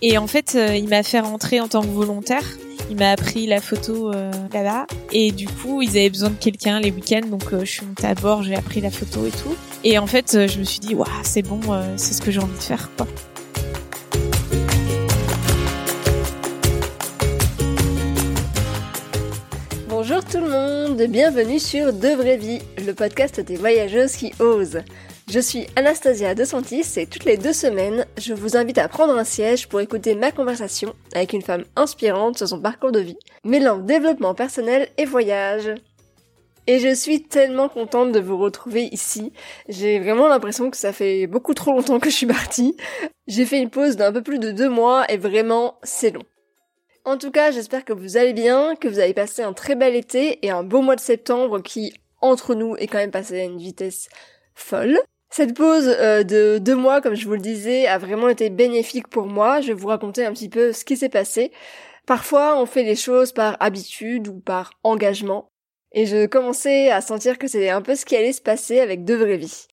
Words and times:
Et 0.00 0.16
en 0.16 0.28
fait, 0.28 0.54
euh, 0.54 0.76
il 0.76 0.88
m'a 0.88 1.02
fait 1.02 1.18
rentrer 1.18 1.60
en 1.60 1.66
tant 1.66 1.82
que 1.82 1.88
volontaire. 1.88 2.44
Il 2.88 2.96
m'a 2.96 3.10
appris 3.10 3.46
la 3.46 3.60
photo 3.60 4.12
euh, 4.12 4.30
là-bas. 4.52 4.86
Et 5.12 5.32
du 5.32 5.48
coup, 5.48 5.82
ils 5.82 5.90
avaient 5.90 6.08
besoin 6.08 6.30
de 6.30 6.36
quelqu'un 6.36 6.78
les 6.78 6.92
week-ends. 6.92 7.26
Donc, 7.26 7.42
je 7.50 7.64
suis 7.64 7.84
montée 7.84 8.06
à 8.06 8.14
bord, 8.14 8.44
j'ai 8.44 8.54
appris 8.54 8.80
la 8.80 8.90
photo 8.90 9.26
et 9.26 9.30
tout. 9.30 9.56
Et 9.82 9.98
en 9.98 10.06
fait, 10.06 10.46
je 10.46 10.58
me 10.58 10.64
suis 10.64 10.78
dit, 10.78 10.94
waouh, 10.94 11.08
c'est 11.24 11.42
bon, 11.42 11.60
c'est 11.96 12.14
ce 12.14 12.22
que 12.22 12.30
j'ai 12.30 12.38
envie 12.38 12.56
de 12.56 12.62
faire, 12.62 12.90
quoi. 12.96 13.06
Bonjour 19.88 20.24
tout 20.24 20.38
le 20.38 20.48
monde, 20.48 21.02
bienvenue 21.10 21.58
sur 21.58 21.92
De 21.92 22.08
Vraie 22.08 22.36
Vie, 22.36 22.60
le 22.86 22.92
podcast 22.94 23.40
des 23.40 23.56
voyageuses 23.56 24.12
qui 24.12 24.32
osent. 24.38 24.80
Je 25.30 25.40
suis 25.40 25.66
Anastasia 25.76 26.34
De 26.34 26.42
Santis 26.44 26.86
et 26.96 27.06
toutes 27.06 27.26
les 27.26 27.36
deux 27.36 27.52
semaines, 27.52 28.06
je 28.16 28.32
vous 28.32 28.56
invite 28.56 28.78
à 28.78 28.88
prendre 28.88 29.14
un 29.14 29.24
siège 29.24 29.68
pour 29.68 29.78
écouter 29.78 30.14
ma 30.14 30.32
conversation 30.32 30.94
avec 31.14 31.34
une 31.34 31.42
femme 31.42 31.64
inspirante 31.76 32.38
sur 32.38 32.48
son 32.48 32.62
parcours 32.62 32.92
de 32.92 33.00
vie, 33.00 33.18
mêlant 33.44 33.76
développement 33.76 34.34
personnel 34.34 34.88
et 34.96 35.04
voyage. 35.04 35.74
Et 36.66 36.78
je 36.78 36.94
suis 36.94 37.24
tellement 37.24 37.68
contente 37.68 38.10
de 38.10 38.20
vous 38.20 38.38
retrouver 38.38 38.84
ici. 38.84 39.34
J'ai 39.68 39.98
vraiment 39.98 40.28
l'impression 40.28 40.70
que 40.70 40.78
ça 40.78 40.94
fait 40.94 41.26
beaucoup 41.26 41.52
trop 41.52 41.72
longtemps 41.72 42.00
que 42.00 42.08
je 42.08 42.16
suis 42.16 42.26
partie. 42.26 42.74
J'ai 43.26 43.44
fait 43.44 43.60
une 43.60 43.68
pause 43.68 43.96
d'un 43.96 44.12
peu 44.12 44.22
plus 44.22 44.38
de 44.38 44.50
deux 44.50 44.70
mois 44.70 45.04
et 45.12 45.18
vraiment 45.18 45.78
c'est 45.82 46.10
long. 46.10 46.24
En 47.04 47.18
tout 47.18 47.30
cas, 47.30 47.50
j'espère 47.50 47.84
que 47.84 47.92
vous 47.92 48.16
allez 48.16 48.32
bien, 48.32 48.76
que 48.76 48.88
vous 48.88 48.98
avez 48.98 49.12
passé 49.12 49.42
un 49.42 49.52
très 49.52 49.74
bel 49.74 49.94
été 49.94 50.38
et 50.46 50.50
un 50.50 50.62
beau 50.62 50.80
mois 50.80 50.96
de 50.96 51.00
septembre 51.00 51.60
qui, 51.60 51.92
entre 52.22 52.54
nous, 52.54 52.76
est 52.76 52.86
quand 52.86 52.98
même 52.98 53.10
passé 53.10 53.40
à 53.40 53.44
une 53.44 53.58
vitesse 53.58 54.08
folle. 54.54 54.98
Cette 55.30 55.54
pause 55.54 55.88
euh, 55.88 56.22
de 56.22 56.58
deux 56.58 56.74
mois, 56.74 57.00
comme 57.00 57.14
je 57.14 57.26
vous 57.26 57.34
le 57.34 57.40
disais, 57.40 57.86
a 57.86 57.98
vraiment 57.98 58.28
été 58.28 58.50
bénéfique 58.50 59.08
pour 59.08 59.26
moi. 59.26 59.60
Je 59.60 59.68
vais 59.68 59.74
vous 59.74 59.88
raconter 59.88 60.24
un 60.24 60.32
petit 60.32 60.48
peu 60.48 60.72
ce 60.72 60.84
qui 60.84 60.96
s'est 60.96 61.08
passé. 61.08 61.52
Parfois, 62.06 62.58
on 62.60 62.64
fait 62.64 62.84
les 62.84 62.96
choses 62.96 63.32
par 63.32 63.56
habitude 63.60 64.28
ou 64.28 64.40
par 64.40 64.72
engagement. 64.82 65.50
Et 65.92 66.06
je 66.06 66.26
commençais 66.26 66.90
à 66.90 67.00
sentir 67.00 67.38
que 67.38 67.46
c'était 67.46 67.68
un 67.68 67.82
peu 67.82 67.94
ce 67.94 68.04
qui 68.04 68.16
allait 68.16 68.32
se 68.32 68.40
passer 68.40 68.80
avec 68.80 69.04
De 69.04 69.14
Vraies 69.14 69.36
Vies. 69.36 69.66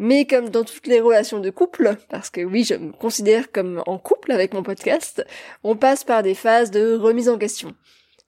Mais 0.00 0.26
comme 0.26 0.48
dans 0.48 0.64
toutes 0.64 0.86
les 0.86 1.00
relations 1.00 1.40
de 1.40 1.50
couple, 1.50 1.96
parce 2.08 2.30
que 2.30 2.40
oui, 2.40 2.62
je 2.62 2.74
me 2.74 2.92
considère 2.92 3.50
comme 3.50 3.82
en 3.86 3.98
couple 3.98 4.30
avec 4.30 4.54
mon 4.54 4.62
podcast, 4.62 5.24
on 5.64 5.76
passe 5.76 6.04
par 6.04 6.22
des 6.22 6.34
phases 6.34 6.70
de 6.70 6.94
remise 6.94 7.28
en 7.28 7.38
question. 7.38 7.74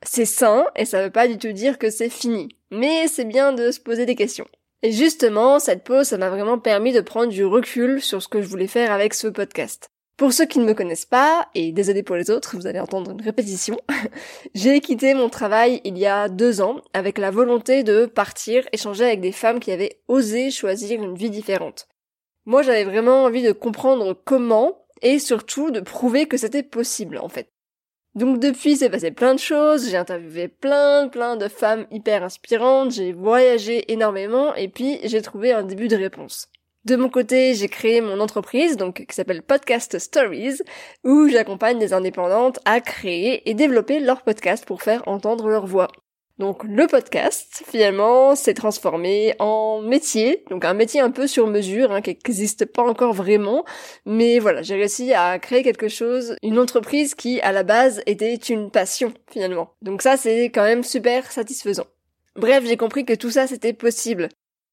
C'est 0.03 0.25
sain, 0.25 0.65
et 0.75 0.85
ça 0.85 1.03
veut 1.03 1.11
pas 1.11 1.29
du 1.29 1.39
tout 1.39 1.53
dire 1.53 1.79
que 1.79 1.91
c'est 1.91 2.09
fini. 2.09 2.49
Mais 2.71 3.07
c'est 3.07 3.25
bien 3.25 3.53
de 3.53 3.71
se 3.71 3.81
poser 3.81 4.07
des 4.07 4.17
questions. 4.17 4.49
Et 4.83 4.93
justement, 4.93 5.59
cette 5.59 5.85
pause, 5.85 6.09
ça 6.09 6.19
m'a 6.19 6.31
vraiment 6.31 6.59
permis 6.59 6.93
de 6.93 7.01
prendre 7.01 7.29
du 7.29 7.45
recul 7.45 8.01
sur 8.01 8.23
ce 8.23 8.29
que 8.29 8.41
je 8.41 8.49
voulais 8.49 8.67
faire 8.67 8.93
avec 8.93 9.13
ce 9.13 9.29
podcast. 9.29 9.91
Pour 10.17 10.33
ceux 10.33 10.47
qui 10.47 10.59
ne 10.59 10.65
me 10.65 10.75
connaissent 10.75 11.07
pas, 11.07 11.49
et 11.55 11.73
désolé 11.73 12.03
pour 12.03 12.17
les 12.17 12.31
autres, 12.31 12.57
vous 12.57 12.67
allez 12.67 12.81
entendre 12.81 13.11
une 13.11 13.23
répétition, 13.23 13.79
j'ai 14.55 14.81
quitté 14.81 15.15
mon 15.15 15.29
travail 15.29 15.81
il 15.85 15.97
y 15.97 16.07
a 16.07 16.29
deux 16.29 16.61
ans 16.61 16.83
avec 16.93 17.19
la 17.19 17.31
volonté 17.31 17.83
de 17.85 18.05
partir 18.07 18.67
échanger 18.73 19.05
avec 19.05 19.21
des 19.21 19.33
femmes 19.33 19.61
qui 19.61 19.73
avaient 19.73 20.01
osé 20.09 20.51
choisir 20.51 21.03
une 21.03 21.15
vie 21.15 21.31
différente. 21.31 21.89
Moi 22.45 22.63
j'avais 22.63 22.85
vraiment 22.85 23.25
envie 23.25 23.43
de 23.43 23.53
comprendre 23.53 24.13
comment 24.25 24.85
et 25.03 25.19
surtout 25.19 25.71
de 25.71 25.81
prouver 25.81 26.27
que 26.27 26.37
c'était 26.37 26.63
possible 26.63 27.19
en 27.19 27.29
fait. 27.29 27.49
Donc 28.15 28.41
depuis, 28.41 28.77
c'est 28.77 28.91
passé 28.91 29.13
plein 29.13 29.35
de 29.35 29.39
choses, 29.39 29.89
j'ai 29.89 29.97
interviewé 29.97 30.49
plein, 30.49 31.09
plein 31.09 31.37
de 31.37 31.47
femmes 31.47 31.87
hyper 31.93 32.25
inspirantes, 32.25 32.91
j'ai 32.93 33.13
voyagé 33.13 33.93
énormément 33.93 34.55
et 34.57 34.69
puis 34.69 34.99
j'ai 35.05 35.23
trouvé 35.23 35.53
un 35.53 35.63
début 35.63 35.87
de 35.87 35.97
réponse. 35.97 36.49
De 36.87 36.97
mon 36.97 37.09
côté, 37.09 37.55
j'ai 37.55 37.69
créé 37.69 38.01
mon 38.01 38.21
entreprise, 38.21 38.77
donc 38.77 39.05
qui 39.07 39.15
s'appelle 39.15 39.43
Podcast 39.43 39.99
Stories, 39.99 40.61
où 41.05 41.29
j'accompagne 41.29 41.79
des 41.79 41.93
indépendantes 41.93 42.59
à 42.65 42.81
créer 42.81 43.49
et 43.49 43.55
développer 43.55 44.01
leur 44.01 44.23
podcast 44.23 44.65
pour 44.65 44.83
faire 44.83 45.07
entendre 45.07 45.49
leur 45.49 45.67
voix. 45.67 45.89
Donc 46.41 46.65
le 46.65 46.87
podcast, 46.87 47.63
finalement, 47.69 48.35
s'est 48.35 48.55
transformé 48.55 49.35
en 49.41 49.83
métier, 49.83 50.43
donc 50.49 50.65
un 50.65 50.73
métier 50.73 50.99
un 50.99 51.11
peu 51.11 51.27
sur 51.27 51.47
mesure, 51.47 51.93
hein, 51.93 52.01
qui 52.01 52.13
n'existe 52.13 52.65
pas 52.65 52.83
encore 52.83 53.13
vraiment, 53.13 53.67
mais 54.07 54.39
voilà, 54.39 54.63
j'ai 54.63 54.77
réussi 54.77 55.13
à 55.13 55.39
créer 55.39 55.63
quelque 55.63 55.89
chose, 55.89 56.37
une 56.43 56.59
entreprise 56.59 57.15
qui, 57.15 57.43
à 57.43 57.53
la 57.53 57.63
base, 57.63 58.01
était 58.07 58.35
une 58.37 58.71
passion, 58.71 59.13
finalement. 59.31 59.75
Donc 59.83 60.01
ça, 60.01 60.17
c'est 60.17 60.45
quand 60.45 60.63
même 60.63 60.83
super 60.83 61.31
satisfaisant. 61.31 61.85
Bref, 62.37 62.65
j'ai 62.67 62.79
compris 62.79 63.05
que 63.05 63.13
tout 63.13 63.31
ça, 63.31 63.47
c'était 63.47 63.75
possible 63.75 64.31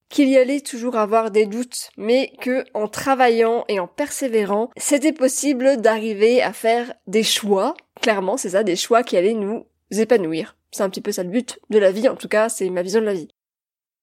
qu'il 0.08 0.30
y 0.30 0.38
allait 0.38 0.62
toujours 0.62 0.96
avoir 0.96 1.30
des 1.30 1.44
doutes, 1.44 1.90
mais 1.98 2.32
que 2.40 2.64
en 2.72 2.88
travaillant 2.88 3.66
et 3.68 3.78
en 3.78 3.86
persévérant, 3.86 4.70
c'était 4.78 5.12
possible 5.12 5.76
d'arriver 5.76 6.40
à 6.40 6.54
faire 6.54 6.94
des 7.06 7.24
choix. 7.24 7.74
Clairement, 8.00 8.38
c'est 8.38 8.50
ça, 8.50 8.62
des 8.62 8.76
choix 8.76 9.02
qui 9.02 9.18
allaient 9.18 9.34
nous 9.34 9.66
épanouir. 9.90 10.56
C'est 10.70 10.82
un 10.82 10.90
petit 10.90 11.00
peu 11.00 11.12
ça 11.12 11.22
le 11.22 11.30
but 11.30 11.58
de 11.70 11.78
la 11.78 11.92
vie, 11.92 12.08
en 12.08 12.16
tout 12.16 12.28
cas, 12.28 12.48
c'est 12.48 12.68
ma 12.70 12.82
vision 12.82 13.00
de 13.00 13.06
la 13.06 13.14
vie. 13.14 13.28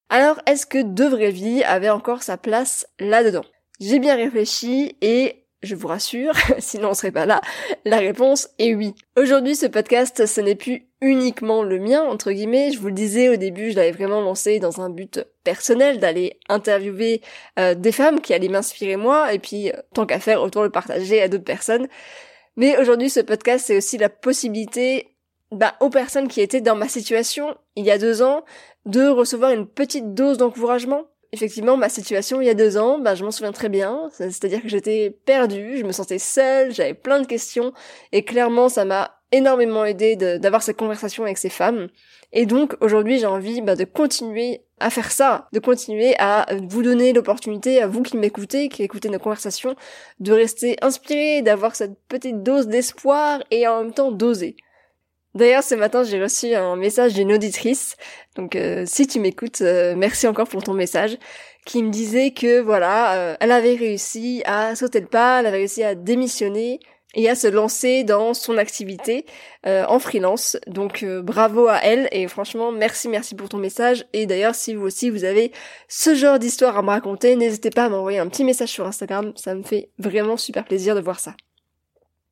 Alors, 0.08 0.40
est-ce 0.46 0.66
que 0.66 0.82
De 0.82 1.04
Vraie 1.04 1.30
Vie 1.30 1.64
avait 1.64 1.90
encore 1.90 2.22
sa 2.22 2.36
place 2.36 2.86
là-dedans? 3.00 3.44
J'ai 3.80 3.98
bien 3.98 4.14
réfléchi 4.14 4.96
et 5.00 5.46
je 5.62 5.74
vous 5.74 5.88
rassure, 5.88 6.32
sinon 6.58 6.90
on 6.90 6.94
serait 6.94 7.10
pas 7.10 7.26
là, 7.26 7.40
la 7.84 7.98
réponse 7.98 8.48
est 8.58 8.74
oui. 8.74 8.94
Aujourd'hui, 9.16 9.56
ce 9.56 9.66
podcast, 9.66 10.26
ce 10.26 10.40
n'est 10.40 10.54
plus 10.54 10.88
uniquement 11.00 11.62
le 11.62 11.78
mien, 11.78 12.02
entre 12.02 12.32
guillemets. 12.32 12.70
Je 12.72 12.78
vous 12.78 12.86
le 12.86 12.92
disais 12.92 13.28
au 13.28 13.36
début, 13.36 13.70
je 13.70 13.76
l'avais 13.76 13.92
vraiment 13.92 14.20
lancé 14.20 14.60
dans 14.60 14.80
un 14.80 14.90
but 14.90 15.20
personnel, 15.44 15.98
d'aller 15.98 16.38
interviewer 16.48 17.20
euh, 17.58 17.74
des 17.74 17.92
femmes 17.92 18.20
qui 18.20 18.32
allaient 18.32 18.48
m'inspirer 18.48 18.96
moi, 18.96 19.32
et 19.32 19.38
puis, 19.38 19.70
euh, 19.70 19.76
tant 19.92 20.06
qu'à 20.06 20.20
faire, 20.20 20.40
autant 20.42 20.62
le 20.62 20.70
partager 20.70 21.20
à 21.20 21.28
d'autres 21.28 21.44
personnes. 21.44 21.88
Mais 22.56 22.78
aujourd'hui, 22.78 23.10
ce 23.10 23.20
podcast, 23.20 23.66
c'est 23.66 23.76
aussi 23.76 23.98
la 23.98 24.08
possibilité 24.08 25.15
bah, 25.56 25.74
aux 25.80 25.90
personnes 25.90 26.28
qui 26.28 26.40
étaient 26.40 26.60
dans 26.60 26.76
ma 26.76 26.88
situation 26.88 27.56
il 27.76 27.84
y 27.84 27.90
a 27.90 27.98
deux 27.98 28.22
ans 28.22 28.44
de 28.84 29.08
recevoir 29.08 29.50
une 29.50 29.66
petite 29.66 30.14
dose 30.14 30.38
d'encouragement. 30.38 31.04
Effectivement, 31.32 31.76
ma 31.76 31.88
situation 31.88 32.40
il 32.40 32.46
y 32.46 32.50
a 32.50 32.54
deux 32.54 32.76
ans, 32.76 32.98
bah, 32.98 33.14
je 33.14 33.24
m'en 33.24 33.30
souviens 33.30 33.52
très 33.52 33.68
bien. 33.68 34.08
C'est-à-dire 34.12 34.62
que 34.62 34.68
j'étais 34.68 35.10
perdue, 35.24 35.78
je 35.78 35.84
me 35.84 35.92
sentais 35.92 36.18
seule, 36.18 36.72
j'avais 36.72 36.94
plein 36.94 37.20
de 37.20 37.26
questions, 37.26 37.72
et 38.12 38.24
clairement, 38.24 38.68
ça 38.68 38.84
m'a 38.84 39.16
énormément 39.32 39.84
aidé 39.84 40.16
d'avoir 40.16 40.62
cette 40.62 40.76
conversation 40.76 41.24
avec 41.24 41.36
ces 41.38 41.48
femmes. 41.48 41.88
Et 42.32 42.46
donc, 42.46 42.74
aujourd'hui, 42.80 43.18
j'ai 43.18 43.26
envie 43.26 43.60
bah, 43.60 43.76
de 43.76 43.84
continuer 43.84 44.62
à 44.78 44.90
faire 44.90 45.10
ça, 45.10 45.48
de 45.52 45.58
continuer 45.58 46.14
à 46.18 46.46
vous 46.68 46.82
donner 46.82 47.12
l'opportunité, 47.12 47.82
à 47.82 47.86
vous 47.86 48.02
qui 48.02 48.16
m'écoutez, 48.16 48.68
qui 48.68 48.82
écoutez 48.82 49.08
nos 49.08 49.18
conversations, 49.18 49.74
de 50.20 50.32
rester 50.32 50.76
inspiré, 50.82 51.42
d'avoir 51.42 51.74
cette 51.74 51.98
petite 52.08 52.42
dose 52.42 52.68
d'espoir 52.68 53.42
et 53.50 53.66
en 53.66 53.82
même 53.82 53.92
temps 53.92 54.12
d'oser. 54.12 54.56
D'ailleurs, 55.36 55.62
ce 55.62 55.74
matin, 55.74 56.02
j'ai 56.02 56.20
reçu 56.20 56.54
un 56.54 56.76
message 56.76 57.12
d'une 57.12 57.30
auditrice. 57.30 57.96
Donc, 58.36 58.56
euh, 58.56 58.84
si 58.86 59.06
tu 59.06 59.20
m'écoutes, 59.20 59.60
euh, 59.60 59.94
merci 59.94 60.26
encore 60.26 60.48
pour 60.48 60.62
ton 60.62 60.72
message, 60.72 61.18
qui 61.66 61.82
me 61.82 61.90
disait 61.90 62.30
que 62.30 62.60
voilà, 62.60 63.12
euh, 63.16 63.36
elle 63.38 63.52
avait 63.52 63.74
réussi 63.74 64.42
à 64.46 64.74
sauter 64.74 65.00
le 65.00 65.06
pas, 65.08 65.40
elle 65.40 65.46
avait 65.46 65.58
réussi 65.58 65.82
à 65.84 65.94
démissionner 65.94 66.80
et 67.14 67.28
à 67.28 67.34
se 67.34 67.48
lancer 67.48 68.02
dans 68.02 68.32
son 68.32 68.56
activité 68.56 69.24
en 69.64 69.98
freelance. 69.98 70.58
Donc, 70.66 71.02
bravo 71.04 71.66
à 71.66 71.78
elle 71.82 72.08
et 72.12 72.28
franchement, 72.28 72.72
merci, 72.72 73.08
merci 73.08 73.34
pour 73.34 73.48
ton 73.48 73.56
message. 73.56 74.04
Et 74.12 74.26
d'ailleurs, 74.26 74.54
si 74.54 74.74
vous 74.74 74.84
aussi 74.84 75.08
vous 75.08 75.24
avez 75.24 75.50
ce 75.88 76.14
genre 76.14 76.38
d'histoire 76.38 76.76
à 76.76 76.82
me 76.82 76.88
raconter, 76.88 77.34
n'hésitez 77.36 77.70
pas 77.70 77.86
à 77.86 77.88
m'envoyer 77.88 78.18
un 78.18 78.28
petit 78.28 78.44
message 78.44 78.68
sur 78.68 78.86
Instagram. 78.86 79.32
Ça 79.34 79.54
me 79.54 79.62
fait 79.62 79.88
vraiment 79.98 80.36
super 80.36 80.64
plaisir 80.64 80.94
de 80.94 81.00
voir 81.00 81.18
ça. 81.18 81.34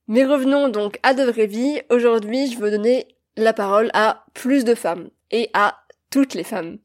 Mais 0.07 0.25
revenons 0.25 0.69
donc 0.69 0.99
à 1.03 1.15
de 1.15 1.23
vraies 1.23 1.47
vies. 1.47 1.81
Aujourd'hui, 1.91 2.51
je 2.51 2.59
veux 2.59 2.71
donner 2.71 3.09
la 3.37 3.53
parole 3.53 3.91
à 3.95 4.27
plus 4.35 4.65
de 4.65 4.75
femmes 4.75 5.09
et 5.31 5.51
à 5.55 5.79
toutes 6.11 6.35
les 6.35 6.45
femmes. 6.45 6.79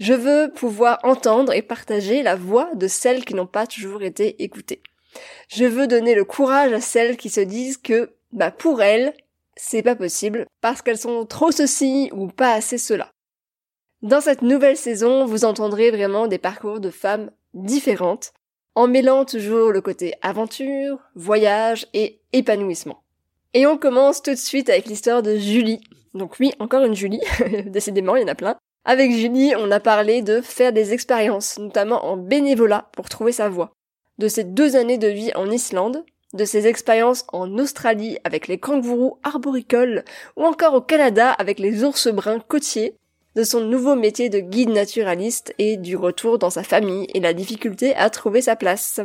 Je 0.00 0.12
veux 0.12 0.52
pouvoir 0.52 0.98
entendre 1.02 1.52
et 1.52 1.62
partager 1.62 2.22
la 2.22 2.34
voix 2.34 2.68
de 2.74 2.88
celles 2.88 3.24
qui 3.24 3.34
n'ont 3.34 3.46
pas 3.46 3.66
toujours 3.66 4.02
été 4.02 4.42
écoutées. 4.42 4.82
Je 5.48 5.64
veux 5.64 5.86
donner 5.86 6.14
le 6.14 6.24
courage 6.24 6.72
à 6.72 6.80
celles 6.80 7.16
qui 7.16 7.30
se 7.30 7.40
disent 7.40 7.78
que, 7.78 8.14
bah, 8.32 8.50
pour 8.50 8.82
elles, 8.82 9.14
c'est 9.56 9.82
pas 9.82 9.96
possible 9.96 10.46
parce 10.60 10.82
qu'elles 10.82 10.98
sont 10.98 11.24
trop 11.24 11.52
ceci 11.52 12.10
ou 12.12 12.26
pas 12.26 12.52
assez 12.52 12.76
cela. 12.76 13.10
Dans 14.02 14.20
cette 14.20 14.42
nouvelle 14.42 14.76
saison, 14.76 15.24
vous 15.24 15.46
entendrez 15.46 15.90
vraiment 15.90 16.26
des 16.26 16.38
parcours 16.38 16.80
de 16.80 16.90
femmes 16.90 17.30
différentes 17.54 18.34
en 18.76 18.88
mêlant 18.88 19.24
toujours 19.24 19.72
le 19.72 19.80
côté 19.80 20.12
aventure, 20.20 20.98
voyage 21.14 21.86
et 21.94 22.20
épanouissement. 22.34 23.02
Et 23.54 23.66
on 23.66 23.78
commence 23.78 24.22
tout 24.22 24.32
de 24.32 24.36
suite 24.36 24.68
avec 24.68 24.86
l'histoire 24.86 25.22
de 25.22 25.34
Julie. 25.36 25.80
Donc 26.12 26.36
oui, 26.38 26.52
encore 26.60 26.84
une 26.84 26.94
Julie, 26.94 27.22
décidément, 27.66 28.16
il 28.16 28.22
y 28.22 28.24
en 28.24 28.28
a 28.28 28.34
plein. 28.34 28.56
Avec 28.84 29.12
Julie, 29.12 29.54
on 29.56 29.70
a 29.70 29.80
parlé 29.80 30.20
de 30.20 30.42
faire 30.42 30.74
des 30.74 30.92
expériences, 30.92 31.58
notamment 31.58 32.04
en 32.04 32.18
bénévolat, 32.18 32.88
pour 32.92 33.08
trouver 33.08 33.32
sa 33.32 33.48
voie. 33.48 33.72
De 34.18 34.28
ses 34.28 34.44
deux 34.44 34.76
années 34.76 34.98
de 34.98 35.08
vie 35.08 35.32
en 35.34 35.50
Islande, 35.50 36.04
de 36.34 36.44
ses 36.44 36.66
expériences 36.66 37.24
en 37.32 37.58
Australie 37.58 38.18
avec 38.24 38.46
les 38.46 38.58
kangourous 38.58 39.18
arboricoles, 39.22 40.04
ou 40.36 40.44
encore 40.44 40.74
au 40.74 40.82
Canada 40.82 41.30
avec 41.30 41.58
les 41.58 41.82
ours 41.82 42.08
bruns 42.08 42.40
côtiers, 42.40 42.94
de 43.36 43.44
son 43.44 43.60
nouveau 43.60 43.94
métier 43.94 44.30
de 44.30 44.40
guide 44.40 44.70
naturaliste 44.70 45.54
et 45.58 45.76
du 45.76 45.94
retour 45.94 46.38
dans 46.38 46.50
sa 46.50 46.62
famille 46.62 47.06
et 47.14 47.20
la 47.20 47.34
difficulté 47.34 47.94
à 47.94 48.10
trouver 48.10 48.40
sa 48.40 48.56
place. 48.56 49.00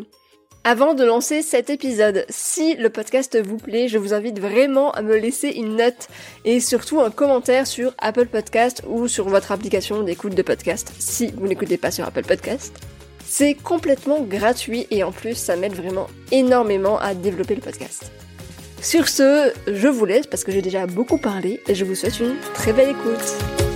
Avant 0.63 0.93
de 0.93 1.03
lancer 1.03 1.41
cet 1.41 1.69
épisode, 1.71 2.25
si 2.29 2.75
le 2.75 2.89
podcast 2.89 3.37
vous 3.43 3.57
plaît, 3.57 3.87
je 3.87 3.97
vous 3.97 4.13
invite 4.13 4.39
vraiment 4.39 4.91
à 4.91 5.01
me 5.01 5.17
laisser 5.17 5.49
une 5.49 5.75
note 5.75 6.07
et 6.45 6.59
surtout 6.59 7.01
un 7.01 7.09
commentaire 7.09 7.65
sur 7.65 7.93
Apple 7.97 8.27
Podcast 8.27 8.83
ou 8.87 9.07
sur 9.07 9.27
votre 9.27 9.51
application 9.51 10.03
d'écoute 10.03 10.35
de 10.35 10.41
podcast 10.43 10.93
si 10.99 11.33
vous 11.35 11.47
n'écoutez 11.47 11.77
pas 11.77 11.91
sur 11.91 12.05
Apple 12.05 12.23
Podcast. 12.23 12.79
C'est 13.25 13.55
complètement 13.55 14.21
gratuit 14.21 14.87
et 14.91 15.03
en 15.03 15.11
plus 15.11 15.35
ça 15.35 15.55
m'aide 15.55 15.73
vraiment 15.73 16.07
énormément 16.31 16.99
à 16.99 17.15
développer 17.15 17.55
le 17.55 17.61
podcast. 17.61 18.11
Sur 18.81 19.09
ce, 19.09 19.51
je 19.67 19.87
vous 19.87 20.05
laisse 20.05 20.27
parce 20.27 20.43
que 20.43 20.51
j'ai 20.51 20.61
déjà 20.61 20.85
beaucoup 20.85 21.17
parlé 21.17 21.59
et 21.67 21.75
je 21.75 21.85
vous 21.85 21.95
souhaite 21.95 22.19
une 22.19 22.35
très 22.53 22.71
belle 22.71 22.89
écoute. 22.91 23.70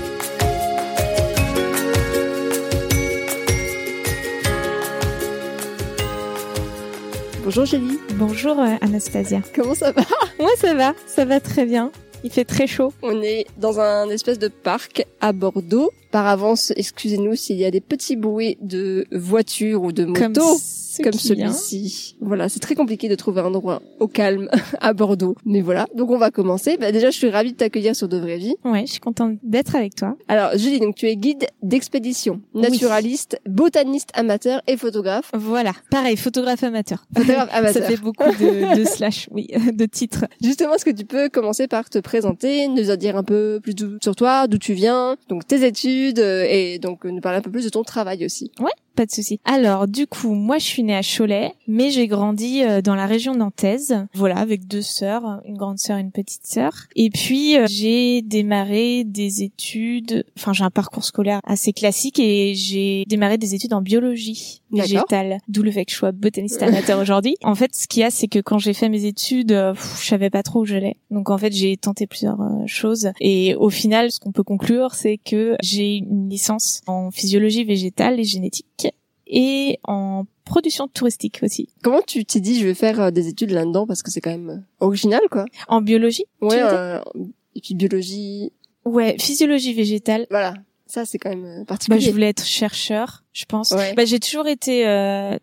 Bonjour 7.46 7.66
Julie. 7.66 8.00
Bonjour 8.16 8.60
euh, 8.60 8.74
Anastasia. 8.82 9.40
Comment 9.54 9.76
ça 9.76 9.92
va? 9.92 10.02
Moi 10.40 10.50
ça 10.58 10.74
va, 10.74 10.96
ça 11.06 11.26
va 11.26 11.40
très 11.40 11.68
bien. 11.68 11.92
Il 12.24 12.32
fait 12.32 12.44
très 12.44 12.66
chaud. 12.66 12.92
On 13.04 13.22
est 13.22 13.46
dans 13.58 13.80
un 13.80 14.10
espèce 14.10 14.40
de 14.40 14.48
parc 14.48 15.06
à 15.22 15.32
Bordeaux. 15.32 15.92
Par 16.16 16.28
avance, 16.28 16.72
excusez-nous 16.78 17.36
s'il 17.36 17.58
y 17.58 17.66
a 17.66 17.72
des 17.72 17.82
petits 17.82 18.16
bruits 18.16 18.58
de 18.62 19.06
voitures 19.12 19.84
ou 19.84 19.92
de 19.92 20.06
motos 20.06 20.62
comme 21.04 21.14
celui-ci. 21.14 22.16
Voilà, 22.22 22.50
c'est 22.50 22.60
très 22.60 22.76
compliqué 22.76 23.10
de 23.10 23.16
trouver 23.16 23.42
un 23.42 23.46
endroit 23.46 23.82
au 24.00 24.08
calme 24.08 24.50
à 24.82 24.94
Bordeaux. 24.94 25.36
Mais 25.46 25.62
voilà, 25.62 25.88
donc 25.96 26.12
on 26.12 26.18
va 26.18 26.32
commencer. 26.32 26.78
Bah, 26.78 26.92
déjà, 26.92 27.10
je 27.10 27.18
suis 27.18 27.30
ravie 27.30 27.52
de 27.52 27.58
t'accueillir 27.58 27.96
sur 27.96 28.08
De 28.08 28.18
Vraie 28.18 28.38
Vie. 28.38 28.56
Ouais, 28.64 28.86
je 28.86 28.94
suis 28.94 29.00
contente 29.00 29.38
d'être 29.44 29.76
avec 29.76 29.96
toi. 29.96 30.16
Alors, 30.28 30.58
Julie, 30.58 30.80
donc 30.80 30.96
tu 30.96 31.08
es 31.08 31.16
guide 31.16 31.48
d'expédition, 31.64 32.42
naturaliste, 32.54 33.40
botaniste 33.48 34.10
amateur 34.14 34.62
et 34.68 34.78
photographe. 34.78 35.32
Voilà, 35.34 35.74
pareil, 35.90 36.18
photographe 36.18 36.64
amateur. 36.64 37.06
Photographe 37.16 37.50
amateur. 37.54 37.84
Ça 37.84 37.90
fait 37.90 38.02
beaucoup 38.02 38.24
de, 38.24 38.78
de 38.78 38.86
slash, 38.86 39.30
oui, 39.32 39.48
de 39.74 39.86
titres. 39.86 40.26
Justement, 40.42 40.76
est-ce 40.76 40.86
que 40.86 40.92
tu 40.92 41.06
peux 41.06 41.30
commencer 41.30 41.68
par 41.68 41.90
te 41.90 42.00
présenter, 42.00 42.68
nous 42.68 42.92
en 42.92 42.96
dire 42.96 43.18
un 43.18 43.24
peu 43.24 43.60
plus 43.62 43.76
sur 44.02 44.16
toi, 44.16 44.48
d'où 44.48 44.58
tu 44.58 44.74
viens, 44.74 45.16
donc 45.30 45.48
tes 45.48 45.66
études, 45.66 46.05
euh, 46.18 46.46
et 46.48 46.80
donc 46.80 47.06
nous 47.06 47.22
parler 47.22 47.40
un 47.40 47.42
peu 47.42 47.52
plus 47.52 47.66
de 47.66 47.70
ton 47.70 47.84
travail 47.84 48.26
aussi. 48.26 48.52
Ouais, 48.60 48.72
pas 48.96 49.06
de 49.06 49.12
souci. 49.12 49.40
Alors, 49.46 49.88
du 49.88 50.08
coup, 50.08 50.34
moi, 50.34 50.58
je 50.58 50.66
suis 50.66 50.84
née 50.84 50.96
à 50.96 51.02
Cholet, 51.02 51.54
mais 51.68 51.92
j'ai 51.92 52.08
grandi 52.08 52.64
euh, 52.64 52.82
dans 52.82 52.96
la 52.96 53.06
région 53.06 53.36
nantaise. 53.36 54.08
Voilà, 54.14 54.38
avec 54.38 54.68
deux 54.68 54.82
sœurs, 54.82 55.42
une 55.46 55.58
grande 55.58 55.78
sœur 55.78 55.98
et 55.98 56.02
une 56.02 56.12
petite 56.12 56.48
sœur. 56.48 56.74
Et 56.96 57.10
puis, 57.10 57.58
euh, 57.58 57.66
j'ai 57.70 58.22
démarré 58.22 59.04
des 59.04 59.44
études. 59.44 60.26
Enfin, 60.38 60.54
j'ai 60.54 60.64
un 60.64 60.72
parcours 60.72 61.04
scolaire 61.04 61.42
assez 61.44 61.74
classique 61.74 62.20
et 62.20 62.56
j'ai 62.56 63.04
démarré 63.08 63.38
des 63.38 63.54
études 63.54 63.74
en 63.74 63.82
biologie 63.82 64.62
végétale. 64.72 65.40
D'où 65.48 65.62
le 65.62 65.72
fait 65.72 65.86
que 65.86 65.92
je 65.92 65.98
sois 65.98 66.12
botaniste 66.12 66.64
amateur 66.64 67.00
aujourd'hui. 67.02 67.36
En 67.44 67.56
fait, 67.56 67.76
ce 67.76 67.88
qu'il 67.88 68.02
y 68.02 68.04
a, 68.04 68.10
c'est 68.10 68.28
que 68.28 68.40
quand 68.40 68.58
j'ai 68.58 68.74
fait 68.74 68.90
mes 68.90 69.06
études, 69.06 69.52
euh, 69.52 69.74
je 70.00 70.08
savais 70.08 70.30
pas 70.30 70.42
trop 70.42 70.62
où 70.62 70.66
j'allais. 70.66 70.98
Donc, 71.12 71.30
en 71.30 71.38
fait, 71.38 71.54
j'ai 71.54 71.76
tenté 71.78 72.08
plusieurs 72.08 72.40
choses. 72.66 73.12
Et 73.20 73.56
au 73.56 73.70
final, 73.70 74.12
ce 74.12 74.20
qu'on 74.20 74.32
peut 74.32 74.44
conclure, 74.44 74.96
c'est 74.96 75.18
que 75.18 75.56
j'ai 75.62 75.98
une 75.98 76.30
licence 76.30 76.82
en 76.88 77.12
physiologie 77.12 77.66
végétale 77.66 78.20
et 78.20 78.24
génétique 78.24 78.85
et 79.28 79.80
en 79.84 80.26
production 80.44 80.88
touristique 80.88 81.40
aussi. 81.42 81.70
Comment 81.84 82.02
tu 82.06 82.24
t'es 82.26 82.40
dit 82.40 82.60
je 82.60 82.68
vais 82.68 82.74
faire 82.74 83.00
euh, 83.00 83.12
des 83.12 83.28
études 83.28 83.52
là-dedans 83.52 83.88
parce 83.88 84.04
que 84.04 84.12
c'est 84.12 84.22
quand 84.22 84.32
même 84.32 84.50
euh, 84.50 84.86
original 84.86 85.22
quoi 85.32 85.46
En 85.68 85.82
biologie 85.82 86.26
Ouais, 86.42 86.62
euh, 86.62 87.02
et 87.56 87.62
puis 87.62 87.76
biologie. 87.76 88.54
Ouais, 88.86 89.16
physiologie 89.20 89.74
végétale. 89.74 90.28
Voilà. 90.30 90.54
Ça 90.86 91.04
c'est 91.04 91.18
quand 91.18 91.36
même 91.36 91.66
particulier. 91.66 92.00
Bah, 92.00 92.06
je 92.06 92.12
voulais 92.12 92.30
être 92.30 92.46
chercheur, 92.46 93.24
je 93.34 93.46
pense. 93.46 93.72
Bah, 93.72 94.06
j'ai 94.06 94.20
toujours 94.20 94.48
été 94.48 94.84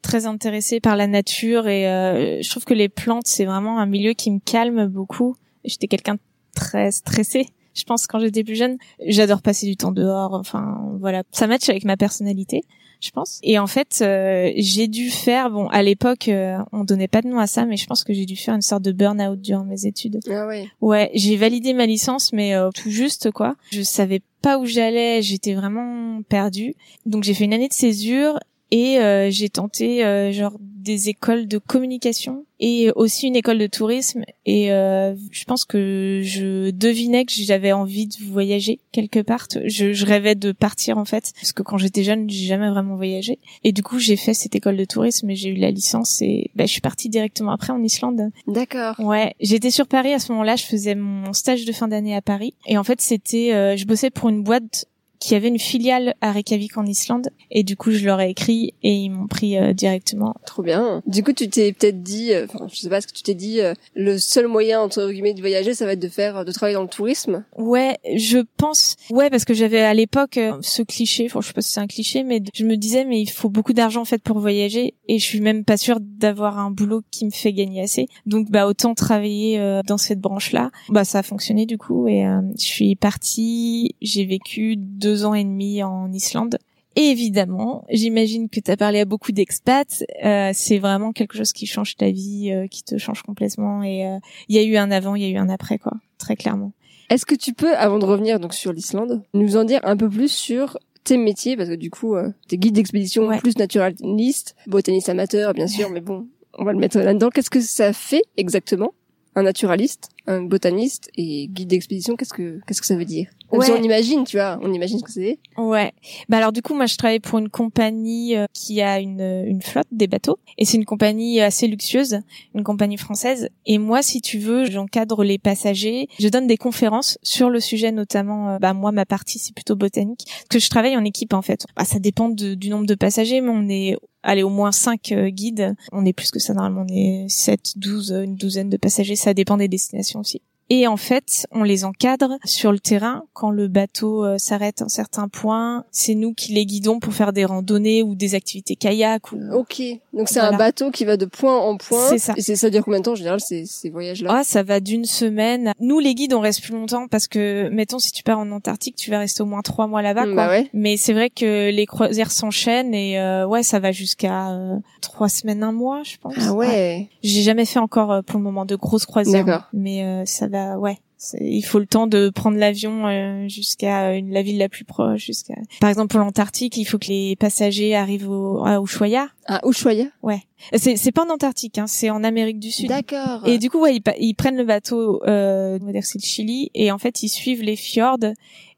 très 0.00 0.26
intéressée 0.26 0.78
par 0.78 0.96
la 0.96 1.08
nature 1.08 1.66
et 1.66 2.40
je 2.40 2.48
trouve 2.48 2.64
que 2.64 2.74
les 2.74 2.88
plantes 2.88 3.26
c'est 3.26 3.44
vraiment 3.44 3.80
un 3.80 3.86
milieu 3.86 4.12
qui 4.12 4.30
me 4.30 4.38
calme 4.38 4.86
beaucoup. 4.86 5.34
J'étais 5.64 5.88
quelqu'un 5.88 6.14
de 6.14 6.20
très 6.54 6.92
stressé 6.92 7.48
je 7.74 7.84
pense 7.84 8.06
quand 8.06 8.20
j'étais 8.20 8.44
plus 8.44 8.54
jeune, 8.54 8.76
j'adore 9.06 9.42
passer 9.42 9.66
du 9.66 9.76
temps 9.76 9.92
dehors. 9.92 10.34
Enfin, 10.34 10.94
voilà, 11.00 11.22
ça 11.32 11.46
match 11.46 11.68
avec 11.68 11.84
ma 11.84 11.96
personnalité 11.96 12.62
je 13.02 13.10
pense. 13.10 13.40
Et 13.42 13.58
en 13.58 13.66
fait, 13.66 13.98
euh, 14.00 14.52
j'ai 14.56 14.86
dû 14.86 15.10
faire, 15.10 15.50
bon, 15.50 15.66
à 15.68 15.82
l'époque, 15.82 16.28
euh, 16.28 16.58
on 16.72 16.84
donnait 16.84 17.08
pas 17.08 17.20
de 17.20 17.28
nom 17.28 17.38
à 17.38 17.46
ça, 17.46 17.64
mais 17.66 17.76
je 17.76 17.86
pense 17.86 18.04
que 18.04 18.12
j'ai 18.12 18.24
dû 18.24 18.36
faire 18.36 18.54
une 18.54 18.62
sorte 18.62 18.82
de 18.82 18.92
burn-out 18.92 19.40
durant 19.40 19.64
mes 19.64 19.86
études. 19.86 20.20
Ah 20.30 20.46
ouais. 20.46 20.68
Ouais, 20.80 21.10
j'ai 21.14 21.36
validé 21.36 21.74
ma 21.74 21.86
licence, 21.86 22.32
mais 22.32 22.54
euh, 22.54 22.70
tout 22.70 22.90
juste 22.90 23.32
quoi. 23.32 23.56
Je 23.72 23.82
savais 23.82 24.22
pas 24.40 24.58
où 24.58 24.66
j'allais, 24.66 25.20
j'étais 25.20 25.54
vraiment 25.54 26.22
perdue. 26.28 26.74
Donc 27.04 27.24
j'ai 27.24 27.34
fait 27.34 27.44
une 27.44 27.54
année 27.54 27.68
de 27.68 27.72
césure 27.72 28.38
et 28.70 28.98
j'ai 29.30 29.50
tenté 29.50 30.32
genre 30.32 30.56
des 30.58 31.08
écoles 31.10 31.46
de 31.46 31.58
communication 31.58 32.44
et 32.62 32.92
aussi 32.94 33.26
une 33.26 33.34
école 33.34 33.58
de 33.58 33.66
tourisme. 33.66 34.22
Et 34.46 34.72
euh, 34.72 35.14
je 35.32 35.44
pense 35.44 35.64
que 35.64 36.20
je 36.22 36.70
devinais 36.70 37.24
que 37.24 37.32
j'avais 37.34 37.72
envie 37.72 38.06
de 38.06 38.14
voyager 38.24 38.78
quelque 38.92 39.18
part. 39.18 39.48
Je, 39.64 39.92
je, 39.92 40.06
rêvais 40.06 40.36
de 40.36 40.52
partir 40.52 40.96
en 40.96 41.04
fait 41.04 41.32
parce 41.34 41.52
que 41.52 41.64
quand 41.64 41.76
j'étais 41.76 42.04
jeune 42.04 42.30
j'ai 42.30 42.46
jamais 42.46 42.70
vraiment 42.70 42.94
voyagé. 42.94 43.40
Et 43.64 43.72
du 43.72 43.82
coup 43.82 43.98
j'ai 43.98 44.16
fait 44.16 44.32
cette 44.32 44.54
école 44.54 44.76
de 44.76 44.84
tourisme 44.84 45.28
et 45.28 45.34
j'ai 45.34 45.50
eu 45.50 45.56
la 45.56 45.72
licence 45.72 46.22
et 46.22 46.52
bah, 46.54 46.64
je 46.64 46.70
suis 46.70 46.80
partie 46.80 47.08
directement 47.08 47.50
après 47.50 47.72
en 47.72 47.82
Islande. 47.82 48.30
D'accord. 48.46 48.94
Ouais 49.00 49.34
j'étais 49.40 49.72
sur 49.72 49.88
Paris 49.88 50.12
à 50.12 50.20
ce 50.20 50.30
moment-là. 50.30 50.54
Je 50.54 50.64
faisais 50.64 50.94
mon 50.94 51.32
stage 51.32 51.64
de 51.64 51.72
fin 51.72 51.88
d'année 51.88 52.14
à 52.14 52.22
Paris. 52.22 52.54
Et 52.66 52.78
en 52.78 52.84
fait 52.84 53.00
c'était 53.00 53.52
euh, 53.52 53.76
je 53.76 53.86
bossais 53.86 54.10
pour 54.10 54.28
une 54.28 54.44
boîte 54.44 54.86
qui 55.22 55.36
avait 55.36 55.48
une 55.48 55.58
filiale 55.60 56.14
à 56.20 56.32
Reykjavik 56.32 56.76
en 56.76 56.84
Islande 56.84 57.28
et 57.52 57.62
du 57.62 57.76
coup 57.76 57.92
je 57.92 58.04
leur 58.04 58.20
ai 58.20 58.30
écrit 58.30 58.74
et 58.82 58.92
ils 58.92 59.08
m'ont 59.08 59.28
pris 59.28 59.56
euh, 59.56 59.72
directement. 59.72 60.34
Trop 60.46 60.64
bien. 60.64 61.00
Du 61.06 61.22
coup 61.22 61.32
tu 61.32 61.48
t'es 61.48 61.72
peut-être 61.72 62.02
dit, 62.02 62.34
euh, 62.34 62.46
enfin 62.52 62.66
je 62.68 62.80
sais 62.80 62.88
pas 62.88 63.00
ce 63.00 63.06
que 63.06 63.12
tu 63.12 63.22
t'es 63.22 63.34
dit, 63.34 63.60
euh, 63.60 63.72
le 63.94 64.18
seul 64.18 64.48
moyen 64.48 64.80
entre 64.80 65.08
guillemets 65.12 65.34
de 65.34 65.40
voyager 65.40 65.74
ça 65.74 65.86
va 65.86 65.92
être 65.92 66.00
de 66.00 66.08
faire, 66.08 66.44
de 66.44 66.50
travailler 66.50 66.74
dans 66.74 66.82
le 66.82 66.88
tourisme. 66.88 67.44
Ouais, 67.56 67.98
je 68.16 68.38
pense. 68.56 68.96
Ouais 69.10 69.30
parce 69.30 69.44
que 69.44 69.54
j'avais 69.54 69.80
à 69.80 69.94
l'époque 69.94 70.40
ce 70.60 70.82
cliché, 70.82 71.26
enfin 71.26 71.40
je 71.40 71.46
sais 71.46 71.52
pas 71.52 71.62
si 71.62 71.70
c'est 71.70 71.80
un 71.80 71.86
cliché, 71.86 72.24
mais 72.24 72.42
je 72.52 72.64
me 72.64 72.76
disais 72.76 73.04
mais 73.04 73.20
il 73.20 73.30
faut 73.30 73.48
beaucoup 73.48 73.74
d'argent 73.74 74.00
en 74.00 74.06
fait 74.06 74.22
pour 74.24 74.40
voyager 74.40 74.94
et 75.06 75.20
je 75.20 75.24
suis 75.24 75.40
même 75.40 75.64
pas 75.64 75.76
sûre 75.76 75.98
d'avoir 76.00 76.58
un 76.58 76.72
boulot 76.72 77.02
qui 77.12 77.26
me 77.26 77.30
fait 77.30 77.52
gagner 77.52 77.80
assez. 77.80 78.08
Donc 78.26 78.50
bah 78.50 78.66
autant 78.66 78.94
travailler 78.94 79.80
dans 79.86 79.98
cette 79.98 80.20
branche 80.20 80.50
là. 80.50 80.72
Bah 80.88 81.04
ça 81.04 81.20
a 81.20 81.22
fonctionné 81.22 81.64
du 81.64 81.78
coup 81.78 82.08
et 82.08 82.24
je 82.58 82.64
suis 82.64 82.96
partie, 82.96 83.94
j'ai 84.02 84.24
vécu 84.24 84.74
deux 84.76 85.11
deux 85.12 85.26
ans 85.26 85.34
et 85.34 85.44
demi 85.44 85.82
en 85.82 86.10
Islande. 86.10 86.58
Et 86.96 87.02
évidemment, 87.10 87.84
j'imagine 87.90 88.48
que 88.48 88.60
tu 88.60 88.70
as 88.70 88.76
parlé 88.76 89.00
à 89.00 89.04
beaucoup 89.04 89.32
d'expats. 89.32 90.04
Euh, 90.24 90.50
c'est 90.54 90.78
vraiment 90.78 91.12
quelque 91.12 91.36
chose 91.36 91.52
qui 91.52 91.66
change 91.66 91.96
ta 91.96 92.10
vie, 92.10 92.50
euh, 92.50 92.66
qui 92.66 92.82
te 92.82 92.96
change 92.96 93.22
complètement. 93.22 93.82
Et 93.82 94.06
euh, 94.06 94.18
il 94.48 94.56
y 94.56 94.58
a 94.58 94.62
eu 94.62 94.76
un 94.76 94.90
avant, 94.90 95.14
il 95.14 95.22
y 95.22 95.26
a 95.26 95.28
eu 95.28 95.36
un 95.36 95.50
après, 95.50 95.78
quoi, 95.78 95.92
très 96.18 96.36
clairement. 96.36 96.72
Est-ce 97.10 97.26
que 97.26 97.34
tu 97.34 97.52
peux, 97.52 97.74
avant 97.76 97.98
de 97.98 98.06
revenir 98.06 98.40
donc 98.40 98.54
sur 98.54 98.72
l'Islande, 98.72 99.22
nous 99.34 99.56
en 99.56 99.64
dire 99.64 99.80
un 99.82 99.96
peu 99.96 100.08
plus 100.08 100.32
sur 100.32 100.78
tes 101.04 101.18
métiers? 101.18 101.56
Parce 101.56 101.68
que 101.68 101.74
du 101.74 101.90
coup, 101.90 102.14
t'es 102.48 102.56
guide 102.56 102.74
d'expédition 102.74 103.28
plus 103.38 103.58
naturaliste, 103.58 104.54
botaniste 104.66 105.10
amateur, 105.10 105.52
bien 105.52 105.66
sûr, 105.66 105.90
mais 105.90 106.00
bon, 106.00 106.26
on 106.54 106.64
va 106.64 106.72
le 106.72 106.78
mettre 106.78 106.98
là-dedans. 106.98 107.28
Qu'est-ce 107.28 107.50
que 107.50 107.60
ça 107.60 107.92
fait 107.92 108.22
exactement 108.38 108.94
un 109.34 109.42
naturaliste, 109.42 110.08
un 110.26 110.42
botaniste 110.42 111.10
et 111.16 111.48
guide 111.48 111.68
d'expédition 111.68 112.16
Qu'est-ce 112.16 112.32
que 112.32 112.60
qu'est-ce 112.66 112.80
que 112.80 112.86
ça 112.86 112.96
veut 112.96 113.04
dire? 113.04 113.28
On 113.52 113.82
imagine, 113.82 114.24
tu 114.24 114.38
vois, 114.38 114.58
on 114.62 114.72
imagine 114.72 114.98
ce 114.98 115.04
que 115.04 115.12
c'est. 115.12 115.38
Ouais. 115.58 115.92
Bah 116.28 116.38
alors 116.38 116.52
du 116.52 116.62
coup, 116.62 116.74
moi, 116.74 116.86
je 116.86 116.96
travaille 116.96 117.20
pour 117.20 117.38
une 117.38 117.50
compagnie 117.50 118.34
euh, 118.34 118.46
qui 118.54 118.80
a 118.80 118.98
une, 118.98 119.20
une 119.20 119.60
flotte 119.60 119.88
des 119.90 120.06
bateaux, 120.06 120.38
et 120.56 120.64
c'est 120.64 120.78
une 120.78 120.86
compagnie 120.86 121.40
assez 121.40 121.66
luxueuse, 121.66 122.20
une 122.54 122.64
compagnie 122.64 122.96
française. 122.96 123.50
Et 123.66 123.78
moi, 123.78 124.02
si 124.02 124.22
tu 124.22 124.38
veux, 124.38 124.64
j'encadre 124.64 125.22
les 125.22 125.38
passagers, 125.38 126.08
je 126.18 126.28
donne 126.28 126.46
des 126.46 126.56
conférences 126.56 127.18
sur 127.22 127.50
le 127.50 127.60
sujet, 127.60 127.92
notamment. 127.92 128.50
Euh, 128.50 128.58
bah 128.58 128.72
moi, 128.72 128.92
ma 128.92 129.04
partie 129.04 129.38
c'est 129.38 129.54
plutôt 129.54 129.76
botanique, 129.76 130.26
que 130.48 130.58
je 130.58 130.70
travaille 130.70 130.96
en 130.96 131.04
équipe 131.04 131.34
en 131.34 131.42
fait. 131.42 131.66
Bah, 131.76 131.84
ça 131.84 131.98
dépend 131.98 132.28
du 132.30 132.70
nombre 132.70 132.86
de 132.86 132.94
passagers, 132.94 133.40
mais 133.40 133.50
on 133.50 133.68
est 133.68 133.96
allez 134.22 134.42
au 134.42 134.48
moins 134.48 134.72
5 134.72 135.12
euh, 135.12 135.28
guides. 135.28 135.74
On 135.92 136.04
est 136.04 136.12
plus 136.12 136.30
que 136.30 136.38
ça 136.38 136.54
normalement, 136.54 136.84
on 136.88 136.94
est 136.94 137.26
7, 137.28 137.74
12, 137.76 138.12
une 138.24 138.36
douzaine 138.36 138.70
de 138.70 138.76
passagers, 138.76 139.16
ça 139.16 139.34
dépend 139.34 139.56
des 139.56 139.68
destinations 139.68 140.20
aussi. 140.20 140.42
Et 140.70 140.86
en 140.86 140.96
fait, 140.96 141.46
on 141.50 141.64
les 141.64 141.84
encadre 141.84 142.38
sur 142.44 142.72
le 142.72 142.78
terrain 142.78 143.24
quand 143.34 143.50
le 143.50 143.68
bateau 143.68 144.24
euh, 144.24 144.38
s'arrête 144.38 144.80
à 144.80 144.86
un 144.86 144.88
certain 144.88 145.28
point. 145.28 145.84
C'est 145.90 146.14
nous 146.14 146.32
qui 146.32 146.52
les 146.52 146.64
guidons 146.64 146.98
pour 146.98 147.12
faire 147.12 147.32
des 147.32 147.44
randonnées 147.44 148.02
ou 148.02 148.14
des 148.14 148.34
activités 148.34 148.74
kayak. 148.74 149.32
Ou... 149.32 149.38
Ok, 149.52 149.82
donc 150.14 150.28
c'est 150.28 150.40
un 150.40 150.56
bateau 150.56 150.90
qui 150.90 151.04
va 151.04 151.16
de 151.16 151.26
point 151.26 151.58
en 151.58 151.76
point. 151.76 152.08
C'est 152.08 152.18
ça. 152.18 152.32
Et 152.36 152.40
c'est 152.40 152.56
ça 152.56 152.70
dure 152.70 152.84
combien 152.84 153.00
de 153.00 153.04
temps 153.04 153.12
en 153.12 153.16
général 153.16 153.40
ces, 153.40 153.66
ces 153.66 153.90
voyages-là? 153.90 154.30
Ah, 154.32 154.44
ça 154.44 154.62
va 154.62 154.80
d'une 154.80 155.04
semaine. 155.04 155.72
Nous 155.78 155.98
les 155.98 156.14
guides, 156.14 156.32
on 156.32 156.40
reste 156.40 156.62
plus 156.62 156.72
longtemps 156.72 157.06
parce 157.06 157.28
que, 157.28 157.68
mettons, 157.68 157.98
si 157.98 158.12
tu 158.12 158.22
pars 158.22 158.38
en 158.38 158.50
Antarctique, 158.50 158.96
tu 158.96 159.10
vas 159.10 159.18
rester 159.18 159.42
au 159.42 159.46
moins 159.46 159.62
trois 159.62 159.86
mois 159.86 160.00
là-bas. 160.00 160.24
Bah 160.34 160.48
ouais. 160.48 160.70
Mais 160.72 160.96
c'est 160.96 161.12
vrai 161.12 161.28
que 161.28 161.70
les 161.70 161.86
croisières 161.86 162.30
s'enchaînent 162.30 162.94
et 162.94 163.18
euh, 163.18 163.46
ouais, 163.46 163.62
ça 163.62 163.78
va 163.78 163.92
jusqu'à 163.92 164.52
euh, 164.52 164.78
trois 165.00 165.28
semaines, 165.28 165.62
un 165.62 165.72
mois, 165.72 166.02
je 166.02 166.16
pense. 166.16 166.34
Ah 166.38 166.54
ouais. 166.54 167.10
J'ai 167.22 167.42
jamais 167.42 167.66
fait 167.66 167.78
encore 167.78 168.22
pour 168.24 168.38
le 168.38 168.44
moment 168.44 168.64
de 168.64 168.76
grosses 168.76 169.06
croisières. 169.06 169.44
D'accord. 169.44 169.68
Mais 169.72 170.24
ça 170.24 170.48
va, 170.52 170.78
ouais 170.78 170.98
il 171.40 171.62
faut 171.62 171.78
le 171.78 171.86
temps 171.86 172.06
de 172.06 172.30
prendre 172.30 172.58
l'avion 172.58 173.06
euh, 173.06 173.48
jusqu'à 173.48 174.10
euh, 174.10 174.20
la 174.28 174.42
ville 174.42 174.58
la 174.58 174.68
plus 174.68 174.84
proche. 174.84 175.24
Jusqu'à, 175.26 175.54
par 175.80 175.88
exemple, 175.88 176.08
pour 176.08 176.20
l'Antarctique, 176.20 176.76
il 176.76 176.84
faut 176.84 176.98
que 176.98 177.08
les 177.08 177.36
passagers 177.36 177.94
arrivent 177.94 178.28
au, 178.28 178.64
à 178.64 178.80
Ushuaia. 178.80 179.28
À 179.46 179.60
Ushuaia 179.66 180.06
Ouais. 180.22 180.42
C'est 180.74 180.96
c'est 180.96 181.12
pas 181.12 181.24
en 181.24 181.30
Antarctique, 181.30 181.78
hein, 181.78 181.86
c'est 181.86 182.10
en 182.10 182.22
Amérique 182.24 182.58
du 182.58 182.70
Sud. 182.70 182.88
D'accord. 182.88 183.46
Et 183.46 183.58
du 183.58 183.70
coup, 183.70 183.80
ouais, 183.80 183.96
ils, 183.96 184.02
ils 184.20 184.34
prennent 184.34 184.56
le 184.56 184.64
bateau, 184.64 185.22
euh, 185.26 185.78
on 185.80 185.86
va 185.86 185.92
dire 185.92 186.04
c'est 186.04 186.18
le 186.20 186.26
Chili, 186.26 186.70
et 186.74 186.90
en 186.92 186.98
fait, 186.98 187.22
ils 187.22 187.28
suivent 187.28 187.62
les 187.62 187.76
fjords 187.76 188.18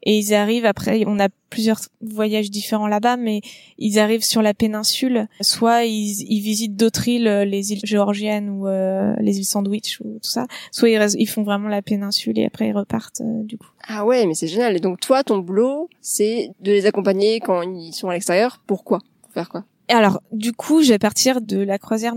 et 0.07 0.17
ils 0.19 0.33
arrivent 0.33 0.65
après. 0.65 1.03
On 1.07 1.19
a 1.19 1.29
plusieurs 1.49 1.79
voyages 2.01 2.51
différents 2.51 2.87
là-bas, 2.87 3.17
mais 3.17 3.41
ils 3.77 3.97
arrivent 3.97 4.23
sur 4.23 4.41
la 4.41 4.53
péninsule. 4.53 5.27
Soit 5.41 5.85
ils, 5.85 6.21
ils 6.29 6.41
visitent 6.41 6.75
d'autres 6.75 7.07
îles, 7.07 7.27
euh, 7.27 7.45
les 7.45 7.71
îles 7.73 7.81
géorgiennes 7.83 8.49
ou 8.49 8.67
euh, 8.67 9.15
les 9.19 9.37
îles 9.39 9.45
Sandwich 9.45 9.99
ou 10.01 10.19
tout 10.21 10.29
ça. 10.29 10.45
Soit 10.71 10.89
ils, 10.89 10.97
restent- 10.97 11.15
ils 11.19 11.27
font 11.27 11.43
vraiment 11.43 11.69
la 11.69 11.81
péninsule 11.81 12.37
et 12.37 12.45
après 12.45 12.67
ils 12.67 12.73
repartent 12.77 13.21
euh, 13.21 13.43
du 13.43 13.57
coup. 13.57 13.69
Ah 13.87 14.05
ouais, 14.05 14.25
mais 14.27 14.33
c'est 14.35 14.47
génial. 14.47 14.75
Et 14.75 14.79
donc 14.79 14.99
toi, 14.99 15.23
ton 15.23 15.39
boulot, 15.39 15.89
c'est 16.01 16.49
de 16.61 16.71
les 16.71 16.85
accompagner 16.85 17.39
quand 17.39 17.61
ils 17.63 17.93
sont 17.93 18.09
à 18.09 18.13
l'extérieur. 18.13 18.61
Pourquoi? 18.67 18.99
Pour 19.23 19.31
faire 19.31 19.49
quoi? 19.49 19.63
Et 19.89 19.93
alors, 19.93 20.21
du 20.31 20.51
coup, 20.53 20.81
je 20.81 20.89
vais 20.89 20.99
partir 20.99 21.41
de 21.41 21.57
la 21.57 21.77
croisière, 21.77 22.13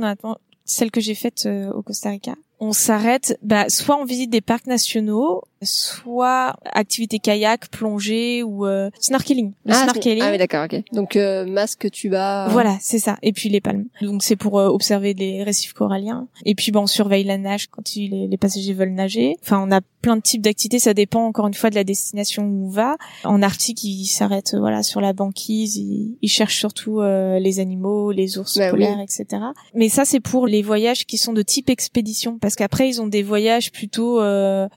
celle 0.65 0.91
que 0.91 1.01
j'ai 1.01 1.15
faite 1.15 1.45
euh, 1.47 1.71
au 1.73 1.83
Costa 1.83 2.11
Rica. 2.11 2.35
On 2.61 2.73
s'arrête, 2.73 3.39
bah, 3.43 3.69
soit 3.69 3.97
on 3.97 4.05
visite 4.05 4.31
des 4.31 4.41
parcs 4.41 4.67
nationaux, 4.67 5.43
soit 5.63 6.55
activité 6.73 7.19
kayak, 7.19 7.69
plongée 7.71 8.43
ou 8.43 8.67
euh, 8.67 8.91
snorkeling. 9.01 9.53
Le 9.65 9.73
ah, 9.75 9.83
snorkeling. 9.85 10.23
Ah 10.23 10.31
oui, 10.31 10.39
d'accord, 10.39 10.65
ok. 10.65 10.83
Donc 10.93 11.17
euh, 11.17 11.45
masque, 11.47 11.91
tuba. 11.91 12.49
Voilà, 12.51 12.77
c'est 12.81 12.99
ça. 12.99 13.17
Et 13.23 13.33
puis 13.33 13.49
les 13.49 13.61
palmes. 13.61 13.87
Donc 14.03 14.23
c'est 14.23 14.37
pour 14.37 14.59
euh, 14.59 14.69
observer 14.69 15.15
les 15.15 15.43
récifs 15.43 15.73
coralliens. 15.73 16.29
Et 16.45 16.55
puis 16.55 16.73
ben 16.73 16.81
on 16.81 16.87
surveille 16.87 17.25
la 17.25 17.39
nage 17.39 17.67
quand 17.69 17.97
il- 17.97 18.11
les, 18.11 18.27
les 18.29 18.37
passagers 18.37 18.73
veulent 18.73 18.95
nager. 18.95 19.37
Enfin, 19.43 19.63
on 19.67 19.71
a 19.73 19.81
plein 20.01 20.17
de 20.17 20.23
types 20.23 20.43
d'activités. 20.43 20.79
Ça 20.79 20.95
dépend 20.95 21.25
encore 21.27 21.47
une 21.49 21.55
fois 21.55 21.71
de 21.71 21.75
la 21.75 21.85
destination 21.85 22.45
où 22.45 22.67
on 22.67 22.71
va. 22.71 22.97
En 23.25 23.43
Arctique, 23.43 23.83
ils 23.85 24.07
s'arrêtent 24.07 24.55
euh, 24.55 24.61
voilà 24.61 24.83
sur 24.83 25.01
la 25.01 25.13
banquise. 25.13 25.77
Ils, 25.77 26.17
ils 26.23 26.29
cherchent 26.29 26.59
surtout 26.59 27.01
euh, 27.01 27.39
les 27.39 27.61
animaux, 27.61 28.13
les 28.13 28.39
ours 28.39 28.57
Bah 28.59 28.67
oui. 28.67 28.71
polaires, 28.71 29.01
etc. 29.01 29.27
Mais 29.75 29.89
ça 29.89 30.05
c'est 30.05 30.21
pour 30.21 30.47
les 30.47 30.63
voyages 30.63 31.05
qui 31.07 31.19
sont 31.19 31.33
de 31.33 31.43
type 31.43 31.69
expédition, 31.71 32.39
parce 32.39 32.55
qu'après 32.57 32.89
ils 32.89 33.01
ont 33.01 33.07
des 33.07 33.23
voyages 33.23 33.73
plutôt 33.73 34.21
euh, 34.21 34.69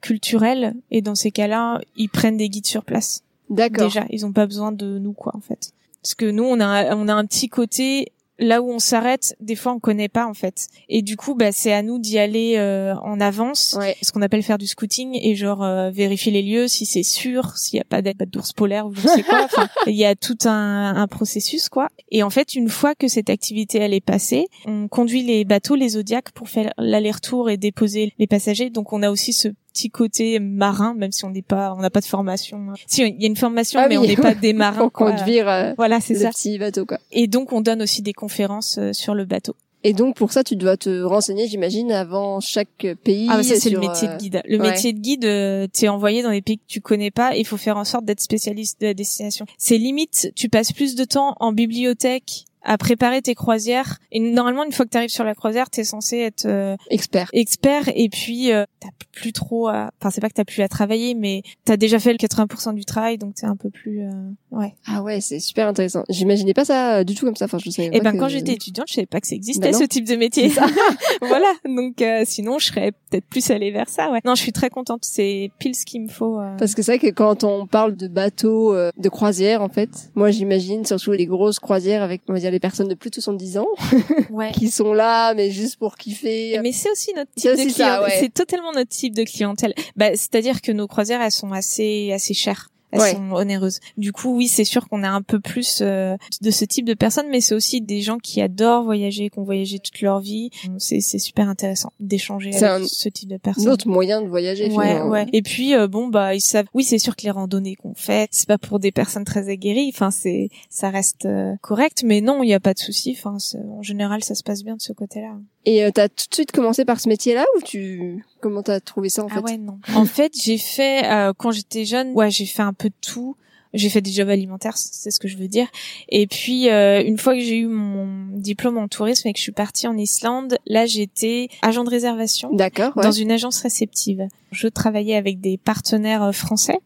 Et 0.91 1.01
dans 1.01 1.15
ces 1.15 1.31
cas-là, 1.31 1.79
ils 1.95 2.09
prennent 2.09 2.37
des 2.37 2.49
guides 2.49 2.65
sur 2.67 2.83
place. 2.83 3.23
D'accord. 3.49 3.85
Déjà, 3.87 4.05
ils 4.09 4.25
ont 4.25 4.31
pas 4.33 4.45
besoin 4.45 4.71
de 4.71 4.97
nous 4.99 5.13
quoi 5.13 5.33
en 5.35 5.41
fait. 5.41 5.71
Parce 6.01 6.15
que 6.15 6.25
nous 6.29 6.43
on 6.45 6.59
a 6.59 6.95
on 6.95 7.07
a 7.07 7.13
un 7.13 7.25
petit 7.25 7.49
côté 7.49 8.11
là 8.43 8.59
où 8.63 8.71
on 8.71 8.79
s'arrête, 8.79 9.35
des 9.39 9.55
fois 9.55 9.71
on 9.73 9.79
connaît 9.79 10.09
pas 10.09 10.25
en 10.25 10.33
fait. 10.33 10.67
Et 10.89 11.03
du 11.03 11.15
coup, 11.15 11.35
bah 11.35 11.51
c'est 11.51 11.73
à 11.73 11.83
nous 11.83 11.99
d'y 11.99 12.17
aller 12.17 12.55
euh, 12.57 12.95
en 13.03 13.19
avance, 13.19 13.75
Ouais. 13.77 13.95
ce 14.01 14.11
qu'on 14.11 14.23
appelle 14.23 14.41
faire 14.41 14.57
du 14.57 14.65
scouting 14.65 15.15
et 15.21 15.35
genre 15.35 15.61
euh, 15.63 15.91
vérifier 15.91 16.31
les 16.31 16.41
lieux 16.41 16.67
si 16.67 16.87
c'est 16.87 17.03
sûr, 17.03 17.55
s'il 17.55 17.77
y 17.77 17.81
a 17.81 17.83
pas 17.83 18.01
d'ours 18.01 18.51
polaire 18.53 18.87
ou 18.87 18.95
je 18.95 19.07
sais 19.07 19.21
quoi. 19.21 19.41
Enfin, 19.45 19.67
il 19.85 19.93
y 19.95 20.05
a 20.05 20.15
tout 20.15 20.37
un, 20.45 20.95
un 20.95 21.07
processus 21.07 21.69
quoi. 21.69 21.89
Et 22.09 22.23
en 22.23 22.31
fait, 22.31 22.55
une 22.55 22.69
fois 22.69 22.95
que 22.95 23.07
cette 23.07 23.29
activité 23.29 23.77
elle 23.77 23.93
est 23.93 24.03
passée, 24.03 24.47
on 24.65 24.87
conduit 24.87 25.21
les 25.21 25.45
bateaux, 25.45 25.75
les 25.75 25.89
zodiacs 25.89 26.31
pour 26.31 26.49
faire 26.49 26.73
l'aller-retour 26.79 27.49
et 27.51 27.57
déposer 27.57 28.13
les 28.17 28.25
passagers. 28.27 28.71
Donc 28.71 28.91
on 28.91 29.03
a 29.03 29.11
aussi 29.11 29.33
ce 29.33 29.49
petit 29.73 29.89
côté 29.89 30.39
marin, 30.39 30.93
même 30.93 31.11
si 31.11 31.25
on 31.25 31.29
n'est 31.29 31.41
pas, 31.41 31.73
on 31.77 31.81
n'a 31.81 31.89
pas 31.89 32.01
de 32.01 32.05
formation. 32.05 32.67
Si 32.87 33.01
il 33.03 33.21
y 33.21 33.25
a 33.25 33.27
une 33.27 33.35
formation, 33.35 33.79
Ah 33.83 33.87
mais 33.87 33.97
oui. 33.97 34.05
on 34.05 34.07
n'est 34.07 34.15
pas 34.21 34.35
des 34.35 34.53
marins. 34.53 34.81
Pour 34.89 34.91
conduire 34.91 35.47
euh, 35.49 35.73
Voilà, 35.77 35.99
c'est 35.99 36.15
ça. 36.15 36.29
petit 36.29 36.57
bateau, 36.57 36.85
quoi. 36.85 36.97
Et 37.11 37.27
donc 37.27 37.53
on 37.53 37.61
donne 37.61 37.81
aussi 37.81 38.01
des 38.01 38.13
conférences 38.13 38.77
euh, 38.77 38.93
sur 38.93 39.13
le 39.15 39.25
bateau. 39.25 39.55
Et 39.83 39.93
donc 39.93 40.15
pour 40.15 40.31
ça, 40.31 40.43
tu 40.43 40.55
dois 40.55 40.77
te 40.77 41.01
renseigner, 41.01 41.47
j'imagine, 41.47 41.91
avant 41.91 42.39
chaque 42.39 42.85
pays. 43.03 43.25
Ah 43.31 43.37
bah 43.37 43.43
ça 43.43 43.55
c'est 43.55 43.71
le 43.71 43.79
métier 43.79 44.07
euh, 44.09 44.13
de 44.13 44.19
guide. 44.19 44.41
Le 44.45 44.59
ouais. 44.59 44.69
métier 44.71 44.93
de 44.93 44.99
guide, 44.99 45.25
euh, 45.25 45.65
t'es 45.73 45.87
envoyé 45.87 46.21
dans 46.21 46.29
des 46.29 46.43
pays 46.43 46.59
que 46.59 46.63
tu 46.67 46.81
connais 46.81 47.09
pas 47.09 47.35
il 47.35 47.45
faut 47.47 47.57
faire 47.57 47.77
en 47.77 47.83
sorte 47.83 48.05
d'être 48.05 48.19
spécialiste 48.21 48.79
de 48.81 48.85
la 48.85 48.93
destination. 48.93 49.45
C'est 49.57 49.79
limite, 49.79 50.31
tu 50.35 50.49
passes 50.49 50.71
plus 50.71 50.93
de 50.95 51.03
temps 51.03 51.35
en 51.39 51.51
bibliothèque 51.51 52.45
à 52.63 52.77
préparer 52.77 53.22
tes 53.22 53.36
croisières. 53.36 53.98
Et 54.12 54.20
normalement 54.20 54.63
une 54.63 54.72
fois 54.72 54.86
que 54.86 54.91
tu 54.91 54.98
arrives 54.98 55.10
sur 55.10 55.24
la 55.24 55.36
croisière 55.36 55.70
t'es 55.70 55.84
censé 55.84 56.18
être 56.18 56.46
euh, 56.46 56.75
Expert. 56.89 57.30
expert. 57.34 57.89
Et 57.96 58.10
puis 58.10 58.51
euh, 58.51 58.65
t'as 58.80 58.89
plus 59.12 59.34
trop 59.34 59.68
à 59.68 59.91
enfin 60.00 60.10
c'est 60.10 60.22
pas 60.22 60.30
que 60.30 60.34
t'as 60.36 60.46
plus 60.46 60.62
à 60.62 60.68
travailler 60.68 61.15
mais 61.15 61.41
t'as 61.65 61.75
déjà 61.77 62.00
fait 62.00 62.12
le 62.13 62.18
80% 62.18 62.74
du 62.75 62.86
travail 62.86 63.18
donc 63.18 63.36
t'es 63.36 63.46
un 63.46 63.56
peu 63.56 63.70
plus 63.70 64.01
euh, 64.03 64.12
ouais. 64.51 64.74
Ah 64.88 65.01
ouais, 65.01 65.22
c'est 65.22 65.39
super 65.39 65.68
intéressant. 65.68 66.03
J'imaginais 66.10 66.53
pas 66.53 66.65
ça 66.65 66.98
euh, 67.00 67.03
du 67.03 67.15
tout 67.15 67.25
comme 67.25 67.36
ça. 67.36 67.46
Enfin, 67.46 67.58
je 67.63 67.70
savais 67.70 67.88
et 67.89 67.98
pas 67.98 68.03
ben 68.06 68.12
que- 68.13 68.18
quand 68.18 68.27
j'étais 68.30 68.53
étudiante 68.53 68.88
je 68.88 68.94
savais 68.94 69.06
pas 69.08 69.20
que 69.22 69.27
ça 69.27 69.36
existait 69.36 69.72
Bah 69.72 69.77
ce 69.77 69.84
type 69.84 70.08
de 70.08 70.15
métier. 70.15 70.51
Voilà. 71.22 71.51
Donc 71.65 72.01
euh, 72.01 72.24
sinon 72.25 72.60
je 72.60 72.68
serais 72.68 72.91
peut-être 73.10 73.25
plus 73.25 73.50
allée 73.51 73.72
vers 73.72 73.89
ça 73.89 74.12
ouais. 74.12 74.20
Non 74.25 74.36
je 74.36 74.41
suis 74.41 74.51
très 74.51 74.70
contente. 74.70 75.01
C'est 75.03 75.51
pile 75.60 75.75
ce 75.75 75.86
qu'il 75.86 76.01
me 76.03 76.08
faut 76.10 76.39
euh. 76.39 76.56
Parce 76.58 76.74
que 76.75 76.82
c'est 76.82 76.98
vrai 76.98 77.00
que 77.00 77.13
quand 77.13 77.44
on 77.44 77.68
parle 77.68 77.96
de 77.96 78.08
bateaux 78.08 78.74
euh, 78.74 78.91
de 78.98 79.10
croisière, 79.10 79.62
en 79.62 79.70
fait, 79.70 79.89
moi 80.15 80.32
j'imagine 80.32 80.86
surtout 80.86 81.12
les 81.12 81.25
grosses 81.25 81.60
croisières 81.60 82.01
avec, 82.03 82.22
on 82.27 82.34
va 82.34 82.39
dire, 82.39 82.50
les 82.51 82.60
personnes 82.60 82.88
de 82.88 82.93
plus 82.93 83.10
de 83.10 83.15
70 83.15 83.58
ans 83.58 83.67
ouais 84.29 84.51
qui 84.51 84.70
sont 84.70 84.93
là, 84.93 85.34
mais 85.34 85.51
juste 85.51 85.77
pour 85.77 85.96
kiffer. 85.96 86.60
mais 86.62 86.72
c'est 86.72 86.91
aussi 86.91 87.13
notre 87.15 87.31
type 87.34 87.51
de 87.51 87.74
clientèle. 87.74 88.03
ouais. 88.03 88.17
C'est 88.20 88.34
totalement 88.34 88.72
notre 88.74 88.89
type 88.89 89.15
de 89.15 89.24
clientèle. 89.24 89.74
Bah, 89.96 90.10
c'est-à-dire 90.12 90.62
que 90.62 90.72
nos 90.72 90.88
croisières, 90.88 91.22
elles 91.22 91.31
sont 91.31 91.51
assez, 91.51 92.12
assez 92.13 92.34
chères. 92.34 92.70
Elles 92.91 93.00
Ouais. 93.00 93.12
sont 93.13 93.31
onéreuses. 93.31 93.79
Du 93.98 94.12
coup, 94.12 94.36
oui, 94.36 94.48
c'est 94.48 94.63
sûr 94.65 94.88
qu'on 94.88 95.03
a 95.03 95.10
un 95.10 95.21
peu 95.21 95.39
plus 95.39 95.79
euh, 95.81 96.15
de 96.41 96.51
ce 96.51 96.65
type 96.65 96.86
de 96.86 96.93
personnes, 96.93 97.27
mais 97.29 97.41
c'est 97.41 97.55
aussi 97.55 97.81
des 97.81 98.01
gens 98.01 98.17
qui 98.17 98.41
adorent 98.41 98.83
voyager, 98.83 99.29
qui 99.29 99.39
ont 99.39 99.43
voyagé 99.43 99.79
toute 99.79 100.01
leur 100.01 100.19
vie. 100.19 100.50
C'est, 100.77 101.00
c'est 101.01 101.19
super 101.19 101.48
intéressant 101.50 101.91
d'échanger 102.00 102.50
avec 102.55 102.63
un 102.63 102.86
ce 102.86 103.10
type 103.10 103.29
de 103.29 103.36
Un 103.36 103.39
personnes. 103.39 103.69
autre 103.69 103.88
moyen 103.88 104.21
de 104.21 104.27
voyager. 104.27 104.65
Ouais, 104.65 104.88
finalement. 104.88 105.10
ouais. 105.10 105.25
Et 105.33 105.41
puis 105.41 105.74
euh, 105.75 105.88
bon 105.88 106.07
bah 106.07 106.36
ils 106.36 106.41
savent. 106.41 106.65
Oui, 106.74 106.83
c'est 106.83 107.00
sûr 107.00 107.15
que 107.15 107.24
les 107.24 107.31
randonnées 107.31 107.75
qu'on 107.75 107.93
fait, 107.93 108.27
c'est 108.31 108.48
pas 108.48 108.57
pour 108.57 108.79
des 108.79 108.91
personnes 108.91 109.24
très 109.25 109.50
aguerries. 109.50 109.91
Enfin, 109.93 110.12
c'est 110.12 110.50
ça 110.69 110.89
reste 110.89 111.25
euh, 111.25 111.53
correct, 111.62 112.03
mais 112.05 112.21
non, 112.21 112.43
il 112.43 112.50
y 112.50 112.53
a 112.53 112.60
pas 112.60 112.74
de 112.74 112.79
souci. 112.79 113.15
Enfin, 113.17 113.38
en 113.77 113.81
général, 113.81 114.24
ça 114.24 114.36
se 114.36 114.43
passe 114.43 114.63
bien 114.63 114.75
de 114.75 114.81
ce 114.81 114.93
côté-là. 114.93 115.38
Et 115.63 115.83
euh, 115.83 115.91
t'as 115.93 116.10
tout 116.10 116.25
de 116.29 116.33
suite 116.33 116.51
commencé 116.51 116.86
par 116.86 117.00
ce 117.00 117.07
métier-là 117.07 117.45
ou 117.55 117.62
tu 117.62 118.25
comment 118.39 118.63
t'as 118.63 118.79
trouvé 118.79 119.10
ça 119.10 119.24
en 119.24 119.27
ah 119.29 119.36
fait? 119.36 119.41
ouais 119.41 119.57
non. 119.57 119.77
En 119.95 120.05
fait, 120.05 120.33
j'ai 120.41 120.57
fait 120.57 121.05
euh, 121.05 121.33
quand 121.38 121.51
j'étais 121.51 121.86
jeune, 121.86 122.13
ouais, 122.13 122.31
j'ai 122.31 122.48
fait 122.48 122.63
un 122.63 122.74
peu 122.81 122.89
de 122.89 122.95
tout. 123.01 123.35
J'ai 123.73 123.89
fait 123.89 124.01
des 124.01 124.11
jobs 124.11 124.27
alimentaires, 124.27 124.75
c'est 124.75 125.11
ce 125.11 125.19
que 125.19 125.29
je 125.29 125.38
veux 125.38 125.47
dire. 125.47 125.67
Et 126.09 126.27
puis 126.27 126.69
euh, 126.69 127.01
une 127.01 127.17
fois 127.17 127.33
que 127.35 127.39
j'ai 127.39 127.57
eu 127.57 127.67
mon 127.67 128.38
diplôme 128.38 128.77
en 128.77 128.89
tourisme 128.89 129.29
et 129.29 129.33
que 129.33 129.39
je 129.39 129.43
suis 129.43 129.53
partie 129.53 129.88
en 129.88 129.97
Islande, 129.97 130.57
là 130.65 130.85
j'étais 130.85 131.47
agent 131.61 131.85
de 131.85 131.89
réservation 131.89 132.53
D'accord. 132.53 132.91
Ouais. 132.97 133.03
dans 133.03 133.13
une 133.13 133.31
agence 133.31 133.61
réceptive. 133.61 134.27
Je 134.51 134.67
travaillais 134.67 135.15
avec 135.15 135.39
des 135.39 135.57
partenaires 135.57 136.23
euh, 136.23 136.31
français, 136.33 136.79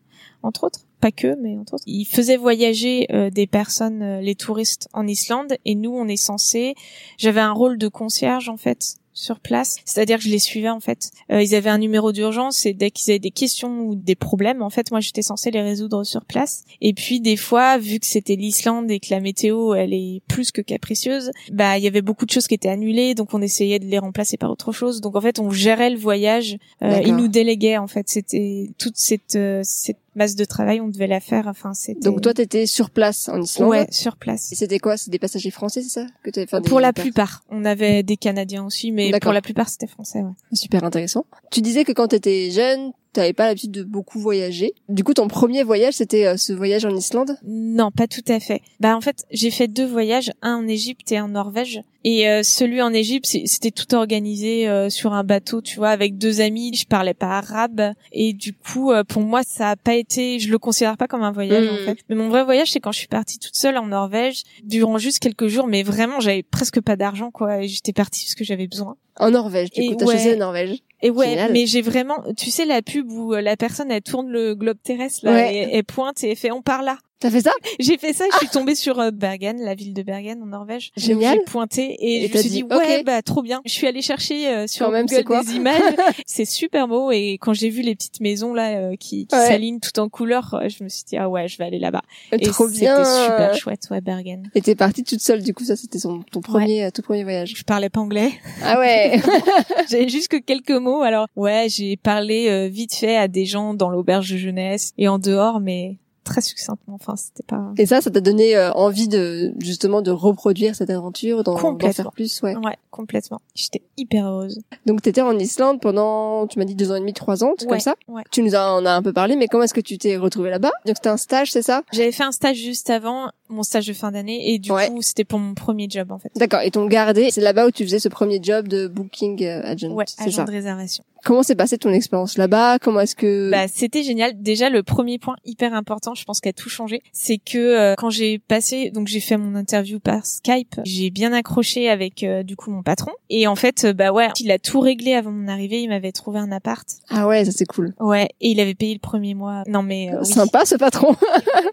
entre 0.43 0.65
autres, 0.65 0.81
pas 1.01 1.11
que, 1.11 1.35
mais 1.41 1.57
entre 1.57 1.75
autres. 1.75 1.83
Ils 1.87 2.05
faisaient 2.05 2.37
voyager 2.37 3.07
euh, 3.11 3.31
des 3.31 3.47
personnes, 3.47 4.03
euh, 4.03 4.21
les 4.21 4.35
touristes, 4.35 4.87
en 4.93 5.07
Islande, 5.07 5.57
et 5.65 5.73
nous, 5.73 5.91
on 5.91 6.07
est 6.07 6.17
censé. 6.17 6.75
J'avais 7.17 7.41
un 7.41 7.51
rôle 7.51 7.77
de 7.79 7.87
concierge 7.87 8.49
en 8.49 8.57
fait 8.57 8.97
sur 9.15 9.39
place, 9.39 9.77
c'est-à-dire 9.85 10.17
que 10.17 10.23
je 10.23 10.29
les 10.29 10.39
suivais 10.39 10.69
en 10.69 10.81
fait. 10.81 11.09
Euh, 11.31 11.41
ils 11.41 11.55
avaient 11.55 11.69
un 11.69 11.77
numéro 11.77 12.11
d'urgence 12.11 12.65
et 12.65 12.73
dès 12.73 12.91
qu'ils 12.91 13.11
avaient 13.11 13.19
des 13.19 13.31
questions 13.31 13.79
ou 13.79 13.95
des 13.95 14.15
problèmes, 14.15 14.61
en 14.61 14.69
fait, 14.69 14.91
moi 14.91 14.99
j'étais 14.99 15.21
censée 15.21 15.51
les 15.51 15.61
résoudre 15.61 16.03
sur 16.03 16.25
place. 16.25 16.65
Et 16.81 16.93
puis 16.93 17.21
des 17.21 17.37
fois, 17.37 17.77
vu 17.77 17.99
que 17.99 18.05
c'était 18.05 18.35
l'Islande 18.35 18.91
et 18.91 18.99
que 18.99 19.07
la 19.09 19.21
météo 19.21 19.73
elle 19.73 19.93
est 19.93 20.21
plus 20.27 20.51
que 20.51 20.61
capricieuse, 20.61 21.31
bah 21.51 21.77
il 21.77 21.83
y 21.83 21.87
avait 21.87 22.01
beaucoup 22.01 22.25
de 22.25 22.31
choses 22.31 22.47
qui 22.47 22.55
étaient 22.55 22.69
annulées, 22.69 23.15
donc 23.15 23.33
on 23.33 23.41
essayait 23.41 23.79
de 23.79 23.85
les 23.85 23.99
remplacer 23.99 24.35
par 24.35 24.51
autre 24.51 24.73
chose. 24.73 24.99
Donc 24.99 25.15
en 25.15 25.21
fait, 25.21 25.39
on 25.39 25.49
gérait 25.49 25.89
le 25.89 25.97
voyage. 25.97 26.57
Euh, 26.83 27.01
ils 27.05 27.15
nous 27.15 27.29
déléguaient 27.29 27.77
en 27.77 27.87
fait. 27.87 28.09
C'était 28.09 28.69
toute 28.77 28.97
cette 28.97 29.37
euh, 29.37 29.61
cette 29.63 29.97
masse 30.15 30.35
de 30.35 30.45
travail, 30.45 30.81
on 30.81 30.87
devait 30.87 31.07
la 31.07 31.19
faire. 31.19 31.47
Enfin, 31.47 31.73
c'était 31.73 31.99
Donc 32.01 32.21
toi 32.21 32.33
t'étais 32.33 32.65
sur 32.65 32.89
place 32.89 33.29
en 33.29 33.41
Islande. 33.41 33.69
ouais 33.69 33.87
sur 33.91 34.17
place. 34.17 34.51
Et 34.51 34.55
c'était 34.55 34.79
quoi? 34.79 34.97
C'est 34.97 35.11
des 35.11 35.19
passagers 35.19 35.51
français, 35.51 35.81
c'est 35.81 35.89
ça? 35.89 36.07
Que 36.23 36.29
t'avais 36.29 36.47
fait 36.47 36.61
Pour 36.65 36.79
la 36.79 36.93
plupart, 36.93 37.43
on 37.49 37.65
avait 37.65 38.03
des 38.03 38.17
Canadiens 38.17 38.65
aussi, 38.65 38.91
mais 38.91 39.11
pour 39.19 39.33
la 39.33 39.41
plupart 39.41 39.69
c'était 39.69 39.87
français. 39.87 40.19
Ouais. 40.19 40.31
Super 40.53 40.83
intéressant. 40.83 41.25
Tu 41.51 41.61
disais 41.61 41.83
que 41.83 41.91
quand 41.91 42.07
t'étais 42.07 42.51
jeune, 42.51 42.91
t'avais 43.15 43.33
pas 43.33 43.47
l'habitude 43.47 43.71
de 43.71 43.83
beaucoup 43.83 44.19
voyager. 44.19 44.73
Du 44.89 45.03
coup, 45.03 45.13
ton 45.13 45.27
premier 45.27 45.63
voyage, 45.63 45.95
c'était 45.95 46.25
euh, 46.25 46.37
ce 46.37 46.53
voyage 46.53 46.85
en 46.85 46.95
Islande? 46.95 47.37
Non, 47.45 47.91
pas 47.91 48.07
tout 48.07 48.23
à 48.27 48.39
fait. 48.39 48.61
Bah 48.79 48.95
en 48.95 49.01
fait, 49.01 49.23
j'ai 49.31 49.51
fait 49.51 49.67
deux 49.67 49.85
voyages, 49.85 50.31
un 50.41 50.57
en 50.57 50.67
Égypte 50.67 51.11
et 51.11 51.17
un 51.17 51.25
en 51.25 51.29
Norvège. 51.29 51.81
Et 52.07 52.29
euh, 52.29 52.43
celui 52.43 52.83
en 52.83 52.93
Égypte, 52.93 53.25
c'était 53.25 53.71
tout 53.71 53.95
organisé 53.95 54.69
euh, 54.69 54.91
sur 54.91 55.13
un 55.13 55.23
bateau, 55.23 55.63
tu 55.63 55.77
vois, 55.77 55.89
avec 55.89 56.19
deux 56.19 56.39
amis. 56.39 56.71
Je 56.75 56.85
parlais 56.85 57.15
pas 57.15 57.39
arabe 57.39 57.93
et 58.11 58.33
du 58.33 58.53
coup, 58.53 58.91
euh, 58.91 59.03
pour 59.03 59.23
moi, 59.23 59.41
ça 59.43 59.71
a 59.71 59.75
pas 59.75 59.95
été. 59.95 60.37
Je 60.37 60.51
le 60.51 60.59
considère 60.59 60.97
pas 60.97 61.07
comme 61.07 61.23
un 61.23 61.31
voyage 61.31 61.67
en 61.67 61.77
fait. 61.83 61.97
Mais 62.07 62.15
mon 62.15 62.29
vrai 62.29 62.43
voyage, 62.43 62.71
c'est 62.71 62.79
quand 62.79 62.91
je 62.91 62.99
suis 62.99 63.07
partie 63.07 63.39
toute 63.39 63.55
seule 63.55 63.77
en 63.77 63.87
Norvège 63.87 64.43
durant 64.63 64.99
juste 64.99 65.17
quelques 65.17 65.47
jours. 65.47 65.65
Mais 65.65 65.81
vraiment, 65.81 66.19
j'avais 66.19 66.43
presque 66.43 66.79
pas 66.79 66.95
d'argent 66.95 67.31
quoi. 67.31 67.63
Et 67.63 67.67
j'étais 67.67 67.93
partie 67.93 68.25
parce 68.25 68.35
que 68.35 68.43
j'avais 68.43 68.67
besoin. 68.67 68.97
En 69.19 69.31
Norvège, 69.31 69.71
du 69.71 69.81
Et 69.81 69.87
coup, 69.89 69.95
t'as 69.95 70.05
ouais. 70.05 70.13
choisi 70.13 70.29
la 70.29 70.35
Norvège. 70.35 70.79
Et 71.01 71.09
ouais, 71.09 71.29
Génial. 71.29 71.51
mais 71.53 71.65
j'ai 71.67 71.81
vraiment, 71.81 72.23
tu 72.35 72.49
sais 72.49 72.65
la 72.65 72.81
pub 72.81 73.09
où 73.11 73.33
euh, 73.33 73.41
la 73.41 73.55
personne 73.55 73.91
elle 73.91 74.01
tourne 74.01 74.29
le 74.29 74.55
globe 74.55 74.77
terrestre 74.83 75.21
là, 75.25 75.31
Ouais. 75.33 75.55
et 75.55 75.75
elle 75.77 75.83
pointe 75.83 76.23
et 76.23 76.31
elle 76.31 76.35
fait 76.37 76.51
on 76.51 76.61
part 76.61 76.81
là. 76.83 76.97
T'as 77.19 77.31
fait 77.31 77.41
ça 77.41 77.51
J'ai 77.79 77.97
fait 77.97 78.11
ça, 78.13 78.25
je 78.33 78.37
suis 78.39 78.49
tombée 78.49 78.75
sur 78.75 78.99
euh, 78.99 79.09
Bergen, 79.11 79.57
la 79.61 79.73
ville 79.73 79.93
de 79.93 80.03
Bergen 80.03 80.41
en 80.43 80.47
Norvège. 80.47 80.91
Génial. 80.97 81.37
J'ai 81.39 81.45
pointé 81.51 81.83
et, 81.83 82.25
Et 82.25 82.27
je 82.27 82.33
me 82.33 82.41
suis 82.41 82.49
dit, 82.49 82.63
ouais, 82.63 83.03
bah 83.03 83.21
trop 83.21 83.41
bien. 83.41 83.61
Je 83.65 83.71
suis 83.71 83.87
allée 83.87 84.01
chercher 84.01 84.47
euh, 84.49 84.67
sur 84.67 84.85
Quand 84.87 84.91
même, 84.91 85.05
Google 85.05 85.23
quoi 85.23 85.43
des 85.43 85.53
images. 85.53 85.81
c'est 86.25 86.43
super 86.45 86.87
beau 86.89 87.11
et 87.11 87.37
quand 87.39 87.53
j'ai 87.53 87.69
vu 87.69 87.81
les 87.83 87.95
petites 87.95 88.19
maisons 88.19 88.53
là 88.53 88.75
euh, 88.77 88.95
qui, 88.97 89.27
qui 89.27 89.35
Ouais. 89.35 89.47
s'alignent 89.47 89.79
tout 89.79 89.97
en 89.99 90.09
couleur, 90.09 90.53
euh, 90.55 90.67
je 90.67 90.83
me 90.83 90.89
suis 90.89 91.03
dit 91.05 91.15
ah 91.17 91.29
ouais, 91.29 91.47
je 91.47 91.57
vais 91.57 91.63
aller 91.63 91.79
là-bas. 91.79 92.01
Et 92.33 92.39
Trop 92.39 92.67
c'était 92.67 92.81
bien. 92.81 93.03
super 93.05 93.55
chouette, 93.55 93.87
ouais, 93.91 94.01
Bergen. 94.01 94.49
Et 94.53 94.61
t'es 94.61 94.75
partie 94.75 95.03
toute 95.03 95.21
seule, 95.21 95.41
du 95.41 95.53
coup, 95.53 95.63
ça 95.63 95.75
c'était 95.77 95.99
ton 95.99 96.41
premier, 96.41 96.83
euh, 96.85 96.89
tout 96.93 97.01
premier 97.01 97.23
voyage. 97.23 97.53
Je 97.55 97.63
parlais 97.63 97.89
pas 97.89 98.01
anglais. 98.01 98.31
Ah 98.61 98.77
ouais. 98.79 99.21
J'avais 99.89 100.09
juste 100.09 100.27
que 100.27 100.37
quelques 100.37 100.71
mots. 100.71 101.01
Alors 101.01 101.27
ouais, 101.37 101.67
j'ai 101.69 101.95
parlé 101.97 102.49
euh, 102.49 102.67
vite 102.67 102.93
fait 102.93 103.15
à 103.15 103.27
des 103.29 103.45
gens 103.45 103.73
dans 103.73 103.89
l'auberge 103.89 104.31
de 104.31 104.37
jeunesse 104.37 104.91
et 104.97 105.07
en 105.07 105.17
dehors, 105.19 105.59
mais 105.59 105.97
très 106.25 106.41
succinctement. 106.41 106.95
Enfin, 106.99 107.15
c'était 107.15 107.43
pas. 107.43 107.71
Et 107.77 107.85
ça, 107.85 108.01
ça 108.01 108.11
t'a 108.11 108.19
donné 108.19 108.57
euh, 108.57 108.71
envie 108.73 109.07
de, 109.07 109.53
justement, 109.59 110.01
de 110.01 110.11
reproduire 110.11 110.75
cette 110.75 110.89
aventure, 110.89 111.43
d'en, 111.43 111.55
faire 111.91 112.11
plus, 112.11 112.41
ouais. 112.41 112.55
Ouais, 112.57 112.75
complètement. 112.91 113.39
J'étais 113.53 113.81
hyper 113.95 114.25
heureuse. 114.27 114.59
Donc 114.85 115.01
t'étais 115.01 115.21
en 115.21 115.37
Islande 115.39 115.79
pendant, 115.79 116.47
tu 116.47 116.59
m'as 116.59 116.65
dit 116.65 116.75
deux 116.75 116.91
ans 116.91 116.95
et 116.95 116.99
demi, 116.99 117.13
trois 117.13 117.43
ans, 117.43 117.51
Ouais, 117.61 117.67
comme 117.67 117.79
ça. 117.79 117.95
ouais. 118.09 118.23
Tu 118.31 118.41
nous 118.41 118.55
en 118.55 118.85
as 118.85 118.91
un 118.91 119.01
peu 119.01 119.13
parlé, 119.13 119.35
mais 119.37 119.47
comment 119.47 119.63
est-ce 119.63 119.73
que 119.73 119.81
tu 119.81 119.97
t'es 119.97 120.17
retrouvée 120.17 120.49
là-bas? 120.49 120.71
Donc 120.85 120.95
c'était 120.97 121.09
un 121.09 121.17
stage, 121.17 121.51
c'est 121.51 121.61
ça? 121.61 121.83
J'avais 121.93 122.11
fait 122.11 122.23
un 122.23 122.31
stage 122.33 122.57
juste 122.57 122.89
avant 122.89 123.29
mon 123.47 123.61
stage 123.61 123.85
de 123.87 123.93
fin 123.93 124.11
d'année 124.11 124.53
et 124.53 124.57
du 124.59 124.71
Ouais. 124.71 124.89
coup 124.89 125.03
c'était 125.03 125.23
pour 125.23 125.37
mon 125.37 125.53
premier 125.53 125.87
job 125.87 126.11
en 126.11 126.17
fait. 126.17 126.31
D'accord. 126.35 126.61
Et 126.61 126.71
t'ont 126.71 126.87
gardé. 126.87 127.29
C'est 127.29 127.41
là-bas 127.41 127.67
où 127.67 127.71
tu 127.71 127.83
faisais 127.83 127.99
ce 127.99 128.09
premier 128.09 128.39
job 128.41 128.67
de 128.67 128.87
booking 128.87 129.43
euh, 129.45 129.61
agent. 129.63 129.89
Ouais, 129.91 130.05
agent 130.17 130.31
ça? 130.37 130.43
de 130.45 130.51
réservation. 130.51 131.03
Comment 131.23 131.43
s'est 131.43 131.55
passée 131.55 131.77
ton 131.77 131.91
expérience 131.91 132.37
là-bas? 132.37 132.79
Comment 132.79 133.01
est-ce 133.01 133.15
que 133.15 133.51
Bah 133.51 133.67
c'était 133.67 134.01
génial. 134.03 134.41
Déjà 134.41 134.69
le 134.71 134.81
premier 134.83 135.19
point 135.19 135.35
hyper 135.45 135.73
important, 135.75 136.14
je 136.15 136.23
pense 136.25 136.39
qu'a 136.39 136.53
tout 136.53 136.69
changé, 136.69 137.01
c'est 137.11 137.37
que 137.37 137.57
euh, 137.57 137.95
quand 137.97 138.09
j'ai 138.09 138.39
passé, 138.39 138.91
donc 138.91 139.07
j'ai 139.07 139.19
fait 139.19 139.37
mon 139.37 139.55
interview 139.55 139.99
par 139.99 140.25
Skype, 140.25 140.81
j'ai 140.83 141.09
bien 141.09 141.33
accroché 141.33 141.89
avec 141.89 142.23
euh, 142.23 142.43
du 142.43 142.55
coup 142.55 142.71
mon 142.71 142.83
patron 142.83 143.11
et 143.29 143.47
en 143.47 143.55
fait 143.55 143.85
euh, 143.85 143.93
bah 143.93 144.11
ouais, 144.11 144.29
il 144.39 144.51
a 144.51 144.59
tout 144.59 144.79
réglé 144.79 145.13
avant 145.13 145.31
mon 145.31 145.47
arrivée, 145.47 145.81
il 145.81 145.89
m'avait 145.89 146.11
trouvé 146.11 146.39
un 146.39 146.51
appart. 146.51 146.87
Ah 147.09 147.27
ouais, 147.27 147.45
ça 147.45 147.51
c'est 147.51 147.65
cool. 147.65 147.93
Ouais, 147.99 148.29
et 148.41 148.49
il 148.49 148.59
avait 148.59 148.75
payé 148.75 148.93
le 148.93 148.99
premier 148.99 149.33
mois. 149.33 149.63
Non 149.67 149.83
mais 149.83 150.13
euh, 150.13 150.19
oui. 150.21 150.25
Sympa 150.25 150.65
ce 150.65 150.75
patron. 150.75 151.15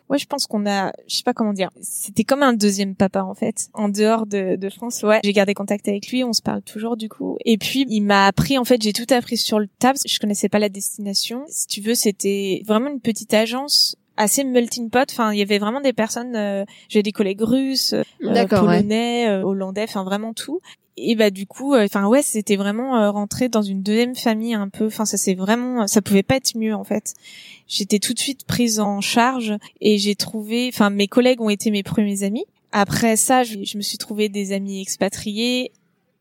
Ouais, 0.08 0.18
je 0.18 0.26
pense 0.26 0.46
qu'on 0.46 0.66
a, 0.66 0.92
je 1.08 1.16
sais 1.16 1.22
pas 1.22 1.32
comment 1.32 1.54
dire, 1.54 1.70
c'était 1.80 2.24
comme 2.24 2.42
un 2.42 2.52
deuxième 2.52 2.94
papa 2.94 3.22
en 3.22 3.34
fait, 3.34 3.68
en 3.72 3.88
dehors 3.88 4.26
de, 4.26 4.56
de 4.56 4.68
France. 4.68 5.02
Ouais, 5.02 5.20
j'ai 5.24 5.32
gardé 5.32 5.54
contact 5.54 5.88
avec 5.88 6.08
lui, 6.08 6.22
on 6.22 6.34
se 6.34 6.42
parle 6.42 6.60
toujours 6.60 6.98
du 6.98 7.08
coup. 7.08 7.38
Et 7.46 7.56
puis 7.56 7.86
il 7.88 8.02
m'a 8.02 8.26
appris, 8.26 8.58
en 8.58 8.64
fait, 8.64 8.82
j'ai 8.82 8.92
tout 8.92 9.06
appris 9.10 9.36
sur 9.36 9.58
le 9.58 9.66
tas. 9.66 9.88
parce 9.88 10.02
que 10.02 10.08
Je 10.08 10.18
connaissais 10.18 10.48
pas 10.48 10.58
la 10.58 10.68
destination. 10.68 11.44
Si 11.48 11.66
tu 11.66 11.80
veux, 11.80 11.94
c'était 11.94 12.62
vraiment 12.66 12.90
une 12.90 13.00
petite 13.00 13.32
agence 13.34 13.96
assez 14.22 14.44
melting 14.44 14.90
pot. 14.90 15.08
Enfin, 15.10 15.32
il 15.32 15.38
y 15.38 15.42
avait 15.42 15.58
vraiment 15.58 15.80
des 15.80 15.92
personnes. 15.92 16.34
euh, 16.36 16.64
j'ai 16.88 17.02
des 17.02 17.12
collègues 17.12 17.42
russes, 17.42 17.92
euh, 17.92 18.02
D'accord, 18.20 18.64
ouais. 18.64 18.78
polonais, 18.78 19.28
euh, 19.28 19.42
hollandais, 19.42 19.84
enfin 19.84 20.04
vraiment 20.04 20.32
tout. 20.32 20.60
Et 20.98 21.14
bah 21.14 21.30
du 21.30 21.46
coup, 21.46 21.74
euh, 21.74 21.84
enfin 21.86 22.06
ouais, 22.06 22.20
c'était 22.22 22.56
vraiment 22.56 22.96
euh, 22.98 23.10
rentrer 23.10 23.48
dans 23.48 23.62
une 23.62 23.82
deuxième 23.82 24.14
famille 24.14 24.52
un 24.54 24.68
peu. 24.68 24.86
Enfin 24.86 25.06
ça 25.06 25.16
c'est 25.16 25.34
vraiment, 25.34 25.86
ça 25.86 26.02
pouvait 26.02 26.22
pas 26.22 26.36
être 26.36 26.54
mieux 26.56 26.74
en 26.74 26.84
fait. 26.84 27.14
J'étais 27.66 27.98
tout 27.98 28.12
de 28.12 28.18
suite 28.18 28.44
prise 28.46 28.78
en 28.78 29.00
charge 29.00 29.54
et 29.80 29.96
j'ai 29.96 30.14
trouvé, 30.14 30.68
enfin 30.68 30.90
mes 30.90 31.06
collègues 31.08 31.40
ont 31.40 31.48
été 31.48 31.70
mes 31.70 31.82
premiers 31.82 32.24
amis. 32.24 32.44
Après 32.72 33.16
ça, 33.16 33.42
je, 33.42 33.64
je 33.64 33.76
me 33.78 33.82
suis 33.82 33.96
trouvé 33.98 34.28
des 34.28 34.52
amis 34.52 34.82
expatriés 34.82 35.72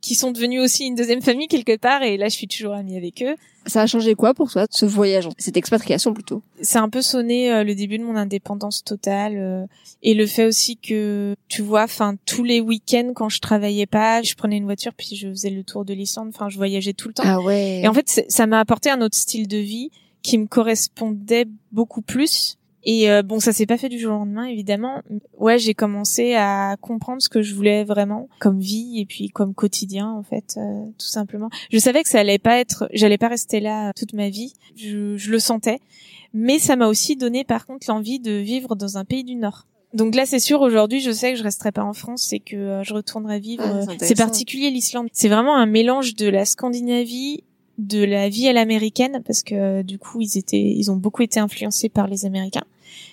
qui 0.02 0.16
sont 0.16 0.32
devenus 0.32 0.62
aussi 0.62 0.86
une 0.86 0.96
deuxième 0.96 1.22
famille 1.22 1.48
quelque 1.48 1.78
part 1.78 2.02
et 2.04 2.18
là 2.18 2.28
je 2.28 2.34
suis 2.36 2.48
toujours 2.48 2.74
amie 2.74 2.98
avec 2.98 3.22
eux. 3.22 3.36
Ça 3.68 3.84
a 3.84 3.86
changé 3.88 4.16
quoi 4.16 4.34
pour 4.34 4.52
toi 4.52 4.66
ce 4.72 4.86
voyage, 4.88 5.30
cette 5.38 5.56
expatriation 5.56 6.14
plutôt? 6.16 6.42
C'est 6.64 6.80
un 6.80 6.90
peu 6.90 7.04
sonné 7.04 7.54
euh, 7.54 7.64
le 7.64 7.76
début 7.76 8.00
de 8.00 8.04
mon 8.04 8.16
indépendance 8.16 8.84
totale 8.84 9.38
euh, 9.38 9.66
et 10.02 10.16
le 10.16 10.26
fait 10.26 10.46
aussi 10.46 10.78
que 10.78 11.36
tu 11.48 11.62
vois 11.62 11.84
enfin 11.84 12.16
tous 12.26 12.44
les 12.44 12.60
week-ends 12.60 13.12
quand 13.16 13.30
je 13.30 13.40
travaillais 13.40 13.86
pas 13.86 14.24
je 14.24 14.34
prenais 14.34 14.58
une 14.58 14.66
voiture 14.66 14.94
puis 14.98 15.16
je 15.16 15.30
faisais 15.30 15.52
le 15.52 15.64
tour 15.64 15.86
de 15.86 15.94
l'Islande 15.94 16.30
enfin 16.34 16.50
je 16.50 16.58
voyageais 16.58 16.94
tout 16.94 17.08
le 17.08 17.14
temps 17.14 17.24
Ah 17.26 17.40
ouais. 17.40 17.82
et 17.84 17.88
en 17.88 17.94
fait 17.94 18.26
ça 18.28 18.48
m'a 18.48 18.60
apporté 18.60 18.90
un 18.90 19.02
autre 19.02 19.16
style 19.18 19.48
de 19.48 19.58
vie 19.58 19.92
qui 20.24 20.38
me 20.40 20.48
correspondait 20.48 21.46
beaucoup 21.72 22.02
plus 22.02 22.58
et 22.84 23.10
euh, 23.10 23.22
bon 23.22 23.40
ça 23.40 23.54
s'est 23.54 23.66
pas 23.66 23.78
fait 23.78 23.90
du 23.90 24.00
jour 24.00 24.14
au 24.14 24.18
lendemain 24.18 24.46
évidemment 24.46 25.02
ouais 25.38 25.60
j'ai 25.60 25.74
commencé 25.74 26.34
à 26.36 26.78
comprendre 26.82 27.22
ce 27.22 27.30
que 27.30 27.42
je 27.42 27.54
voulais 27.54 27.84
vraiment 27.84 28.30
comme 28.40 28.60
vie 28.60 29.00
et 29.00 29.06
puis 29.06 29.30
comme 29.30 29.54
quotidien 29.54 30.10
en 30.10 30.24
fait 30.24 30.56
euh, 30.58 30.86
tout 30.98 31.08
simplement 31.08 31.50
je 31.72 31.78
savais 31.78 32.04
que 32.04 32.10
ça 32.10 32.20
allait 32.20 32.40
pas 32.40 32.60
être 32.60 32.90
j'allais 32.94 33.18
pas 33.18 33.28
rester 33.28 33.60
là 33.60 33.94
toute 33.94 34.14
ma 34.14 34.30
vie 34.30 34.54
je, 34.76 35.18
je 35.18 35.32
le 35.32 35.40
sentais 35.40 35.80
mais 36.34 36.60
ça 36.60 36.76
m'a 36.76 36.88
aussi 36.88 37.16
donné 37.16 37.44
par 37.44 37.66
contre 37.66 37.90
l'envie 37.90 38.20
de 38.20 38.32
vivre 38.32 38.76
dans 38.76 38.98
un 38.98 39.06
pays 39.06 39.24
du 39.24 39.36
Nord. 39.36 39.68
Donc 39.94 40.16
là, 40.16 40.26
c'est 40.26 40.40
sûr, 40.40 40.62
aujourd'hui, 40.62 41.02
je 41.02 41.12
sais 41.12 41.34
que 41.34 41.38
je 41.38 41.44
resterai 41.44 41.74
pas 41.74 41.84
en 41.84 41.94
France 41.94 42.32
et 42.32 42.40
que 42.40 42.56
euh, 42.56 42.84
je 42.84 42.94
retournerai 42.94 43.40
vivre. 43.40 43.64
Ah, 43.66 43.82
c'est 43.86 43.92
euh, 43.92 43.96
c'est 44.00 44.16
particulier 44.16 44.70
l'Islande. 44.70 45.08
C'est 45.12 45.28
vraiment 45.28 45.58
un 45.58 45.66
mélange 45.66 46.16
de 46.16 46.30
la 46.30 46.46
Scandinavie, 46.46 47.44
de 47.78 48.04
la 48.04 48.30
vie 48.30 48.48
à 48.48 48.54
l'américaine, 48.54 49.22
parce 49.26 49.44
que 49.44 49.56
euh, 49.56 49.84
du 49.84 49.98
coup, 49.98 50.22
ils 50.22 50.38
étaient, 50.38 50.60
ils 50.62 50.92
ont 50.92 50.96
beaucoup 50.96 51.22
été 51.24 51.40
influencés 51.40 51.90
par 51.90 52.08
les 52.08 52.26
Américains. 52.26 52.64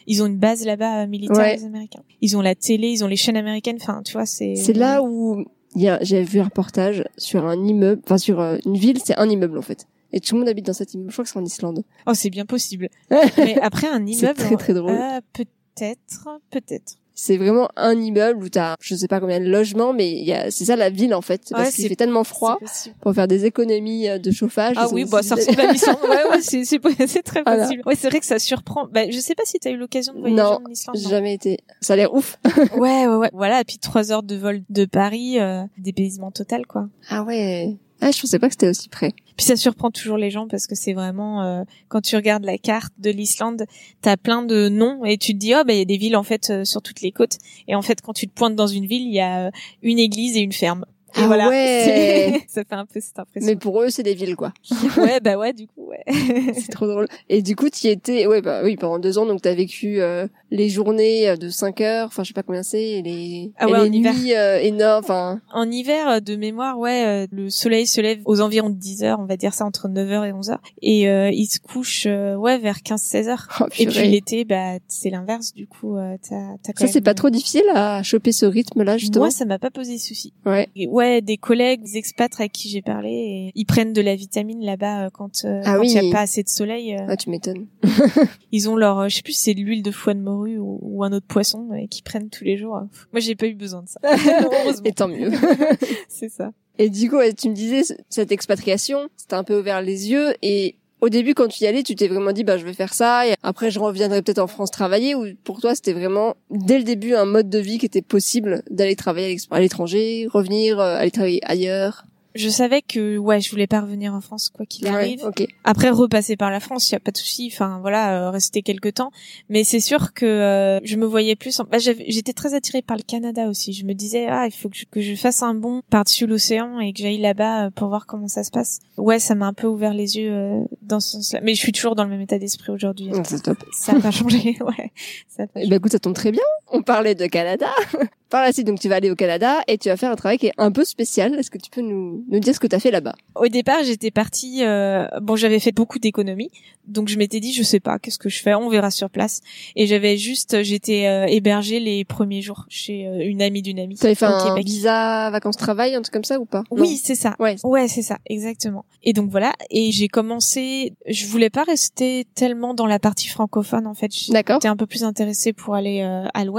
Ils 0.06 0.22
ont 0.22 0.26
une 0.26 0.36
base 0.38 0.64
là-bas 0.66 1.02
euh, 1.02 1.06
militaire, 1.06 1.36
Ouais. 1.36 1.56
les 1.56 1.64
Américains. 1.64 2.02
Ils 2.20 2.36
ont 2.36 2.40
la 2.40 2.54
télé, 2.54 2.88
ils 2.88 3.04
ont 3.04 3.06
les 3.06 3.16
chaînes 3.16 3.36
américaines. 3.36 3.78
Enfin, 3.80 4.02
tu 4.04 4.12
vois, 4.12 4.26
c'est. 4.26 4.56
C'est 4.56 4.72
là 4.72 5.02
où 5.02 5.44
il 5.76 5.82
y 5.82 5.88
a, 5.88 5.98
j'avais 6.02 6.24
vu 6.24 6.40
un 6.40 6.44
reportage 6.44 7.04
sur 7.16 7.46
un 7.46 7.62
immeuble, 7.64 8.02
enfin 8.04 8.18
sur 8.18 8.40
euh, 8.40 8.56
une 8.66 8.76
ville, 8.76 8.98
c'est 9.04 9.16
un 9.18 9.28
immeuble 9.28 9.58
en 9.58 9.62
fait. 9.62 9.86
Et 10.12 10.20
tout 10.20 10.34
le 10.34 10.40
monde 10.40 10.48
habite 10.48 10.64
dans 10.66 10.72
cet 10.72 10.94
immeuble. 10.94 11.10
Je 11.10 11.14
crois 11.14 11.24
que 11.24 11.30
c'est 11.30 11.38
en 11.38 11.44
Islande. 11.44 11.84
Oh, 12.06 12.14
c'est 12.14 12.30
bien 12.30 12.46
possible. 12.46 12.88
Mais 13.10 13.58
après, 13.60 13.86
un 13.88 14.04
C'est 14.06 14.12
immeuble. 14.22 14.38
très, 14.38 14.56
très 14.56 14.74
drôle. 14.74 14.90
euh, 14.92 15.20
peut-être, 15.34 16.40
peut-être. 16.50 16.94
C'est 17.20 17.37
vraiment 17.37 17.68
un 17.74 18.00
immeuble 18.00 18.44
où 18.44 18.48
t'as, 18.48 18.76
je 18.81 18.94
sais 18.94 19.09
pas 19.09 19.18
combien 19.18 19.40
de 19.40 19.46
logements, 19.46 19.92
mais 19.92 20.09
il 20.12 20.22
y 20.24 20.33
a, 20.33 20.52
c'est 20.52 20.66
ça 20.66 20.76
la 20.76 20.88
ville 20.88 21.12
en 21.14 21.20
fait. 21.20 21.40
Ouais, 21.50 21.57
parce 21.64 21.74
qu'il 21.74 21.88
fait 21.88 21.96
tellement 21.96 22.22
froid 22.22 22.59
pour 23.00 23.12
faire 23.12 23.26
des 23.26 23.44
économies 23.44 24.09
euh, 24.09 24.18
de 24.18 24.31
chauffage. 24.31 24.76
Ah 24.78 24.87
oui, 24.92 25.04
bah 25.04 25.20
ça 25.24 25.35
ressemble 25.35 25.61
à. 25.61 25.72
Ouais, 25.72 26.31
ouais, 26.31 26.40
c'est 26.42 26.64
c'est 26.64 26.78
c'est 27.09 27.22
très 27.24 27.42
Voilà. 27.42 27.64
possible. 27.64 27.83
Ouais, 27.87 27.96
c'est 27.96 28.09
vrai 28.09 28.20
que 28.20 28.26
ça 28.26 28.38
surprend. 28.38 28.87
Bah, 28.87 29.11
je 29.11 29.18
sais 29.18 29.35
pas 29.35 29.42
si 29.44 29.59
t'as 29.59 29.70
eu 29.70 29.76
l'occasion 29.76 30.14
de 30.14 30.20
voyager 30.20 30.40
Non, 30.40 30.61
en 30.64 30.70
Islande. 30.70 30.96
J'ai 30.96 31.09
jamais 31.09 31.35
été. 31.35 31.59
Ça 31.81 31.94
a 31.94 31.96
l'air 31.96 32.14
ouf. 32.14 32.38
Ouais, 32.76 33.09
ouais, 33.09 33.16
ouais. 33.16 33.31
Voilà, 33.33 33.62
et 33.62 33.64
puis 33.64 33.78
trois 33.78 34.12
heures 34.12 34.22
de 34.22 34.37
vol 34.37 34.61
de 34.70 34.85
Paris, 34.85 35.40
euh, 35.40 35.64
dépaysement 35.76 36.31
total, 36.31 36.66
quoi. 36.68 36.87
Ah 37.11 37.24
ouais. 37.24 37.76
Ah, 38.00 38.12
je 38.12 38.20
pensais 38.20 38.38
pas 38.38 38.46
que 38.48 38.54
c'était 38.54 38.68
aussi 38.68 38.88
près. 38.88 39.12
Puis 39.37 39.44
ça 39.44 39.56
surprend 39.56 39.90
toujours 39.90 40.18
les 40.18 40.30
gens 40.30 40.46
parce 40.46 40.66
que 40.66 40.74
c'est 40.74 40.92
vraiment 40.92 41.42
euh, 41.42 41.64
quand 41.88 42.00
tu 42.00 42.14
regardes 42.16 42.44
la 42.44 42.58
carte 42.58 42.92
de 42.98 43.11
l'Islande, 43.11 43.64
t'as 44.02 44.16
plein 44.16 44.42
de 44.42 44.68
noms 44.68 45.04
et 45.04 45.18
tu 45.18 45.32
te 45.32 45.38
dis 45.38 45.54
oh 45.54 45.62
bah 45.66 45.72
il 45.72 45.78
y 45.78 45.82
a 45.82 45.84
des 45.84 45.96
villes 45.96 46.16
en 46.16 46.22
fait 46.22 46.50
euh, 46.50 46.64
sur 46.64 46.80
toutes 46.80 47.00
les 47.00 47.11
côtes 47.11 47.38
et 47.66 47.74
en 47.74 47.82
fait 47.82 48.00
quand 48.00 48.12
tu 48.12 48.28
te 48.28 48.32
pointes 48.32 48.54
dans 48.54 48.66
une 48.68 48.87
ville, 48.87 49.02
il 49.02 49.12
y 49.12 49.20
a 49.20 49.46
euh, 49.46 49.50
une 49.82 49.98
église 49.98 50.37
et 50.37 50.40
une 50.40 50.52
ferme. 50.52 50.84
Et 51.16 51.20
Ah 51.22 51.26
voilà, 51.26 51.48
ouais. 51.48 52.42
ça 52.48 52.62
fait 52.64 52.74
un 52.74 52.86
peu 52.86 53.00
cette 53.00 53.18
impression. 53.18 53.46
Mais 53.48 53.56
pour 53.56 53.80
eux, 53.82 53.90
c'est 53.90 54.02
des 54.02 54.14
villes 54.14 54.36
quoi. 54.36 54.52
ouais, 54.98 55.20
bah 55.20 55.36
ouais, 55.38 55.52
du 55.52 55.66
coup, 55.66 55.88
ouais. 55.88 56.04
c'est 56.54 56.70
trop 56.70 56.86
drôle. 56.86 57.06
Et 57.28 57.42
du 57.42 57.56
coup, 57.56 57.68
tu 57.70 57.86
y 57.86 57.90
étais, 57.90 58.26
ouais, 58.26 58.42
bah 58.42 58.60
oui, 58.64 58.76
pendant 58.76 58.98
deux 58.98 59.18
ans, 59.18 59.26
donc 59.26 59.42
t'as 59.42 59.54
vécu 59.54 60.00
euh, 60.00 60.26
les 60.50 60.68
journées 60.68 61.28
euh, 61.30 61.36
de 61.36 61.48
5 61.48 61.80
heures, 61.80 62.06
enfin 62.06 62.22
je 62.22 62.28
sais 62.28 62.34
pas 62.34 62.42
combien 62.42 62.62
c'est, 62.62 62.82
et 62.82 63.02
les, 63.02 63.52
Ah 63.58 63.66
et 63.68 63.88
les 63.88 63.90
nuits 64.00 64.34
euh, 64.34 64.60
énormes, 64.60 65.02
enfin. 65.04 65.40
En 65.52 65.70
hiver, 65.70 66.08
euh, 66.08 66.20
de 66.20 66.36
mémoire, 66.36 66.78
ouais, 66.78 67.04
euh, 67.06 67.26
le 67.32 67.50
soleil 67.50 67.86
se 67.86 68.00
lève 68.00 68.20
aux 68.24 68.40
environs 68.40 68.70
de 68.70 68.76
10 68.76 69.04
heures, 69.04 69.18
on 69.20 69.26
va 69.26 69.36
dire 69.36 69.54
ça 69.54 69.64
entre 69.64 69.88
9 69.88 70.10
heures 70.10 70.24
et 70.24 70.32
11 70.32 70.50
heures, 70.50 70.62
et 70.82 71.08
euh, 71.08 71.30
il 71.30 71.46
se 71.46 71.58
couche, 71.58 72.06
ouais, 72.06 72.58
vers 72.58 72.78
15-16 72.78 73.28
heures. 73.28 73.48
Oh, 73.60 73.64
Et 73.78 73.86
puis 73.86 74.08
l'été, 74.08 74.44
bah 74.44 74.78
c'est 74.88 75.10
l'inverse, 75.10 75.54
du 75.54 75.66
coup, 75.66 75.96
t'as, 76.28 76.56
t'as 76.62 76.72
ça 76.76 76.86
c'est 76.86 77.00
pas 77.00 77.14
trop 77.14 77.30
difficile 77.30 77.64
à 77.74 78.02
choper 78.02 78.32
ce 78.32 78.46
rythme-là 78.46 78.98
justement. 78.98 79.24
Moi, 79.26 79.30
ça 79.30 79.44
m'a 79.44 79.58
pas 79.58 79.70
posé 79.70 79.98
souci. 79.98 80.32
Ouais. 80.46 80.68
Et 80.76 80.86
ouais, 80.86 80.97
des 81.22 81.37
collègues, 81.37 81.82
des 81.82 81.96
expats 81.96 82.32
avec 82.38 82.52
qui 82.52 82.68
j'ai 82.68 82.82
parlé, 82.82 83.08
et 83.11 83.52
ils 83.54 83.64
prennent 83.64 83.92
de 83.92 84.00
la 84.00 84.14
vitamine 84.16 84.64
là-bas 84.64 85.06
euh, 85.06 85.11
quand 85.12 85.44
euh, 85.44 85.61
Ah 85.64 85.76
quand 85.76 85.82
il 85.82 85.96
oui. 85.98 86.04
y 86.04 86.08
a 86.08 86.12
pas 86.12 86.20
assez 86.20 86.42
de 86.42 86.48
soleil. 86.48 86.94
euh, 86.94 87.06
Ah, 87.08 87.16
tu 87.16 87.30
m'étonnes. 87.30 87.66
Ils 88.52 88.68
ont 88.70 88.76
leur, 88.76 89.08
je 89.08 89.16
sais 89.16 89.22
plus, 89.22 89.37
c'est 89.37 89.54
de 89.54 89.61
l'huile 89.61 89.82
de 89.82 89.90
foie 89.90 90.14
de 90.14 90.20
morue 90.20 90.58
ou, 90.58 90.78
ou 90.82 91.04
un 91.04 91.12
autre 91.12 91.26
poisson, 91.26 91.68
et 91.74 91.87
qu'ils 91.88 92.04
prennent 92.04 92.30
tous 92.30 92.44
les 92.44 92.56
jours. 92.56 92.80
Moi, 93.12 93.20
j'ai 93.20 93.34
pas 93.34 93.46
eu 93.46 93.54
besoin 93.54 93.82
de 93.82 93.88
ça. 93.88 94.00
Heureusement. 94.04 94.84
Et 94.84 94.92
tant 94.92 95.08
mieux. 95.08 95.30
c'est 96.08 96.28
ça. 96.30 96.52
Et 96.78 96.90
du 96.90 97.11
coup, 97.11 97.16
ouais, 97.16 97.32
tu 97.34 97.48
me 97.50 97.54
disais, 97.54 97.82
cette 98.08 98.30
expatriation, 98.30 99.08
c'était 99.16 99.34
un 99.34 99.42
peu 99.44 99.58
ouvert 99.58 99.82
les 99.82 100.11
yeux. 100.11 100.32
Et 100.42 100.76
au 101.00 101.08
début, 101.08 101.34
quand 101.34 101.48
tu 101.48 101.64
y 101.64 101.66
allais, 101.66 101.82
tu 101.82 101.94
t'es 101.94 102.08
vraiment 102.08 102.32
dit, 102.32 102.44
bah, 102.44 102.58
je 102.58 102.64
vais 102.64 102.72
faire 102.72 102.92
ça. 102.92 103.26
Et 103.26 103.34
après, 103.42 103.70
je 103.70 103.78
reviendrai 103.78 104.22
peut-être 104.22 104.38
en 104.38 104.46
France 104.46 104.70
travailler. 104.70 105.14
Ou 105.14 105.26
pour 105.44 105.61
toi, 105.61 105.74
c'était 105.74 105.92
vraiment, 105.92 106.37
dès 106.50 106.78
le 106.78 106.84
début, 106.84 107.14
un 107.14 107.24
mode 107.24 107.48
de 107.48 107.58
vie 107.58 107.78
qui 107.78 107.87
était 107.87 108.02
possible 108.02 108.62
d'aller 108.70 108.96
travailler 108.96 109.37
à 109.50 109.61
l'étranger, 109.61 110.26
revenir, 110.30 110.80
euh, 110.80 110.96
aller 110.96 111.11
travailler 111.11 111.40
ailleurs? 111.44 112.04
Je 112.34 112.48
savais 112.48 112.82
que 112.82 113.16
ouais, 113.18 113.40
je 113.40 113.50
voulais 113.50 113.66
pas 113.66 113.80
revenir 113.80 114.14
en 114.14 114.20
France 114.20 114.50
quoi 114.50 114.66
qu'il 114.66 114.84
Ouais, 114.86 114.90
arrive. 114.90 115.30
Après 115.64 115.90
repasser 115.90 116.36
par 116.36 116.50
la 116.50 116.60
France, 116.60 116.88
il 116.90 116.92
y 116.92 116.96
a 116.96 117.00
pas 117.00 117.10
de 117.10 117.16
souci. 117.16 117.50
Enfin 117.52 117.78
voilà, 117.80 118.26
euh, 118.26 118.30
rester 118.30 118.62
quelques 118.62 118.94
temps. 118.94 119.10
Mais 119.48 119.64
c'est 119.64 119.80
sûr 119.80 120.12
que 120.12 120.26
euh, 120.26 120.80
je 120.84 120.96
me 120.96 121.06
voyais 121.06 121.36
plus. 121.36 121.58
En... 121.60 121.64
Bah, 121.64 121.78
j'étais 121.78 122.32
très 122.32 122.54
attirée 122.54 122.82
par 122.82 122.96
le 122.96 123.02
Canada 123.02 123.48
aussi. 123.48 123.72
Je 123.72 123.84
me 123.84 123.94
disais 123.94 124.26
ah 124.28 124.46
il 124.46 124.52
faut 124.52 124.68
que 124.68 124.76
je, 124.76 124.84
que 124.90 125.00
je 125.00 125.14
fasse 125.14 125.42
un 125.42 125.54
bond 125.54 125.82
par-dessus 125.90 126.26
l'océan 126.26 126.80
et 126.80 126.92
que 126.92 127.00
j'aille 127.00 127.18
là-bas 127.18 127.66
euh, 127.66 127.70
pour 127.70 127.88
voir 127.88 128.06
comment 128.06 128.28
ça 128.28 128.44
se 128.44 128.50
passe. 128.50 128.80
Ouais, 128.96 129.18
ça 129.18 129.34
m'a 129.34 129.46
un 129.46 129.52
peu 129.54 129.66
ouvert 129.66 129.94
les 129.94 130.16
yeux 130.16 130.32
euh, 130.32 130.64
dans 130.82 131.00
ce 131.00 131.12
sens-là. 131.12 131.40
Mais 131.42 131.54
je 131.54 131.60
suis 131.60 131.72
toujours 131.72 131.94
dans 131.94 132.04
le 132.04 132.10
même 132.10 132.20
état 132.20 132.38
d'esprit 132.38 132.72
aujourd'hui. 132.72 133.08
Donc, 133.08 133.26
C'est 133.26 133.42
top. 133.42 133.58
Ça 133.72 133.92
a 133.96 134.00
pas 134.00 134.10
changé. 134.10 134.56
Ouais. 134.68 134.92
Ça 135.28 135.44
a 135.44 135.46
pas 135.46 135.60
Eh 135.62 135.68
ben 135.68 135.76
écoute, 135.76 135.92
ça 135.92 135.98
tombe 135.98 136.14
très 136.14 136.30
bien. 136.30 136.42
On 136.70 136.83
parlait 136.83 137.14
de 137.14 137.26
Canada. 137.26 137.68
Par 138.31 138.42
la 138.42 138.52
suite, 138.52 138.66
donc 138.66 138.78
tu 138.78 138.90
vas 138.90 138.96
aller 138.96 139.11
au 139.11 139.14
Canada 139.14 139.62
et 139.68 139.78
tu 139.78 139.88
vas 139.88 139.96
faire 139.96 140.11
un 140.11 140.14
travail 140.16 140.37
qui 140.37 140.48
est 140.48 140.52
un 140.59 140.70
peu 140.70 140.85
spécial. 140.85 141.35
Est-ce 141.38 141.50
que 141.50 141.57
tu 141.57 141.70
peux 141.70 141.81
nous, 141.81 142.26
nous 142.28 142.40
dire 142.40 142.54
ce 142.54 142.61
que 142.61 142.66
tu 142.66 142.76
as 142.76 142.78
fait 142.78 142.90
là-bas? 142.90 143.14
Au 143.35 143.48
départ, 143.48 143.83
j'étais 143.85 144.11
partie. 144.11 144.62
euh, 144.66 145.07
bon, 145.22 145.35
j'avais 145.35 145.59
fait 145.61 145.72
beaucoup 145.72 145.98
d'économies, 145.98 146.50
donc 146.87 147.09
je 147.09 147.16
m'étais 147.16 147.40
dit, 147.40 147.54
je 147.54 147.62
sais 147.62 147.81
pas, 147.81 147.98
qu'est-ce 147.98 148.18
que 148.18 148.28
je 148.28 148.42
fais? 148.42 148.52
On 148.54 148.68
verra 148.68 148.90
sur 148.90 149.09
place. 149.09 149.40
Et 149.76 149.87
j'avais 149.87 150.18
juste, 150.18 150.62
j'étais 150.62 151.07
euh, 151.07 151.24
hébergée 151.26 151.81
les 151.81 152.04
premiers 152.04 152.42
jours 152.42 152.66
chez 152.68 153.07
euh, 153.07 153.20
une 153.26 153.40
amie 153.40 153.62
d'une 153.62 153.78
amie 153.78 153.96
Tu 153.96 154.04
avais 154.04 154.14
fait 154.14 154.26
au 154.26 154.28
un 154.28 154.48
Québec. 154.48 154.66
visa 154.66 155.31
vacances-travail, 155.31 155.94
un 155.94 156.02
truc 156.02 156.12
comme 156.12 156.24
ça 156.24 156.38
ou 156.38 156.44
pas? 156.44 156.64
Oui, 156.70 157.00
c'est 157.02 157.14
ça. 157.14 157.35
Ouais. 157.38 157.57
Ouais, 157.64 157.88
c'est 157.88 158.02
ça, 158.02 158.18
exactement. 158.26 158.85
Et 159.04 159.14
donc 159.14 159.31
voilà, 159.31 159.54
et 159.70 159.90
j'ai 159.90 160.09
commencé. 160.09 160.92
Je 161.09 161.24
voulais 161.28 161.48
pas 161.48 161.62
rester 161.64 162.26
tellement 162.35 162.74
dans 162.74 162.87
la 162.87 162.98
partie 162.98 163.28
francophone 163.28 163.87
en 163.87 163.94
fait. 163.94 164.11
D'accord. 164.28 164.57
J'étais 164.57 164.68
un 164.68 164.76
peu 164.76 164.87
plus 164.87 165.02
intéressée 165.04 165.54
pour 165.54 165.74
aller 165.74 166.02
euh, 166.02 166.26
à 166.35 166.44
l'ouest. 166.44 166.57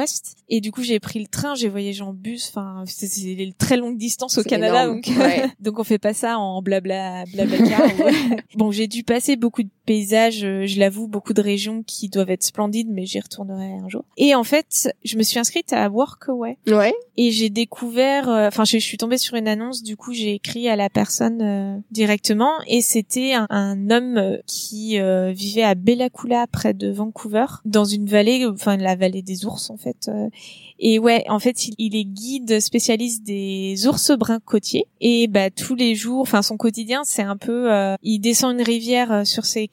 Et 0.49 0.62
du 0.62 0.71
coup, 0.71 0.83
j'ai 0.83 0.99
pris 0.99 1.19
le 1.19 1.27
train, 1.27 1.55
j'ai 1.55 1.69
voyagé 1.69 2.01
en 2.01 2.13
bus. 2.13 2.49
Enfin, 2.49 2.83
c'est 2.85 3.35
des 3.35 3.53
très 3.57 3.77
longues 3.77 3.97
distances 3.97 4.38
au 4.38 4.43
Canada, 4.43 4.83
énorme. 4.83 5.01
donc 5.01 5.17
Ouais. 5.17 5.49
donc 5.59 5.79
on 5.79 5.83
fait 5.83 5.99
pas 5.99 6.13
ça 6.13 6.38
en 6.38 6.62
blabla 6.62 7.25
blabla 7.25 7.57
car. 7.57 7.81
bon, 8.55 8.71
j'ai 8.71 8.88
dû 8.88 9.03
passer 9.03 9.35
beaucoup 9.35 9.63
de 9.63 9.69
paysages, 9.89 10.43
euh, 10.43 10.67
je 10.67 10.78
l'avoue, 10.80 11.08
beaucoup 11.08 11.34
de 11.34 11.41
régions 11.41 11.82
qui 11.82 12.10
doivent 12.10 12.30
être 12.30 12.43
splendides, 12.43 12.89
mais 12.91 13.08
j'y 13.08 13.19
retournerai 13.19 13.73
un 13.84 13.89
jour. 13.89 14.04
Et 14.17 14.36
en 14.36 14.43
fait, 14.43 14.93
je 15.04 15.17
me 15.17 15.23
suis 15.23 15.39
inscrite 15.39 15.73
à 15.73 15.89
Workaway 15.89 16.58
Ouais. 16.67 16.93
et 17.17 17.32
j'ai 17.32 17.49
découvert, 17.49 18.30
euh, 18.30 18.47
enfin, 18.49 18.65
je, 18.65 18.78
je 18.78 18.86
suis 18.86 18.99
tombée 18.99 19.17
sur 19.17 19.36
une 19.36 19.47
annonce. 19.47 19.82
Du 19.82 19.97
coup, 19.97 20.13
j'ai 20.13 20.36
écrit 20.36 20.69
à 20.69 20.75
la 20.75 20.91
personne 20.91 21.41
euh, 21.41 21.75
directement, 21.89 22.52
et 22.67 22.82
c'était 22.82 23.34
un, 23.34 23.47
un 23.49 23.89
homme 23.89 24.38
qui 24.45 24.99
euh, 24.99 25.32
vivait 25.32 25.63
à 25.63 25.73
Bellacoola, 25.73 26.45
près 26.45 26.75
de 26.75 26.91
Vancouver, 26.91 27.47
dans 27.65 27.86
une 27.86 28.06
vallée, 28.06 28.45
enfin 28.45 28.78
la 28.78 28.95
vallée 28.95 29.23
des 29.23 29.43
ours 29.45 29.71
en 29.71 29.78
fait. 29.78 30.12
et 30.78 30.99
ouais, 30.99 31.25
en 31.30 31.39
fait, 31.39 31.67
il, 31.67 31.73
il 31.80 31.95
est 31.95 32.06
guide 32.06 32.60
spécialiste 32.60 33.23
des 33.23 33.88
ours 33.88 34.12
bruns 34.12 34.39
côtiers. 34.45 34.86
Et 35.02 35.25
bah 35.28 35.49
tous 35.49 35.73
les 35.73 35.95
jours, 35.95 36.21
enfin 36.21 36.43
son 36.43 36.58
quotidien, 36.58 37.02
c'est 37.06 37.23
un 37.23 37.38
peu, 37.38 37.69
il 38.04 38.19
descend 38.19 38.54
une 38.54 38.62
rivière 38.63 39.25
sur 39.25 39.45
ses 39.45 39.67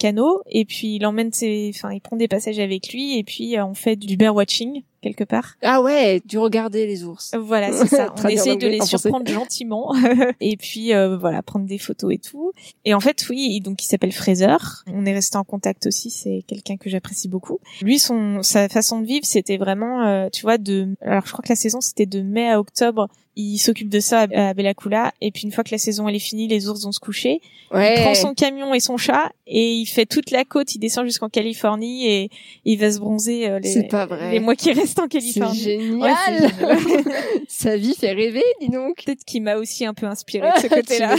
et 0.48 0.64
puis 0.64 0.96
il 0.96 1.06
emmène 1.06 1.32
ses, 1.32 1.70
enfin 1.74 1.92
il 1.92 2.00
prend 2.00 2.16
des 2.16 2.28
passages 2.28 2.58
avec 2.58 2.92
lui, 2.92 3.18
et 3.18 3.24
puis 3.24 3.56
euh, 3.56 3.64
on 3.64 3.74
fait 3.74 3.96
du 3.96 4.16
bear 4.16 4.34
watching 4.34 4.82
quelque 5.02 5.24
part. 5.24 5.54
Ah 5.62 5.80
ouais, 5.80 6.22
tu 6.28 6.38
regardais 6.38 6.86
les 6.86 7.04
ours. 7.04 7.32
Voilà, 7.38 7.72
c'est 7.76 7.88
ça. 7.88 8.14
On 8.22 8.28
essaye 8.28 8.56
de 8.56 8.66
les 8.66 8.80
surprendre 8.80 9.26
gentiment 9.30 9.94
et 10.40 10.56
puis 10.56 10.92
euh, 10.92 11.16
voilà, 11.16 11.42
prendre 11.42 11.66
des 11.66 11.78
photos 11.78 12.12
et 12.14 12.18
tout. 12.18 12.52
Et 12.84 12.94
en 12.94 13.00
fait, 13.00 13.26
oui, 13.30 13.60
donc 13.60 13.82
il 13.82 13.86
s'appelle 13.86 14.12
Fraser. 14.12 14.56
On 14.86 15.06
est 15.06 15.14
resté 15.14 15.36
en 15.36 15.44
contact 15.44 15.86
aussi. 15.86 16.10
C'est 16.10 16.44
quelqu'un 16.46 16.76
que 16.76 16.90
j'apprécie 16.90 17.28
beaucoup. 17.28 17.60
Lui, 17.82 17.98
son 17.98 18.42
sa 18.42 18.68
façon 18.68 19.00
de 19.00 19.06
vivre, 19.06 19.24
c'était 19.24 19.56
vraiment, 19.56 20.06
euh, 20.06 20.28
tu 20.32 20.42
vois, 20.42 20.58
de. 20.58 20.94
Alors, 21.00 21.26
je 21.26 21.32
crois 21.32 21.42
que 21.42 21.50
la 21.50 21.56
saison 21.56 21.80
c'était 21.80 22.06
de 22.06 22.22
mai 22.22 22.50
à 22.50 22.60
octobre. 22.60 23.08
Il 23.38 23.58
s'occupe 23.58 23.90
de 23.90 24.00
ça 24.00 24.20
à 24.20 24.54
Bellacoola. 24.54 25.12
Et 25.20 25.30
puis 25.30 25.42
une 25.42 25.52
fois 25.52 25.62
que 25.62 25.70
la 25.70 25.78
saison 25.78 26.08
elle 26.08 26.16
est 26.16 26.18
finie, 26.18 26.48
les 26.48 26.68
ours 26.68 26.82
vont 26.82 26.92
se 26.92 27.00
coucher. 27.00 27.42
Ouais. 27.70 27.96
Il 27.96 28.02
prend 28.02 28.14
son 28.14 28.32
camion 28.32 28.72
et 28.72 28.80
son 28.80 28.96
chat 28.96 29.30
et 29.46 29.74
il 29.74 29.84
fait 29.84 30.06
toute 30.06 30.30
la 30.30 30.46
côte. 30.46 30.74
Il 30.74 30.78
descend 30.78 31.04
jusqu'en 31.04 31.28
Californie 31.28 32.06
et 32.06 32.30
il 32.64 32.78
va 32.78 32.90
se 32.90 32.98
bronzer 32.98 33.48
euh, 33.48 33.58
les, 33.58 33.82
pas 33.88 34.06
vrai. 34.06 34.32
les 34.32 34.40
mois 34.40 34.56
qui 34.56 34.72
restent 34.72 34.85
en 34.98 35.02
C'est 35.02 35.08
Californie. 35.08 35.58
génial. 35.58 36.00
Ouais. 36.00 37.02
Sa 37.48 37.76
vie 37.76 37.94
fait 37.94 38.12
rêver, 38.12 38.42
dis 38.60 38.68
donc. 38.68 39.02
Peut-être 39.04 39.24
qu'il 39.24 39.42
m'a 39.42 39.56
aussi 39.56 39.84
un 39.84 39.94
peu 39.94 40.06
inspiré 40.06 40.48
de 40.56 40.60
ce 40.60 40.66
côté-là. 40.74 41.14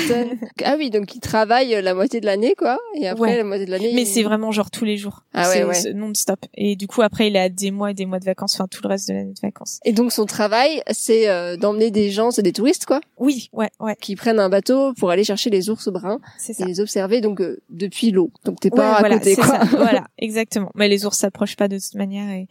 Ah 0.64 0.76
oui, 0.78 0.90
donc 0.90 1.14
il 1.16 1.20
travaille 1.20 1.74
euh, 1.76 1.82
la 1.82 1.94
moitié 1.94 2.20
de 2.22 2.26
l'année, 2.26 2.54
quoi. 2.58 2.78
Et 2.96 3.08
après, 3.08 3.22
Ouais. 3.32 3.38
la 3.38 3.44
moitié 3.44 3.66
de 3.66 3.72
l'année. 3.72 3.92
Mais 3.94 4.02
il- 4.04 4.08
c'est 4.08 4.24
vraiment 4.24 4.52
genre 4.52 4.72
tous 4.72 4.86
les 4.86 4.98
jours. 4.98 5.24
Ah 5.34 5.50
ouais, 5.50 5.64
ouais. 5.64 5.94
non-stop. 5.94 6.40
Et 6.56 6.76
du 6.76 6.88
coup, 6.88 7.02
après, 7.02 7.28
il 7.28 7.38
a 7.38 7.50
des 7.50 7.72
mois 7.72 7.92
et 7.92 7.94
des 7.94 8.06
mois 8.06 8.20
de 8.20 8.26
vacances, 8.26 8.56
enfin 8.56 8.68
tout 8.70 8.82
le 8.84 8.90
reste 8.90 9.08
de 9.10 9.14
l'année 9.14 9.34
de 9.34 9.40
vacances. 9.42 9.80
Et 9.86 9.92
donc 9.94 10.12
son 10.12 10.26
travail, 10.26 10.82
c'est 10.92 11.28
euh, 11.30 11.58
d'emmener 11.58 11.92
des 11.92 12.10
gens, 12.12 12.32
c'est 12.32 12.42
des 12.44 12.54
touristes, 12.54 12.86
quoi, 12.86 13.02
Oui, 13.18 13.50
ouais, 13.54 13.70
ouais, 13.80 13.96
qui 14.00 14.16
prennent 14.16 14.40
un 14.40 14.50
bateau 14.50 14.94
pour 14.94 15.10
aller 15.12 15.24
chercher 15.24 15.50
les 15.50 15.70
ours 15.70 15.88
bruns 15.90 16.20
c'est 16.38 16.60
et 16.60 16.66
les 16.66 16.80
observer 16.80 17.22
donc 17.22 17.42
euh, 17.42 17.60
depuis 17.70 18.12
l'eau. 18.12 18.32
Donc 18.46 18.60
t'es 18.60 18.70
Ouais, 18.72 18.78
pas 18.78 18.96
à 18.96 19.00
voilà, 19.00 19.18
côté, 19.20 19.36
quoi. 19.36 19.46
ça. 19.48 19.64
voilà, 19.72 20.04
exactement. 20.18 20.72
Mais 20.76 20.88
les 20.88 21.06
ours 21.06 21.18
s'approchent 21.18 21.56
pas 21.56 21.68
de 21.68 21.78
toute 21.78 21.96
manière 21.96 22.30
et, 22.32 22.48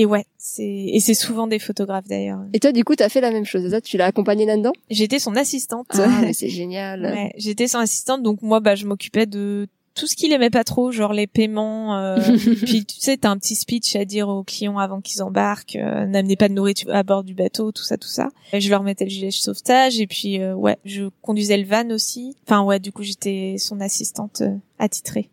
et 0.00 0.06
ouais, 0.06 0.24
c'est, 0.38 0.64
et 0.64 0.98
c'est 1.00 1.12
souvent 1.14 1.46
des 1.46 1.58
photographes 1.58 2.08
d'ailleurs. 2.08 2.40
Et 2.54 2.58
toi, 2.58 2.72
du 2.72 2.84
coup, 2.84 2.96
t'as 2.96 3.10
fait 3.10 3.20
la 3.20 3.30
même 3.30 3.44
chose. 3.44 3.68
ça? 3.70 3.80
Tu 3.82 3.98
l'as 3.98 4.06
accompagné 4.06 4.46
là-dedans? 4.46 4.72
J'étais 4.88 5.18
son 5.18 5.36
assistante. 5.36 5.88
Ah, 5.90 6.20
mais 6.22 6.32
c'est 6.32 6.48
génial. 6.48 7.02
Ouais, 7.02 7.32
j'étais 7.36 7.68
son 7.68 7.78
assistante, 7.80 8.22
donc 8.22 8.40
moi, 8.40 8.60
bah, 8.60 8.74
je 8.76 8.86
m'occupais 8.86 9.26
de 9.26 9.68
tout 9.94 10.06
ce 10.06 10.16
qu'il 10.16 10.32
aimait 10.32 10.48
pas 10.50 10.64
trop, 10.64 10.90
genre 10.92 11.12
les 11.12 11.26
paiements. 11.26 11.98
euh, 11.98 12.16
puis 12.64 12.86
tu 12.86 12.96
sais, 13.00 13.18
t'as 13.18 13.28
un 13.28 13.36
petit 13.36 13.56
speech 13.56 13.94
à 13.96 14.06
dire 14.06 14.28
aux 14.28 14.42
clients 14.44 14.78
avant 14.78 15.02
qu'ils 15.02 15.22
embarquent. 15.22 15.76
euh, 15.76 16.06
N'amenez 16.06 16.36
pas 16.36 16.48
de 16.48 16.54
nourriture 16.54 16.94
à 16.94 17.02
bord 17.02 17.22
du 17.22 17.34
bateau, 17.34 17.70
tout 17.72 17.82
ça, 17.82 17.98
tout 17.98 18.08
ça. 18.08 18.30
Et 18.54 18.60
je 18.62 18.70
leur 18.70 18.82
mettais 18.82 19.04
le 19.04 19.10
gilet 19.10 19.26
de 19.28 19.32
sauvetage 19.34 20.00
et 20.00 20.06
puis 20.06 20.40
euh, 20.40 20.54
ouais, 20.54 20.78
je 20.86 21.10
conduisais 21.20 21.58
le 21.58 21.66
van 21.66 21.90
aussi. 21.90 22.34
Enfin 22.46 22.62
ouais, 22.62 22.78
du 22.78 22.92
coup 22.92 23.02
j'étais 23.02 23.56
son 23.58 23.80
assistante 23.80 24.40
euh, 24.40 24.54
attitrée. 24.78 25.28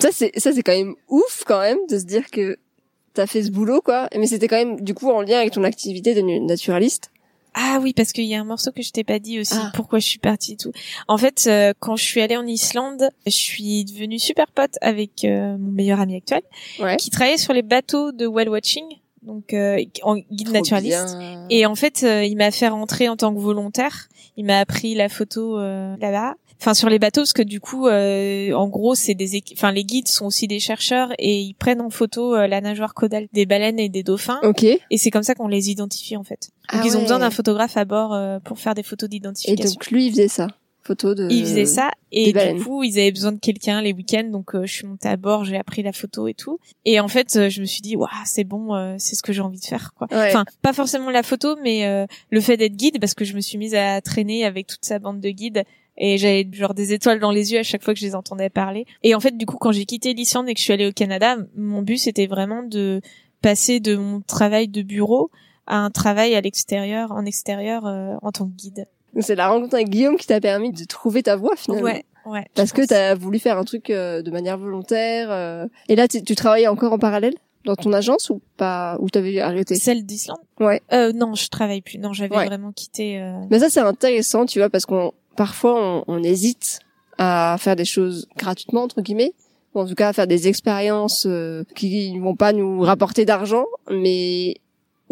Ça, 0.00 0.10
c'est 0.12 0.30
ça, 0.38 0.52
c'est 0.52 0.62
quand 0.62 0.76
même 0.76 0.94
ouf, 1.08 1.42
quand 1.46 1.60
même, 1.60 1.78
de 1.90 1.98
se 1.98 2.04
dire 2.04 2.30
que 2.30 2.56
t'as 3.14 3.26
fait 3.26 3.42
ce 3.42 3.50
boulot, 3.50 3.80
quoi. 3.80 4.08
Mais 4.16 4.26
c'était 4.26 4.48
quand 4.48 4.56
même, 4.56 4.80
du 4.80 4.94
coup, 4.94 5.10
en 5.10 5.22
lien 5.22 5.38
avec 5.38 5.52
ton 5.52 5.64
activité 5.64 6.14
de 6.14 6.20
naturaliste. 6.20 7.10
Ah 7.54 7.80
oui, 7.82 7.92
parce 7.92 8.12
qu'il 8.12 8.24
y 8.24 8.34
a 8.34 8.40
un 8.40 8.44
morceau 8.44 8.72
que 8.72 8.80
je 8.80 8.90
t'ai 8.92 9.04
pas 9.04 9.18
dit 9.18 9.38
aussi, 9.38 9.52
Ah. 9.54 9.70
pourquoi 9.74 9.98
je 9.98 10.06
suis 10.06 10.18
partie 10.18 10.52
et 10.54 10.56
tout. 10.56 10.72
En 11.06 11.18
fait, 11.18 11.44
euh, 11.46 11.74
quand 11.80 11.96
je 11.96 12.02
suis 12.04 12.22
allée 12.22 12.36
en 12.38 12.46
Islande, 12.46 13.10
je 13.26 13.30
suis 13.30 13.84
devenue 13.84 14.18
super 14.18 14.46
pote 14.46 14.76
avec 14.80 15.24
euh, 15.26 15.58
mon 15.58 15.70
meilleur 15.70 16.00
ami 16.00 16.16
actuel, 16.16 16.40
Ouais. 16.80 16.96
qui 16.96 17.10
travaillait 17.10 17.36
sur 17.36 17.52
les 17.52 17.60
bateaux 17.60 18.10
de 18.10 18.26
whale 18.26 18.48
watching, 18.48 18.84
donc 19.22 19.54
euh, 19.54 19.82
en 20.02 20.16
guide 20.16 20.46
Trop 20.46 20.54
naturaliste. 20.54 21.16
bien. 21.16 21.46
Et 21.50 21.66
en 21.66 21.74
fait, 21.74 22.02
euh, 22.02 22.24
il 22.24 22.36
m'a 22.36 22.50
fait 22.50 22.68
rentrer 22.68 23.08
en 23.08 23.16
tant 23.16 23.34
que 23.34 23.40
volontaire. 23.40 24.08
Il 24.36 24.44
m'a 24.44 24.58
appris 24.58 24.94
la 24.94 25.08
photo 25.08 25.58
euh, 25.58 25.94
là-bas. 26.00 26.34
Enfin, 26.60 26.74
sur 26.74 26.88
les 26.88 27.00
bateaux, 27.00 27.22
parce 27.22 27.32
que 27.32 27.42
du 27.42 27.58
coup, 27.58 27.88
euh, 27.88 28.52
en 28.52 28.68
gros, 28.68 28.94
c'est 28.94 29.14
des, 29.14 29.42
enfin, 29.52 29.72
les 29.72 29.82
guides 29.82 30.06
sont 30.06 30.26
aussi 30.26 30.46
des 30.46 30.60
chercheurs 30.60 31.08
et 31.18 31.40
ils 31.40 31.54
prennent 31.54 31.80
en 31.80 31.90
photo 31.90 32.36
euh, 32.36 32.46
la 32.46 32.60
nageoire 32.60 32.94
caudale 32.94 33.26
des 33.32 33.46
baleines 33.46 33.80
et 33.80 33.88
des 33.88 34.04
dauphins. 34.04 34.38
Ok. 34.44 34.62
Et 34.62 34.80
c'est 34.96 35.10
comme 35.10 35.24
ça 35.24 35.34
qu'on 35.34 35.48
les 35.48 35.70
identifie 35.70 36.16
en 36.16 36.22
fait. 36.22 36.50
Donc 36.72 36.82
Ah 36.82 36.86
ils 36.86 36.96
ont 36.96 37.00
besoin 37.02 37.18
d'un 37.18 37.32
photographe 37.32 37.76
à 37.76 37.84
bord 37.84 38.14
euh, 38.14 38.38
pour 38.38 38.60
faire 38.60 38.74
des 38.76 38.84
photos 38.84 39.08
Et 39.08 39.10
d'identification. 39.10 39.70
donc, 39.72 39.90
lui, 39.90 40.06
il 40.06 40.10
faisait 40.12 40.28
ça. 40.28 40.46
Photo 40.82 41.14
de... 41.14 41.28
Ils 41.30 41.44
faisaient 41.44 41.66
ça 41.66 41.90
et 42.10 42.32
du 42.32 42.62
coup 42.62 42.82
ils 42.82 42.98
avaient 42.98 43.12
besoin 43.12 43.32
de 43.32 43.38
quelqu'un 43.38 43.80
les 43.80 43.92
week-ends 43.92 44.28
donc 44.30 44.54
euh, 44.54 44.66
je 44.66 44.72
suis 44.72 44.86
montée 44.86 45.08
à 45.08 45.16
bord 45.16 45.44
j'ai 45.44 45.56
appris 45.56 45.82
la 45.82 45.92
photo 45.92 46.26
et 46.26 46.34
tout. 46.34 46.58
Et 46.84 46.98
en 46.98 47.08
fait 47.08 47.36
euh, 47.36 47.48
je 47.48 47.60
me 47.60 47.66
suis 47.66 47.80
dit 47.80 47.96
waouh 47.96 48.08
c'est 48.24 48.44
bon 48.44 48.74
euh, 48.74 48.96
c'est 48.98 49.14
ce 49.14 49.22
que 49.22 49.32
j'ai 49.32 49.40
envie 49.40 49.60
de 49.60 49.64
faire 49.64 49.94
quoi. 49.94 50.08
Ouais. 50.10 50.28
enfin 50.28 50.44
pas 50.60 50.72
forcément 50.72 51.10
la 51.10 51.22
photo 51.22 51.56
mais 51.62 51.86
euh, 51.86 52.06
le 52.30 52.40
fait 52.40 52.56
d'être 52.56 52.76
guide 52.76 52.98
parce 53.00 53.14
que 53.14 53.24
je 53.24 53.34
me 53.34 53.40
suis 53.40 53.58
mise 53.58 53.74
à 53.74 54.00
traîner 54.00 54.44
avec 54.44 54.66
toute 54.66 54.84
sa 54.84 54.98
bande 54.98 55.20
de 55.20 55.30
guides 55.30 55.64
et 55.96 56.18
j'avais 56.18 56.48
genre 56.52 56.74
des 56.74 56.92
étoiles 56.92 57.20
dans 57.20 57.30
les 57.30 57.52
yeux 57.52 57.60
à 57.60 57.62
chaque 57.62 57.82
fois 57.82 57.94
que 57.94 58.00
je 58.00 58.06
les 58.06 58.14
entendais 58.14 58.50
parler. 58.50 58.86
Et 59.02 59.14
en 59.14 59.20
fait 59.20 59.36
du 59.36 59.46
coup 59.46 59.56
quand 59.56 59.72
j'ai 59.72 59.84
quitté 59.84 60.14
l'Islande 60.14 60.48
et 60.48 60.54
que 60.54 60.58
je 60.58 60.64
suis 60.64 60.72
allée 60.72 60.88
au 60.88 60.92
Canada 60.92 61.36
mon 61.56 61.82
but 61.82 61.98
c'était 61.98 62.26
vraiment 62.26 62.62
de 62.62 63.00
passer 63.40 63.80
de 63.80 63.96
mon 63.96 64.20
travail 64.20 64.68
de 64.68 64.82
bureau 64.82 65.30
à 65.66 65.76
un 65.76 65.90
travail 65.90 66.34
à 66.34 66.40
l'extérieur 66.40 67.12
en 67.12 67.24
extérieur 67.24 67.86
euh, 67.86 68.16
en 68.22 68.32
tant 68.32 68.46
que 68.46 68.54
guide 68.54 68.86
C'est 69.20 69.34
la 69.34 69.48
rencontre 69.48 69.74
avec 69.74 69.88
Guillaume 69.90 70.16
qui 70.16 70.26
t'a 70.26 70.40
permis 70.40 70.72
de 70.72 70.84
trouver 70.84 71.22
ta 71.22 71.36
voie, 71.36 71.54
finalement. 71.56 71.84
ouais 71.86 72.04
ouais 72.26 72.46
Parce 72.54 72.72
que 72.72 72.86
t'as 72.86 73.14
voulu 73.14 73.38
faire 73.38 73.58
un 73.58 73.64
truc 73.64 73.90
euh, 73.90 74.22
de 74.22 74.30
manière 74.30 74.56
volontaire. 74.58 75.28
euh. 75.30 75.66
Et 75.88 75.96
là, 75.96 76.08
tu 76.08 76.22
travaillais 76.34 76.68
encore 76.68 76.92
en 76.92 76.98
parallèle 76.98 77.34
dans 77.64 77.76
ton 77.76 77.92
agence 77.92 78.30
ou 78.30 78.40
pas 78.56 78.96
Ou 79.00 79.10
t'avais 79.10 79.38
arrêté? 79.40 79.74
Celle 79.76 80.04
d'Islande? 80.04 80.38
Ouais. 80.60 80.80
Euh, 80.92 81.12
non, 81.12 81.34
je 81.34 81.48
travaille 81.48 81.80
plus. 81.82 81.98
Non, 81.98 82.12
j'avais 82.12 82.34
Ouais. 82.36 82.46
vraiment 82.46 82.72
quitté. 82.72 83.20
euh, 83.20 83.32
Mais 83.50 83.58
ça, 83.60 83.68
c'est 83.70 83.80
intéressant, 83.80 84.46
tu 84.46 84.58
vois, 84.58 84.70
parce 84.70 84.86
qu'on 84.86 85.12
parfois 85.36 85.74
on, 85.80 86.04
on 86.08 86.22
hésite 86.22 86.78
à 87.18 87.56
faire 87.58 87.76
des 87.76 87.84
choses 87.84 88.26
gratuitement 88.36 88.82
entre 88.82 89.00
guillemets, 89.02 89.32
ou 89.74 89.80
en 89.80 89.86
tout 89.86 89.94
cas 89.94 90.08
à 90.08 90.12
faire 90.12 90.26
des 90.26 90.48
expériences 90.48 91.24
euh, 91.26 91.64
qui 91.76 92.18
vont 92.18 92.34
pas 92.36 92.52
nous 92.52 92.80
rapporter 92.80 93.24
d'argent, 93.24 93.64
mais 93.90 94.56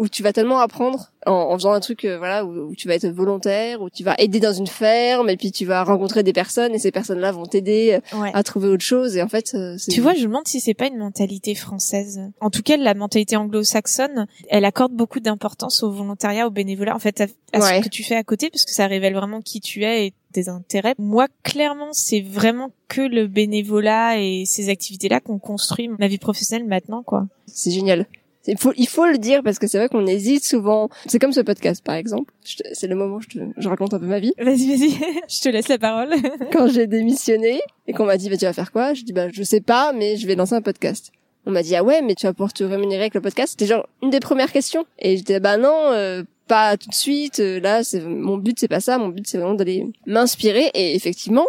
où 0.01 0.09
tu 0.09 0.23
vas 0.23 0.33
tellement 0.33 0.57
apprendre 0.57 1.11
en, 1.27 1.31
en 1.31 1.53
faisant 1.53 1.73
un 1.73 1.79
truc 1.79 2.05
euh, 2.05 2.17
voilà 2.17 2.43
où, 2.43 2.73
tu 2.75 2.87
vas 2.87 2.95
être 2.95 3.07
volontaire, 3.07 3.83
où 3.83 3.91
tu 3.91 4.03
vas 4.03 4.15
aider 4.17 4.39
dans 4.39 4.51
une 4.51 4.65
ferme 4.65 5.29
et 5.29 5.37
puis 5.37 5.51
tu 5.51 5.63
vas 5.63 5.83
rencontrer 5.83 6.23
des 6.23 6.33
personnes 6.33 6.73
et 6.73 6.79
ces 6.79 6.89
personnes-là 6.89 7.31
vont 7.31 7.45
t'aider 7.45 7.99
euh, 8.13 8.25
à 8.33 8.41
trouver 8.41 8.67
autre 8.67 8.83
chose 8.83 9.15
et 9.15 9.21
en 9.21 9.27
fait 9.27 9.53
euh, 9.53 9.77
tu 9.77 10.01
vois 10.01 10.15
je 10.15 10.21
me 10.21 10.25
demande 10.25 10.47
si 10.47 10.59
c'est 10.59 10.73
pas 10.73 10.87
une 10.87 10.97
mentalité 10.97 11.53
française. 11.53 12.19
En 12.39 12.49
tout 12.49 12.63
cas 12.63 12.77
la 12.77 12.95
mentalité 12.95 13.35
anglo-saxonne, 13.35 14.25
elle 14.49 14.65
accorde 14.65 14.93
beaucoup 14.93 15.19
d'importance 15.19 15.83
au 15.83 15.91
volontariat, 15.91 16.47
au 16.47 16.49
bénévolat 16.49 16.95
en 16.95 16.99
fait 16.99 17.21
à, 17.53 17.61
ce 17.61 17.83
que 17.83 17.89
tu 17.89 18.03
fais 18.03 18.15
à 18.15 18.23
côté 18.23 18.49
parce 18.49 18.65
que 18.65 18.71
ça 18.71 18.87
révèle 18.87 19.13
vraiment 19.13 19.41
qui 19.41 19.61
tu 19.61 19.83
es 19.83 20.07
et 20.07 20.13
tes 20.33 20.49
intérêts. 20.49 20.95
Moi 20.97 21.27
clairement 21.43 21.89
c'est 21.91 22.21
vraiment 22.21 22.71
que 22.87 23.01
le 23.01 23.27
bénévolat 23.27 24.19
et 24.19 24.45
ces 24.47 24.69
activités-là 24.69 25.19
qu'on 25.19 25.37
construit 25.37 25.89
ma 25.99 26.07
vie 26.07 26.17
professionnelle 26.17 26.67
maintenant 26.67 27.03
quoi. 27.03 27.27
C'est 27.45 27.69
génial. 27.69 28.07
Il 28.47 28.57
faut, 28.57 28.73
il 28.75 28.87
faut 28.87 29.05
le 29.05 29.17
dire 29.17 29.43
parce 29.43 29.59
que 29.59 29.67
c'est 29.67 29.77
vrai 29.77 29.87
qu'on 29.87 30.05
hésite 30.05 30.43
souvent. 30.43 30.89
C'est 31.05 31.19
comme 31.19 31.31
ce 31.31 31.41
podcast, 31.41 31.83
par 31.83 31.95
exemple. 31.95 32.33
C'est 32.43 32.87
le 32.87 32.95
moment 32.95 33.17
où 33.17 33.21
je, 33.21 33.27
te, 33.27 33.39
je 33.57 33.69
raconte 33.69 33.93
un 33.93 33.99
peu 33.99 34.07
ma 34.07 34.19
vie. 34.19 34.33
Vas-y, 34.39 34.67
vas-y. 34.67 34.91
je 35.29 35.41
te 35.41 35.49
laisse 35.49 35.67
la 35.67 35.77
parole. 35.77 36.09
Quand 36.51 36.67
j'ai 36.67 36.87
démissionné 36.87 37.61
et 37.87 37.93
qu'on 37.93 38.05
m'a 38.05 38.17
dit, 38.17 38.29
bah, 38.29 38.37
tu 38.37 38.45
vas 38.45 38.53
faire 38.53 38.71
quoi? 38.71 38.93
Je 38.93 39.03
dis, 39.03 39.13
bah, 39.13 39.27
je 39.31 39.43
sais 39.43 39.61
pas, 39.61 39.93
mais 39.93 40.17
je 40.17 40.25
vais 40.25 40.35
lancer 40.35 40.55
un 40.55 40.61
podcast. 40.61 41.11
On 41.45 41.51
m'a 41.51 41.63
dit, 41.63 41.75
ah 41.75 41.83
ouais, 41.83 42.01
mais 42.01 42.15
tu 42.15 42.25
vas 42.25 42.33
pouvoir 42.33 42.53
te 42.53 42.63
rémunérer 42.63 43.01
avec 43.01 43.15
le 43.15 43.21
podcast? 43.21 43.51
C'était 43.51 43.67
genre 43.67 43.87
une 44.01 44.09
des 44.09 44.19
premières 44.19 44.51
questions. 44.51 44.85
Et 44.99 45.17
j'étais, 45.17 45.39
bah 45.39 45.57
non, 45.57 45.91
euh, 45.91 46.23
pas 46.47 46.77
tout 46.77 46.89
de 46.89 46.95
suite. 46.95 47.39
Euh, 47.39 47.59
là, 47.59 47.83
c'est, 47.83 48.01
mon 48.01 48.37
but, 48.37 48.59
c'est 48.59 48.67
pas 48.67 48.79
ça. 48.79 48.97
Mon 48.97 49.09
but, 49.09 49.27
c'est 49.27 49.37
vraiment 49.37 49.55
d'aller 49.55 49.87
m'inspirer. 50.05 50.69
Et 50.73 50.95
effectivement, 50.95 51.45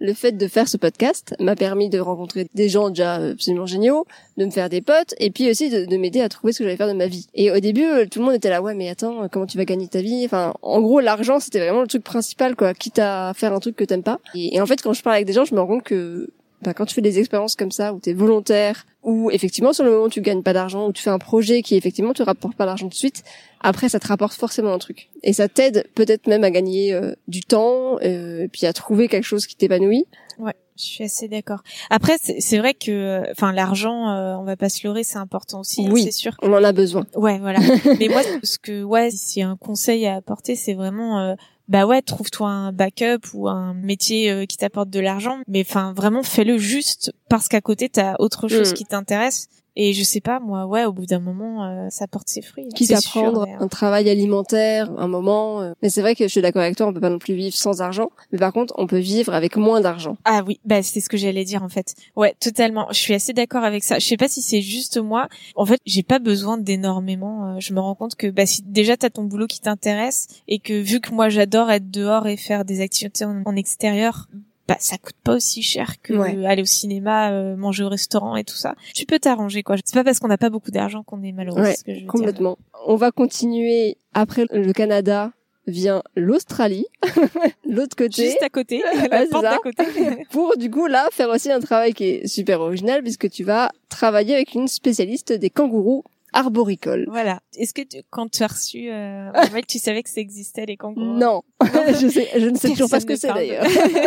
le 0.00 0.12
fait 0.12 0.32
de 0.32 0.48
faire 0.48 0.68
ce 0.68 0.76
podcast 0.76 1.34
m'a 1.40 1.56
permis 1.56 1.88
de 1.88 1.98
rencontrer 1.98 2.46
des 2.54 2.68
gens 2.68 2.90
déjà 2.90 3.14
absolument 3.14 3.66
géniaux, 3.66 4.06
de 4.36 4.44
me 4.44 4.50
faire 4.50 4.68
des 4.68 4.80
potes, 4.80 5.14
et 5.18 5.30
puis 5.30 5.50
aussi 5.50 5.70
de, 5.70 5.96
m'aider 5.96 6.20
à 6.20 6.28
trouver 6.28 6.52
ce 6.52 6.58
que 6.58 6.64
j'allais 6.64 6.76
faire 6.76 6.88
de 6.88 6.92
ma 6.92 7.06
vie. 7.06 7.26
Et 7.34 7.50
au 7.50 7.60
début, 7.60 7.84
euh, 7.84 8.06
tout 8.10 8.18
le 8.18 8.24
monde 8.24 8.34
était 8.34 8.50
là, 8.50 8.60
ouais, 8.60 8.74
mais 8.74 8.88
attends, 8.88 9.28
comment 9.30 9.46
tu 9.46 9.56
vas 9.56 9.64
gagner 9.64 9.88
ta 9.88 10.00
vie? 10.00 10.22
Enfin, 10.24 10.54
en 10.62 10.80
gros, 10.80 11.00
l'argent, 11.00 11.40
c'était 11.40 11.60
vraiment 11.60 11.82
le 11.82 11.86
truc 11.86 12.04
principal, 12.04 12.56
quoi, 12.56 12.74
quitte 12.74 12.98
à 12.98 13.32
faire 13.34 13.52
un 13.52 13.60
truc 13.60 13.76
que 13.76 13.84
t'aimes 13.84 14.02
pas. 14.02 14.18
Et, 14.34 14.60
en 14.60 14.66
fait, 14.66 14.82
quand 14.82 14.92
je 14.92 15.02
parle 15.02 15.16
avec 15.16 15.26
des 15.26 15.32
gens, 15.32 15.44
je 15.44 15.54
me 15.54 15.60
rends 15.60 15.66
compte 15.66 15.84
que 15.84 16.28
bah, 16.64 16.74
quand 16.74 16.86
tu 16.86 16.94
fais 16.94 17.02
des 17.02 17.18
expériences 17.18 17.56
comme 17.56 17.70
ça, 17.70 17.92
où 17.92 18.00
t'es 18.00 18.12
volontaire, 18.12 18.86
ou 19.02 19.30
effectivement 19.30 19.72
sur 19.72 19.84
le 19.84 19.90
moment 19.90 20.04
où 20.04 20.08
tu 20.08 20.20
gagnes 20.20 20.42
pas 20.42 20.52
d'argent, 20.52 20.88
où 20.88 20.92
tu 20.92 21.02
fais 21.02 21.10
un 21.10 21.18
projet 21.18 21.62
qui 21.62 21.76
effectivement 21.76 22.14
te 22.14 22.22
rapporte 22.22 22.56
pas 22.56 22.66
d'argent 22.66 22.86
de 22.86 22.94
suite, 22.94 23.22
après 23.60 23.88
ça 23.88 24.00
te 24.00 24.08
rapporte 24.08 24.34
forcément 24.34 24.72
un 24.72 24.78
truc. 24.78 25.10
Et 25.22 25.32
ça 25.32 25.48
t'aide 25.48 25.86
peut-être 25.94 26.26
même 26.26 26.42
à 26.42 26.50
gagner 26.50 26.92
euh, 26.92 27.14
du 27.28 27.42
temps, 27.42 27.98
euh, 28.02 28.44
et 28.44 28.48
puis 28.48 28.66
à 28.66 28.72
trouver 28.72 29.08
quelque 29.08 29.24
chose 29.24 29.46
qui 29.46 29.56
t'épanouit. 29.56 30.06
Ouais, 30.38 30.54
je 30.76 30.82
suis 30.82 31.04
assez 31.04 31.28
d'accord. 31.28 31.62
Après, 31.90 32.16
c'est 32.18 32.58
vrai 32.58 32.74
que, 32.74 33.22
enfin, 33.30 33.52
l'argent, 33.52 34.10
euh, 34.10 34.34
on 34.34 34.44
va 34.44 34.56
pas 34.56 34.68
se 34.68 34.84
leurrer, 34.86 35.04
c'est 35.04 35.18
important 35.18 35.60
aussi, 35.60 35.86
oui, 35.88 36.02
c'est 36.02 36.10
sûr. 36.10 36.36
On 36.42 36.52
en 36.52 36.64
a 36.64 36.72
besoin. 36.72 37.06
Ouais, 37.14 37.38
voilà. 37.38 37.60
Mais 38.00 38.08
moi, 38.08 38.22
ce 38.42 38.58
que, 38.58 38.82
ouais, 38.82 39.10
si 39.10 39.42
un 39.42 39.56
conseil 39.56 40.06
à 40.06 40.16
apporter, 40.16 40.56
c'est 40.56 40.74
vraiment, 40.74 41.20
euh, 41.20 41.34
bah 41.68 41.86
ouais, 41.86 42.02
trouve-toi 42.02 42.48
un 42.48 42.72
backup 42.72 43.20
ou 43.32 43.48
un 43.48 43.74
métier 43.74 44.30
euh, 44.30 44.46
qui 44.46 44.56
t'apporte 44.56 44.90
de 44.90 45.00
l'argent, 45.00 45.38
mais 45.48 45.64
enfin, 45.66 45.92
vraiment, 45.94 46.22
fais-le 46.22 46.58
juste 46.58 47.12
parce 47.28 47.48
qu'à 47.48 47.60
côté, 47.60 47.88
t'as 47.88 48.16
autre 48.18 48.48
chose 48.48 48.72
mm. 48.72 48.74
qui 48.74 48.84
t'intéresse 48.84 49.48
et 49.76 49.92
je 49.92 50.04
sais 50.04 50.20
pas, 50.20 50.38
moi, 50.38 50.66
ouais, 50.66 50.84
au 50.84 50.92
bout 50.92 51.06
d'un 51.06 51.18
moment, 51.18 51.64
euh, 51.64 51.88
ça 51.90 52.06
porte 52.06 52.28
ses 52.28 52.42
fruits. 52.42 52.68
Quitte 52.74 52.92
à 52.92 53.00
prendre 53.00 53.46
un 53.58 53.68
travail 53.68 54.08
alimentaire, 54.08 54.90
un 54.96 55.08
moment. 55.08 55.62
Euh. 55.62 55.72
Mais 55.82 55.88
c'est 55.88 56.00
vrai 56.00 56.14
que 56.14 56.24
je 56.24 56.28
suis 56.28 56.40
d'accord 56.42 56.62
avec 56.62 56.76
toi, 56.76 56.86
on 56.86 56.92
peut 56.92 57.00
pas 57.00 57.10
non 57.10 57.18
plus 57.18 57.34
vivre 57.34 57.56
sans 57.56 57.80
argent. 57.80 58.10
Mais 58.30 58.38
par 58.38 58.52
contre, 58.52 58.74
on 58.76 58.86
peut 58.86 58.98
vivre 58.98 59.34
avec 59.34 59.56
moins 59.56 59.80
d'argent. 59.80 60.16
Ah 60.24 60.42
oui, 60.46 60.60
bah 60.64 60.82
c'est 60.82 61.00
ce 61.00 61.08
que 61.08 61.16
j'allais 61.16 61.44
dire 61.44 61.62
en 61.64 61.68
fait. 61.68 61.94
Ouais, 62.14 62.34
totalement. 62.38 62.86
Je 62.90 62.98
suis 62.98 63.14
assez 63.14 63.32
d'accord 63.32 63.64
avec 63.64 63.82
ça. 63.82 63.98
Je 63.98 64.06
sais 64.06 64.16
pas 64.16 64.28
si 64.28 64.42
c'est 64.42 64.62
juste 64.62 64.98
moi. 64.98 65.28
En 65.56 65.66
fait, 65.66 65.80
j'ai 65.86 66.04
pas 66.04 66.20
besoin 66.20 66.56
d'énormément. 66.56 67.56
Euh, 67.56 67.56
je 67.58 67.74
me 67.74 67.80
rends 67.80 67.96
compte 67.96 68.14
que 68.14 68.28
bah 68.28 68.46
si 68.46 68.62
déjà 68.62 68.96
t'as 68.96 69.10
ton 69.10 69.24
boulot 69.24 69.46
qui 69.46 69.60
t'intéresse 69.60 70.28
et 70.46 70.60
que 70.60 70.74
vu 70.74 71.00
que 71.00 71.12
moi 71.12 71.28
j'adore 71.28 71.70
être 71.70 71.90
dehors 71.90 72.28
et 72.28 72.36
faire 72.36 72.64
des 72.64 72.80
activités 72.80 73.24
en 73.24 73.56
extérieur, 73.56 74.28
bah 74.66 74.76
ça 74.78 74.96
coûte 74.96 75.16
pas 75.22 75.34
aussi 75.34 75.62
cher 75.62 76.00
que 76.02 76.14
aller 76.46 76.62
au 76.62 76.66
cinéma, 76.66 77.32
euh, 77.32 77.56
manger 77.56 77.84
au 77.84 77.88
restaurant 77.88 78.36
et 78.36 78.44
tout 78.44 78.56
ça. 78.56 78.74
Tu 78.94 79.04
peux 79.04 79.18
t'arranger 79.18 79.62
quoi. 79.62 79.76
C'est 79.84 79.94
pas 79.94 80.04
parce 80.04 80.18
qu'on 80.18 80.28
n'a 80.28 80.38
pas 80.38 80.50
beaucoup 80.50 80.70
d'argent 80.70 81.02
qu'on 81.02 81.22
est 81.22 81.32
malheureux. 81.32 81.62
Ouais, 81.62 82.04
complètement. 82.06 82.58
On 82.86 82.96
va 82.96 83.10
continuer 83.10 83.98
après 84.14 84.46
le 84.50 84.72
Canada 84.72 85.32
vient 85.66 86.02
l'Australie, 86.16 86.86
l'autre 87.68 87.96
côté. 87.96 88.26
Juste 88.26 88.42
à 88.42 88.48
côté, 88.48 88.82
la 89.10 89.26
porte 89.26 89.42
d'à 89.42 89.58
côté. 89.58 89.84
Pour 90.30 90.56
du 90.56 90.70
coup 90.70 90.86
là 90.86 91.08
faire 91.12 91.28
aussi 91.30 91.50
un 91.50 91.60
travail 91.60 91.94
qui 91.94 92.04
est 92.04 92.26
super 92.26 92.60
original 92.60 93.02
puisque 93.02 93.30
tu 93.30 93.44
vas 93.44 93.70
travailler 93.88 94.34
avec 94.34 94.54
une 94.54 94.68
spécialiste 94.68 95.32
des 95.32 95.50
kangourous 95.50 96.04
arboricole. 96.34 97.06
Voilà. 97.08 97.40
Est-ce 97.56 97.72
que 97.72 97.82
quand 98.10 98.30
tu 98.30 98.42
as 98.42 98.48
reçu 98.48 98.90
euh, 98.90 99.30
en 99.34 99.46
fait, 99.46 99.66
tu 99.66 99.78
savais 99.78 100.02
que 100.02 100.10
ça 100.10 100.20
existait 100.20 100.66
les 100.66 100.76
kangourous? 100.76 101.16
Non, 101.18 101.42
je 101.64 102.08
sais, 102.08 102.28
je 102.36 102.48
ne 102.48 102.56
sais 102.56 102.70
toujours 102.70 102.90
pas 102.90 103.00
ce 103.00 103.06
que 103.06 103.16
c'est 103.16 103.32
d'ailleurs. 103.32 103.64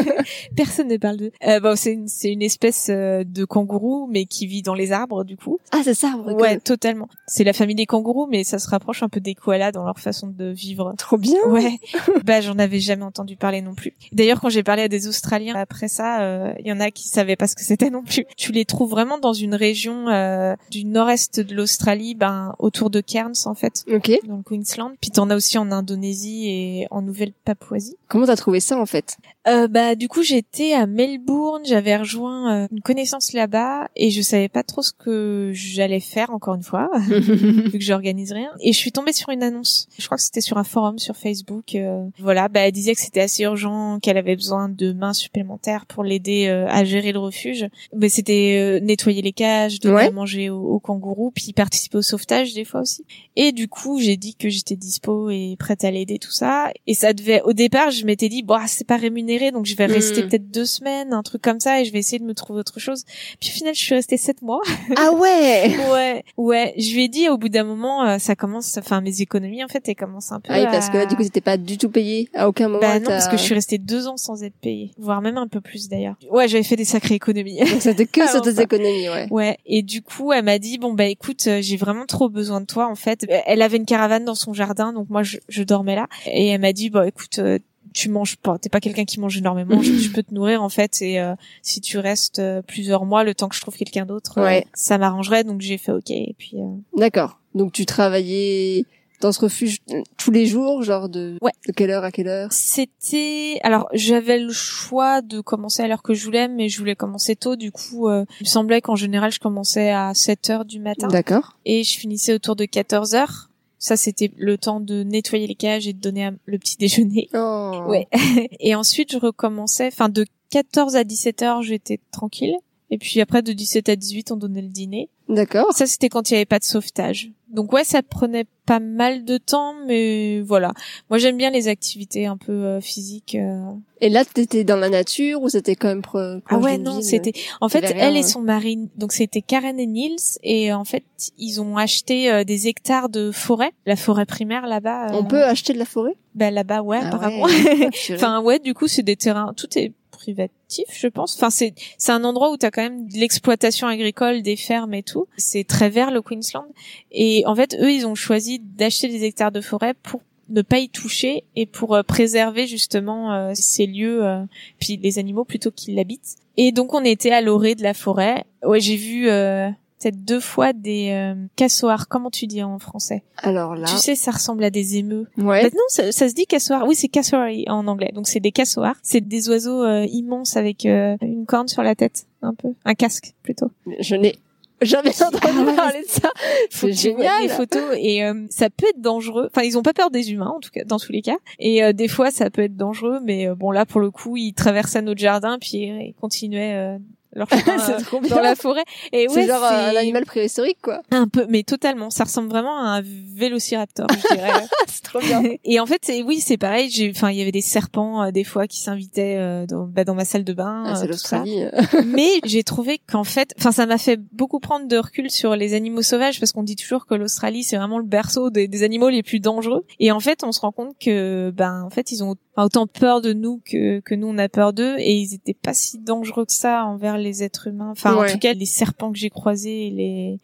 Personne 0.56 0.88
ne 0.88 0.98
parle 0.98 1.18
de. 1.18 1.32
Euh, 1.46 1.60
bon, 1.60 1.76
c'est 1.76 1.94
une, 1.94 2.08
c'est 2.08 2.32
une 2.32 2.42
espèce 2.42 2.90
euh, 2.90 3.24
de 3.24 3.46
kangourou, 3.46 4.08
mais 4.12 4.26
qui 4.26 4.46
vit 4.48 4.62
dans 4.62 4.74
les 4.74 4.92
arbres 4.92 5.24
du 5.24 5.38
coup. 5.38 5.60
Ah, 5.72 5.82
c'est 5.84 5.94
ça. 5.94 6.16
Ouais, 6.16 6.60
totalement. 6.60 7.08
C'est 7.28 7.44
la 7.44 7.54
famille 7.54 7.76
des 7.76 7.86
kangourous, 7.86 8.28
mais 8.28 8.44
ça 8.44 8.60
se 8.60 8.70
rapproche 8.70 9.04
un 9.04 9.10
peu 9.10 9.20
des 9.20 9.36
koalas 9.36 9.72
dans 9.72 9.86
leur 9.86 10.00
façon 10.00 10.28
de 10.28 10.46
vivre. 10.46 10.94
Trop 10.98 11.18
bien. 11.18 11.40
Ouais. 11.48 11.80
bah, 12.26 12.42
j'en 12.42 12.60
avais 12.60 12.80
jamais 12.80 13.04
entendu 13.04 13.36
parler 13.36 13.62
non 13.62 13.74
plus. 13.74 13.94
D'ailleurs, 14.12 14.42
quand 14.42 14.50
j'ai 14.50 14.64
parlé 14.64 14.84
à 14.84 14.88
des 14.88 15.08
Australiens 15.08 15.56
après 15.56 15.88
ça, 15.88 16.22
euh, 16.22 16.54
il 16.60 16.68
y 16.68 16.72
en 16.72 16.80
a 16.80 16.92
qui 16.92 17.08
savaient 17.10 17.36
pas 17.36 17.48
ce 17.48 17.56
que 17.56 17.64
c'était 17.64 17.90
non 17.90 18.04
plus. 18.04 18.26
Tu 18.36 18.52
les 18.52 18.66
trouves 18.66 18.90
vraiment 18.90 19.18
dans 19.18 19.34
une 19.34 19.56
région 19.56 20.08
euh, 20.10 20.56
du 20.72 20.86
nord-est 20.86 21.40
de 21.40 21.56
l'Australie 21.56 22.16
ben 22.18 22.54
autour 22.60 22.90
de 22.90 23.00
Cairns 23.00 23.34
en 23.46 23.54
fait, 23.54 23.86
Ok. 23.92 24.12
dans 24.28 24.38
le 24.38 24.44
Queensland. 24.44 24.92
Puis 25.00 25.12
t'en 25.12 25.30
as 25.30 25.36
aussi 25.36 25.58
en 25.58 25.72
Indonésie 25.72 26.48
et 26.50 26.88
en 26.92 27.02
Nouvelle-Papouasie. 27.02 27.96
Comment 28.08 28.26
t'as 28.26 28.36
trouvé 28.36 28.60
ça 28.60 28.78
en 28.80 28.86
fait? 28.86 29.18
Euh, 29.48 29.68
Bah 29.68 29.96
du 29.96 30.08
coup 30.08 30.24
j'étais 30.24 30.74
à 30.74 30.86
Melbourne, 30.86 31.64
j'avais 31.66 31.98
rejoint 31.98 32.64
euh, 32.64 32.68
une 32.72 32.82
connaissance 32.82 33.34
là-bas 33.34 33.90
et 33.96 34.10
je 34.12 34.22
savais 34.22 34.50
pas 34.50 34.64
trop 34.64 34.82
ce 34.82 34.92
que 34.92 35.52
j'allais 35.54 36.00
faire 36.00 36.32
encore 36.32 36.56
une 36.56 36.64
fois 36.64 36.90
vu 37.08 37.72
que 37.72 37.80
j'organise 37.80 38.32
rien. 38.32 38.52
Et 38.62 38.74
je 38.74 38.78
suis 38.78 38.92
tombée 38.92 39.14
sur 39.14 39.30
une 39.30 39.44
annonce. 39.44 39.88
Je 39.98 40.06
crois 40.06 40.18
que 40.18 40.24
c'était 40.24 40.42
sur 40.42 40.58
un 40.58 40.64
forum 40.64 41.00
sur 41.00 41.16
Facebook. 41.16 41.76
Euh, 41.76 42.06
voilà, 42.20 42.48
bah 42.50 42.62
elle 42.62 42.72
disait 42.72 42.96
que 42.96 43.02
c'était 43.02 43.22
assez 43.22 43.44
urgent, 43.44 44.00
qu'elle 44.02 44.18
avait 44.18 44.36
besoin 44.36 44.70
de 44.70 44.94
mains 44.94 45.14
supplémentaires 45.14 45.86
pour 45.86 46.04
l'aider 46.04 46.48
à 46.48 46.84
gérer 46.84 47.12
le 47.12 47.20
refuge. 47.20 47.68
Mais 47.96 48.10
c'était 48.10 48.80
nettoyer 48.82 49.22
les 49.22 49.34
cages, 49.34 49.80
donner 49.80 50.08
à 50.08 50.12
manger 50.12 50.50
aux, 50.50 50.62
aux 50.62 50.80
kangourous, 50.80 51.32
puis 51.32 51.54
participer 51.54 51.98
au 51.98 52.02
sauvetage 52.02 52.54
des 52.54 52.66
fois 52.66 52.82
aussi. 52.82 53.06
Et 53.36 53.52
du 53.52 53.68
coup, 53.68 54.00
j'ai 54.00 54.18
dit 54.18 54.36
que 54.36 54.50
j'étais 54.50 54.76
dispo 54.76 55.30
et 55.30 55.56
prête 55.60 55.84
à 55.84 55.92
l'aider 55.92 56.20
tout 56.20 56.32
ça. 56.32 56.72
Et 56.88 56.94
ça 56.94 57.14
devait, 57.14 57.42
au 57.44 57.54
départ, 57.54 57.92
je 57.92 58.06
m'étais 58.06 58.30
dit, 58.30 58.44
bon, 58.44 58.58
c'est 58.68 58.88
pas 58.88 58.98
rémunéré, 58.98 59.37
donc 59.52 59.66
je 59.66 59.76
vais 59.76 59.86
rester 59.86 60.24
hmm. 60.24 60.30
peut-être 60.30 60.52
deux 60.52 60.66
semaines, 60.66 61.14
un 61.14 61.24
truc 61.24 61.42
comme 61.42 61.60
ça, 61.60 61.82
et 61.82 61.86
je 61.86 61.92
vais 61.92 62.00
essayer 62.00 62.20
de 62.20 62.26
me 62.26 62.34
trouver 62.34 62.60
autre 62.60 62.80
chose. 62.80 63.04
Puis 63.40 63.50
au 63.50 63.54
final, 63.54 63.74
je 63.74 63.80
suis 63.80 63.96
restée 63.96 64.18
sept 64.18 64.42
mois. 64.42 64.62
Ah 64.96 65.12
ouais. 65.14 65.76
ouais, 65.92 66.24
ouais. 66.38 66.74
Je 66.78 66.94
lui 66.94 67.06
ai 67.06 67.08
dit, 67.08 67.30
au 67.30 67.38
bout 67.38 67.50
d'un 67.50 67.64
moment, 67.64 68.06
euh, 68.06 68.18
ça 68.18 68.36
commence, 68.36 68.78
enfin 68.78 69.02
mes 69.02 69.22
économies 69.22 69.64
en 69.64 69.68
fait, 69.68 69.88
elles 69.88 69.96
commencent 69.96 70.32
un 70.32 70.40
peu. 70.40 70.54
Ah 70.54 70.60
oui, 70.60 70.66
parce 70.66 70.90
que 70.90 70.98
là, 70.98 71.06
du 71.06 71.16
coup, 71.16 71.24
t'étais 71.24 71.42
pas 71.42 71.58
du 71.58 71.78
tout 71.78 71.90
payé 71.90 72.30
à 72.34 72.48
aucun 72.48 72.68
moment. 72.68 72.80
Bah 72.80 73.00
non, 73.00 73.08
parce 73.08 73.28
que 73.28 73.38
je 73.38 73.42
suis 73.42 73.54
restée 73.54 73.78
deux 73.78 74.08
ans 74.08 74.18
sans 74.18 74.44
être 74.44 74.56
payée, 74.62 74.92
voire 74.98 75.22
même 75.22 75.38
un 75.38 75.48
peu 75.48 75.62
plus 75.62 75.90
d'ailleurs. 75.90 76.16
Ouais, 76.32 76.48
j'avais 76.48 76.64
fait 76.64 76.76
des 76.76 76.86
sacrées 76.86 77.16
économies. 77.16 77.60
Donc 77.60 77.82
c'était 77.82 78.06
que 78.06 78.28
sur 78.32 78.42
tes 78.42 78.62
économies, 78.62 79.10
ouais. 79.10 79.28
Ouais. 79.32 79.58
Et 79.66 79.82
du 79.82 80.02
coup, 80.02 80.34
elle 80.34 80.46
m'a 80.46 80.60
dit, 80.60 80.78
bon 80.78 80.94
bah 80.94 81.06
écoute, 81.06 81.46
euh, 81.48 81.60
j'ai 81.62 81.78
vraiment 81.78 82.06
trop 82.06 82.30
besoin 82.30 82.62
de 82.62 82.66
toi 82.66 82.88
en 82.88 82.96
fait. 82.96 83.26
Elle 83.46 83.62
avait 83.62 83.78
une 83.78 83.86
caravane 83.86 84.26
dans 84.26 84.36
son 84.36 84.54
jardin, 84.54 84.94
donc 84.94 85.10
moi 85.10 85.24
je, 85.24 85.38
je 85.50 85.64
dormais 85.64 85.96
là. 85.96 86.08
Et 86.26 86.48
elle 86.48 86.62
m'a 86.62 86.74
dit, 86.74 86.90
bon 86.90 87.06
écoute, 87.08 87.40
euh, 87.40 87.60
tu 87.94 88.10
manges 88.10 88.36
pas, 88.38 88.58
t'es 88.58 88.70
pas 88.70 88.80
quelqu'un 88.80 89.06
qui 89.06 89.20
mange 89.20 89.38
énormément, 89.38 89.82
je, 89.82 90.10
peux 90.12 90.24
te 90.24 90.34
nourrir 90.34 90.64
en 90.64 90.70
fait 90.70 91.02
et 91.02 91.20
euh, 91.20 91.36
si 91.62 91.82
tu 91.82 91.98
restes 91.98 92.40
euh, 92.40 92.62
plusieurs 92.62 93.06
mois 93.06 93.24
le 93.24 93.36
temps 93.36 93.50
que 93.50 93.56
je 93.56 93.62
trouve 93.62 93.76
quelqu'un 93.76 94.06
d'autre, 94.06 94.40
euh, 94.40 94.62
ça 94.74 94.98
m'arrangerait 94.98 95.44
donc 95.44 95.62
j'ai 95.62 95.78
fait 95.78 95.92
ok 95.92 96.12
et 96.12 96.36
puis. 96.38 96.58
D'accord. 96.96 97.40
Donc 97.56 97.72
tu 97.72 97.86
travaillais 97.86 98.86
dans 99.20 99.32
ce 99.32 99.40
refuge 99.42 99.80
tous 100.18 100.30
les 100.30 100.46
jours, 100.46 100.84
genre 100.84 101.10
de 101.10 101.38
ouais. 101.42 101.52
de 101.68 101.74
quelle 101.74 101.90
heure 101.90 102.04
à 102.04 102.12
quelle 102.12 102.28
heure? 102.28 102.52
C'était 102.52 103.60
alors 103.64 103.88
j'avais 103.94 104.40
le 104.40 104.52
choix 104.52 105.22
de 105.22 105.42
commencer 105.42 105.82
à 105.82 105.88
l'heure 105.88 106.04
que 106.04 106.14
je 106.14 106.24
voulais, 106.24 106.48
mais 106.48 106.70
je 106.70 106.78
voulais 106.78 106.96
commencer 106.96 107.36
tôt. 107.36 107.56
Du 107.56 107.72
coup, 107.72 108.10
il 108.10 108.26
me 108.42 108.46
semblait 108.46 108.82
qu'en 108.82 108.96
général 108.96 109.32
je 109.32 109.40
commençais 109.40 109.90
à 109.90 110.14
7 110.14 110.50
heures 110.52 110.66
du 110.66 110.80
matin. 110.80 111.08
D'accord. 111.08 111.58
Et 111.66 111.84
je 111.84 111.98
finissais 111.98 112.34
autour 112.34 112.56
de 112.56 112.66
14 112.66 113.16
heures. 113.16 113.47
Ça, 113.80 113.96
c'était 113.96 114.32
le 114.38 114.58
temps 114.58 114.80
de 114.80 115.04
nettoyer 115.04 115.48
les 115.48 115.56
cages 115.56 115.88
et 115.88 115.94
de 115.94 116.00
donner 116.00 116.30
le 116.46 116.58
petit 116.58 116.78
déjeuner. 116.78 117.30
Oh. 117.34 117.84
Ouais. 117.88 118.08
et 118.60 118.76
ensuite, 118.76 119.12
je 119.12 119.18
recommençais. 119.18 119.88
Enfin, 119.88 120.10
de 120.10 120.26
14 120.50 120.96
à 120.96 121.04
17 121.04 121.42
heures, 121.42 121.62
j'étais 121.62 122.00
tranquille. 122.12 122.56
Et 122.90 122.98
puis 122.98 123.20
après, 123.20 123.42
de 123.42 123.52
17 123.52 123.90
à 123.90 123.96
18, 123.98 124.32
on 124.32 124.38
donnait 124.38 124.62
le 124.62 124.70
dîner. 124.70 125.10
D'accord. 125.28 125.74
Ça, 125.74 125.86
c'était 125.88 126.08
quand 126.08 126.30
il 126.32 126.36
y 126.36 126.38
avait 126.38 126.46
pas 126.46 126.60
de 126.60 126.64
sauvetage. 126.64 127.32
Donc 127.50 127.74
ouais, 127.74 127.84
ça 127.84 128.02
prenait 128.02 128.46
pas 128.66 128.80
mal 128.80 129.26
de 129.26 129.38
temps, 129.38 129.74
mais 129.86 130.40
voilà. 130.42 130.72
Moi, 131.10 131.18
j'aime 131.18 131.36
bien 131.38 131.50
les 131.50 131.68
activités 131.68 132.26
un 132.26 132.38
peu 132.38 132.52
euh, 132.54 132.80
physiques. 132.82 133.36
euh. 133.36 133.60
Et 134.00 134.08
là, 134.10 134.24
t'étais 134.24 134.64
dans 134.64 134.78
la 134.78 134.88
nature 134.90 135.42
ou 135.42 135.50
c'était 135.50 135.76
quand 135.76 135.88
même 135.90 136.02
pro- 136.02 136.40
Ah 136.50 136.58
ouais, 136.60 136.78
non, 136.78 137.02
c'était. 137.02 137.34
En 137.60 137.68
fait, 137.68 137.80
rien, 137.86 137.96
elle 137.98 138.14
et 138.16 138.20
ouais. 138.20 138.24
son 138.24 138.42
mari, 138.42 138.90
donc 138.96 139.12
c'était 139.12 139.42
Karen 139.42 139.80
et 139.80 139.86
Niels, 139.86 140.16
et 140.44 140.72
en 140.72 140.84
fait, 140.86 141.04
ils 141.38 141.60
ont 141.62 141.76
acheté 141.78 142.32
euh, 142.32 142.44
des 142.46 142.68
hectares 142.68 143.10
de 143.10 143.32
forêt, 143.32 143.72
la 143.86 143.96
forêt 143.98 144.26
primaire 144.26 144.66
là-bas. 144.68 145.08
On 145.12 145.24
euh, 145.24 145.28
peut 145.28 145.44
acheter 145.44 145.74
de 145.74 145.80
la 145.80 145.86
forêt? 145.86 146.16
Bah 146.36 146.52
là-bas, 146.52 146.84
ouais, 146.84 147.00
Ah 147.02 147.08
apparemment. 147.08 147.44
ouais. 147.44 147.90
Enfin 148.14 148.42
ouais, 148.42 148.60
du 148.60 148.74
coup 148.74 148.88
c'est 148.88 149.04
des 149.04 149.16
terrains, 149.18 149.54
tout 149.58 149.68
est 149.78 149.92
je 150.34 151.08
pense. 151.08 151.36
Enfin 151.36 151.50
c'est 151.50 151.74
c'est 151.98 152.12
un 152.12 152.24
endroit 152.24 152.52
où 152.52 152.58
t'as 152.58 152.72
quand 152.72 152.82
même 152.82 153.08
de 153.08 153.18
l'exploitation 153.18 153.88
agricole, 153.88 154.42
des 154.42 154.56
fermes 154.56 154.94
et 154.94 155.04
tout. 155.04 155.28
C'est 155.38 155.64
très 155.64 155.90
vert 155.90 156.12
le 156.12 156.22
Queensland. 156.22 156.68
Et 157.12 157.44
en 157.46 157.56
fait 157.56 157.76
eux 157.80 157.92
ils 157.92 158.06
ont 158.06 158.16
choisi 158.16 158.60
d'acheter 158.60 159.08
des 159.08 159.24
hectares 159.24 159.52
de 159.52 159.62
forêt 159.62 159.94
pour 159.94 160.22
ne 160.50 160.62
pas 160.62 160.80
y 160.80 160.90
toucher 160.90 161.44
et 161.56 161.66
pour 161.66 161.94
euh, 161.94 162.04
préserver 162.04 162.68
justement 162.68 163.34
euh, 163.34 163.52
ces 163.54 163.86
lieux 163.86 164.26
euh, 164.26 164.44
puis 164.80 164.98
les 164.98 165.20
animaux 165.20 165.44
plutôt 165.44 165.72
qu'ils 165.72 165.96
l'habitent. 165.96 166.36
Et 166.56 166.72
donc 166.72 166.94
on 166.94 167.04
était 167.04 167.32
à 167.32 167.42
l'orée 167.42 167.76
de 167.76 167.84
la 167.84 167.94
forêt. 167.94 168.46
Ouais 168.64 168.80
j'ai 168.80 168.96
vu 168.96 169.30
euh, 169.30 169.70
peut-être 170.00 170.24
deux 170.24 170.40
fois 170.40 170.74
des 170.74 171.12
euh, 171.12 171.36
cassoirs. 171.56 172.08
Comment 172.08 172.30
tu 172.30 172.48
dis 172.48 172.62
en 172.64 172.80
français? 172.80 173.24
Alors 173.38 173.76
là, 173.76 173.86
Tu 173.88 173.98
sais 173.98 174.16
ça 174.16 174.32
ressemble 174.32 174.64
à 174.64 174.70
des 174.70 174.98
émeux. 174.98 175.28
ouais. 175.38 175.64
Bah 175.64 175.70
non, 175.74 175.84
ça, 175.90 176.12
ça 176.12 176.30
se 176.30 176.34
dit 176.34 176.46
cassoir. 176.46 176.86
Oui, 176.88 176.96
c'est 176.96 177.08
cassoir 177.08 177.48
en 177.68 177.88
anglais. 177.88 178.12
Donc 178.14 178.28
c'est 178.28 178.40
des 178.40 178.52
cassoirs. 178.52 178.96
C'est 179.04 179.22
des 179.28 179.50
oiseaux 179.50 179.84
euh, 179.84 180.06
immenses 180.06 180.58
avec 180.58 180.86
euh, 180.86 181.18
une 181.22 181.46
corne 181.46 181.68
sur 181.68 181.84
la 181.84 181.96
tête, 181.96 182.28
un 182.42 182.54
peu, 182.54 182.70
un 182.86 182.94
casque 182.96 183.34
plutôt. 183.44 183.72
Je 184.00 184.16
n'ai 184.16 184.36
jamais 184.82 185.10
entendu 185.24 185.70
Ah 185.70 185.74
parler 185.76 186.02
de 186.02 186.08
ça. 186.10 186.30
C'est 186.70 186.94
génial. 186.94 187.42
Les 187.42 187.50
photos 187.50 187.96
et 187.98 188.24
euh, 188.24 188.46
ça 188.52 188.70
peut 188.70 188.86
être 188.90 189.02
dangereux. 189.02 189.50
Enfin, 189.52 189.64
ils 189.66 189.78
ont 189.78 189.82
pas 189.82 189.94
peur 189.94 190.12
des 190.12 190.32
humains 190.32 190.54
en 190.56 190.60
tout 190.60 190.70
cas, 190.72 190.84
dans 190.84 191.00
tous 191.00 191.12
les 191.12 191.22
cas. 191.24 191.38
Et 191.58 191.84
euh, 191.84 191.94
des 191.94 192.08
fois, 192.08 192.30
ça 192.30 192.50
peut 192.52 192.62
être 192.62 192.76
dangereux, 192.78 193.20
mais 193.24 193.48
euh, 193.48 193.56
bon 193.56 193.72
là 193.72 193.86
pour 193.88 194.00
le 194.02 194.12
coup, 194.12 194.38
ils 194.38 194.54
traversaient 194.54 195.02
notre 195.02 195.20
jardin 195.20 195.58
puis 195.60 195.78
ils 195.78 196.14
continuaient 196.22 196.76
euh, 196.76 196.98
leur 197.38 197.50
chemin 197.50 197.78
c'est 197.80 197.94
euh, 197.94 198.00
trop 198.00 198.20
bien. 198.20 198.36
dans 198.36 198.42
la 198.42 198.56
forêt. 198.56 198.84
Et 199.14 199.28
c'est 199.30 199.36
ouais, 199.36 199.48
genre 199.48 199.64
euh, 199.64 199.68
un 199.70 199.92
c'est 199.92 199.98
animal 199.98 200.26
préhistorique, 200.26 200.80
quoi. 200.82 201.02
un 201.12 201.28
peu, 201.28 201.46
mais 201.50 201.64
totalement. 201.64 202.10
Ça 202.10 202.26
ressemble 202.26 202.50
vraiment 202.50 202.78
à 202.78 202.98
un 202.98 203.02
vélociraptor, 203.02 204.08
je 204.12 204.36
dirais. 204.36 204.52
c'est 204.88 205.04
trop 205.04 205.20
bien. 205.20 205.44
Et 205.64 205.80
en 205.80 205.86
fait, 205.86 206.00
c'est- 206.04 206.24
oui, 206.24 206.40
c'est 206.40 206.58
pareil. 206.58 206.90
J'ai, 206.90 207.10
enfin, 207.10 207.30
il 207.32 207.38
y 207.38 207.42
avait 207.42 207.52
des 207.52 207.62
serpents 207.62 208.24
euh, 208.24 208.32
des 208.32 208.44
fois 208.44 208.68
qui 208.68 208.80
s'invitaient 208.80 209.36
euh, 209.38 209.66
dans, 209.66 209.84
bah, 209.86 210.04
dans 210.04 210.16
ma 210.16 210.26
salle 210.26 210.44
de 210.44 210.54
bain, 210.54 210.84
Ah, 210.88 210.96
c'est 210.96 211.08
tout 211.08 211.14
ça. 211.14 211.44
l'Australie. 211.44 211.64
Mais 212.06 212.30
j'ai 212.46 212.64
trouvé 212.64 213.00
qu'en 213.10 213.24
fait, 213.24 213.54
enfin, 213.60 213.72
ça 213.72 213.86
m'a 213.86 213.98
fait 213.98 214.18
beaucoup 214.34 214.60
prendre 214.60 214.88
de 214.88 214.98
recul 214.98 215.30
sur 215.30 215.56
les 215.56 215.74
animaux 215.74 216.02
sauvages 216.02 216.40
parce 216.40 216.52
qu'on 216.52 216.64
dit 216.64 216.76
toujours 216.76 217.06
que 217.06 217.14
l'Australie 217.16 217.64
c'est 217.64 217.78
vraiment 217.78 218.00
le 218.00 218.06
berceau 218.06 218.50
des, 218.50 218.68
des 218.68 218.84
animaux 218.84 219.10
les 219.10 219.24
plus 219.24 219.40
dangereux. 219.40 219.86
Et 220.00 220.12
en 220.12 220.20
fait, 220.20 220.44
on 220.44 220.52
se 220.52 220.60
rend 220.62 220.72
compte 220.72 220.96
que, 221.00 221.52
ben, 221.52 221.84
en 221.84 221.90
fait, 221.90 222.12
ils 222.12 222.24
ont 222.24 222.36
autant 222.58 222.88
peur 222.88 223.22
de 223.22 223.34
nous 223.34 223.62
que 223.70 224.00
que 224.00 224.16
nous 224.16 224.28
on 224.28 224.38
a 224.40 224.50
peur 224.50 224.74
d'eux 224.74 224.96
et 224.98 225.14
ils 225.14 225.36
étaient 225.36 225.54
pas 225.54 225.76
si 225.76 226.00
dangereux 226.00 226.44
que 226.46 226.52
ça 226.52 226.86
envers 226.86 227.18
les 227.20 227.27
êtres 227.44 227.68
humains. 227.68 227.90
Enfin, 227.92 228.16
Ouais. 228.16 228.30
en 228.30 228.34
tout 228.34 228.40
cas, 228.40 228.54
les 228.54 228.66
serpents 228.66 229.12
que 229.12 229.18
j'ai 229.18 229.30
croisés, 229.30 229.88
et 229.88 229.92
les 229.92 230.40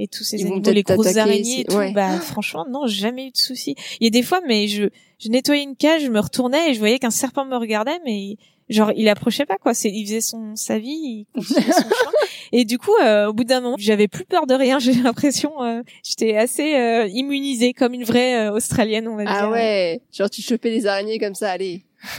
et 0.00 0.06
tous 0.06 0.22
ces 0.22 0.36
Ils 0.40 0.46
animaux, 0.46 0.70
les 0.70 0.82
grosses 0.84 1.16
araignées 1.16 1.60
et 1.62 1.64
tout, 1.64 1.74
ouais. 1.76 1.90
bah 1.92 2.20
franchement 2.20 2.64
non, 2.70 2.86
jamais 2.86 3.26
eu 3.26 3.30
de 3.32 3.36
soucis. 3.36 3.74
Il 4.00 4.04
y 4.04 4.06
a 4.06 4.10
des 4.10 4.22
fois, 4.22 4.40
mais 4.46 4.68
je 4.68 4.84
je 5.18 5.28
nettoyais 5.28 5.64
une 5.64 5.74
cage, 5.74 6.02
je 6.02 6.08
me 6.08 6.20
retournais 6.20 6.70
et 6.70 6.74
je 6.74 6.78
voyais 6.78 7.00
qu'un 7.00 7.10
serpent 7.10 7.44
me 7.44 7.56
regardait, 7.56 7.98
mais 8.04 8.36
genre 8.68 8.92
il 8.94 9.08
approchait 9.08 9.44
pas 9.44 9.56
quoi. 9.56 9.74
C'est 9.74 9.90
il 9.90 10.04
faisait 10.06 10.20
son 10.20 10.54
sa 10.54 10.78
vie, 10.78 10.90
il 10.92 11.26
continuait 11.34 11.62
son 11.62 11.72
chemin. 11.82 12.12
Et 12.52 12.64
du 12.64 12.78
coup, 12.78 12.94
euh, 13.02 13.26
au 13.26 13.32
bout 13.32 13.42
d'un 13.42 13.60
moment, 13.60 13.74
j'avais 13.76 14.06
plus 14.06 14.24
peur 14.24 14.46
de 14.46 14.54
rien. 14.54 14.78
J'ai 14.80 14.92
l'impression, 14.94 15.60
euh, 15.64 15.82
j'étais 16.04 16.36
assez 16.36 16.76
euh, 16.76 17.08
immunisée 17.08 17.72
comme 17.72 17.92
une 17.92 18.04
vraie 18.04 18.46
euh, 18.46 18.52
australienne, 18.52 19.08
on 19.08 19.16
va 19.16 19.24
dire. 19.24 19.34
Ah 19.36 19.50
ouais. 19.50 20.00
Genre, 20.12 20.30
tu 20.30 20.42
chopais 20.42 20.70
des 20.70 20.86
araignées 20.86 21.18
comme 21.18 21.34
ça, 21.34 21.50
allez. 21.50 21.82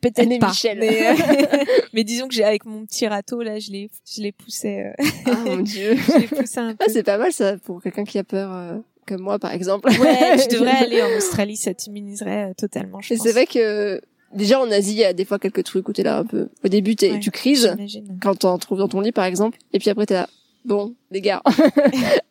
Peut-être 0.00 0.38
pas. 0.38 0.48
Michel. 0.48 0.78
Mais, 0.78 1.08
euh, 1.08 1.64
mais 1.92 2.04
disons 2.04 2.28
que 2.28 2.34
j'ai 2.34 2.44
avec 2.44 2.64
mon 2.64 2.84
petit 2.86 3.06
râteau 3.06 3.42
là, 3.42 3.58
je 3.58 3.70
l'ai 3.70 3.90
je 4.06 4.22
l'ai 4.22 4.32
poussé, 4.32 4.84
euh, 4.84 5.04
Ah 5.26 5.34
mon 5.44 5.56
dieu. 5.58 5.96
je 5.96 6.60
un 6.60 6.74
peu. 6.74 6.84
Ah, 6.84 6.86
c'est 6.88 7.02
pas 7.02 7.18
mal 7.18 7.32
ça 7.32 7.56
pour 7.58 7.82
quelqu'un 7.82 8.04
qui 8.04 8.18
a 8.18 8.24
peur 8.24 8.52
euh, 8.54 8.78
comme 9.06 9.22
moi 9.22 9.38
par 9.38 9.52
exemple. 9.52 9.90
Ouais, 10.00 10.36
tu 10.38 10.54
devrais 10.54 10.76
aller 10.76 11.02
en 11.02 11.16
Australie, 11.16 11.56
ça 11.56 11.74
t'immuniserait 11.74 12.50
euh, 12.50 12.54
totalement. 12.56 13.00
Je 13.00 13.14
Et 13.14 13.16
c'est 13.16 13.32
vrai 13.32 13.46
que 13.46 14.00
déjà 14.32 14.60
en 14.60 14.70
Asie, 14.70 14.92
il 14.92 14.98
y 14.98 15.04
a 15.04 15.12
des 15.12 15.24
fois 15.24 15.38
quelques 15.38 15.64
trucs 15.64 15.88
où 15.88 15.92
t'es 15.92 16.04
là 16.04 16.18
un 16.18 16.24
peu. 16.24 16.48
Au 16.64 16.68
début, 16.68 16.94
t'es, 16.94 17.12
Ouais, 17.12 17.20
tu 17.20 17.30
crises 17.30 17.74
quand 18.22 18.36
t'en 18.36 18.58
trouves 18.58 18.78
dans 18.78 18.88
ton 18.88 19.00
lit 19.00 19.12
par 19.12 19.24
exemple, 19.24 19.58
et 19.72 19.78
puis 19.78 19.90
après 19.90 20.06
t'es 20.06 20.14
là. 20.14 20.28
Bon, 20.64 20.94
les 21.12 21.20
gars, 21.20 21.42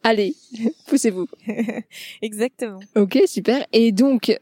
allez, 0.03 0.36
poussez-vous. 0.88 1.27
Exactement. 2.21 2.81
Ok, 2.97 3.17
super. 3.27 3.65
Et 3.71 3.93
donc, 3.93 4.38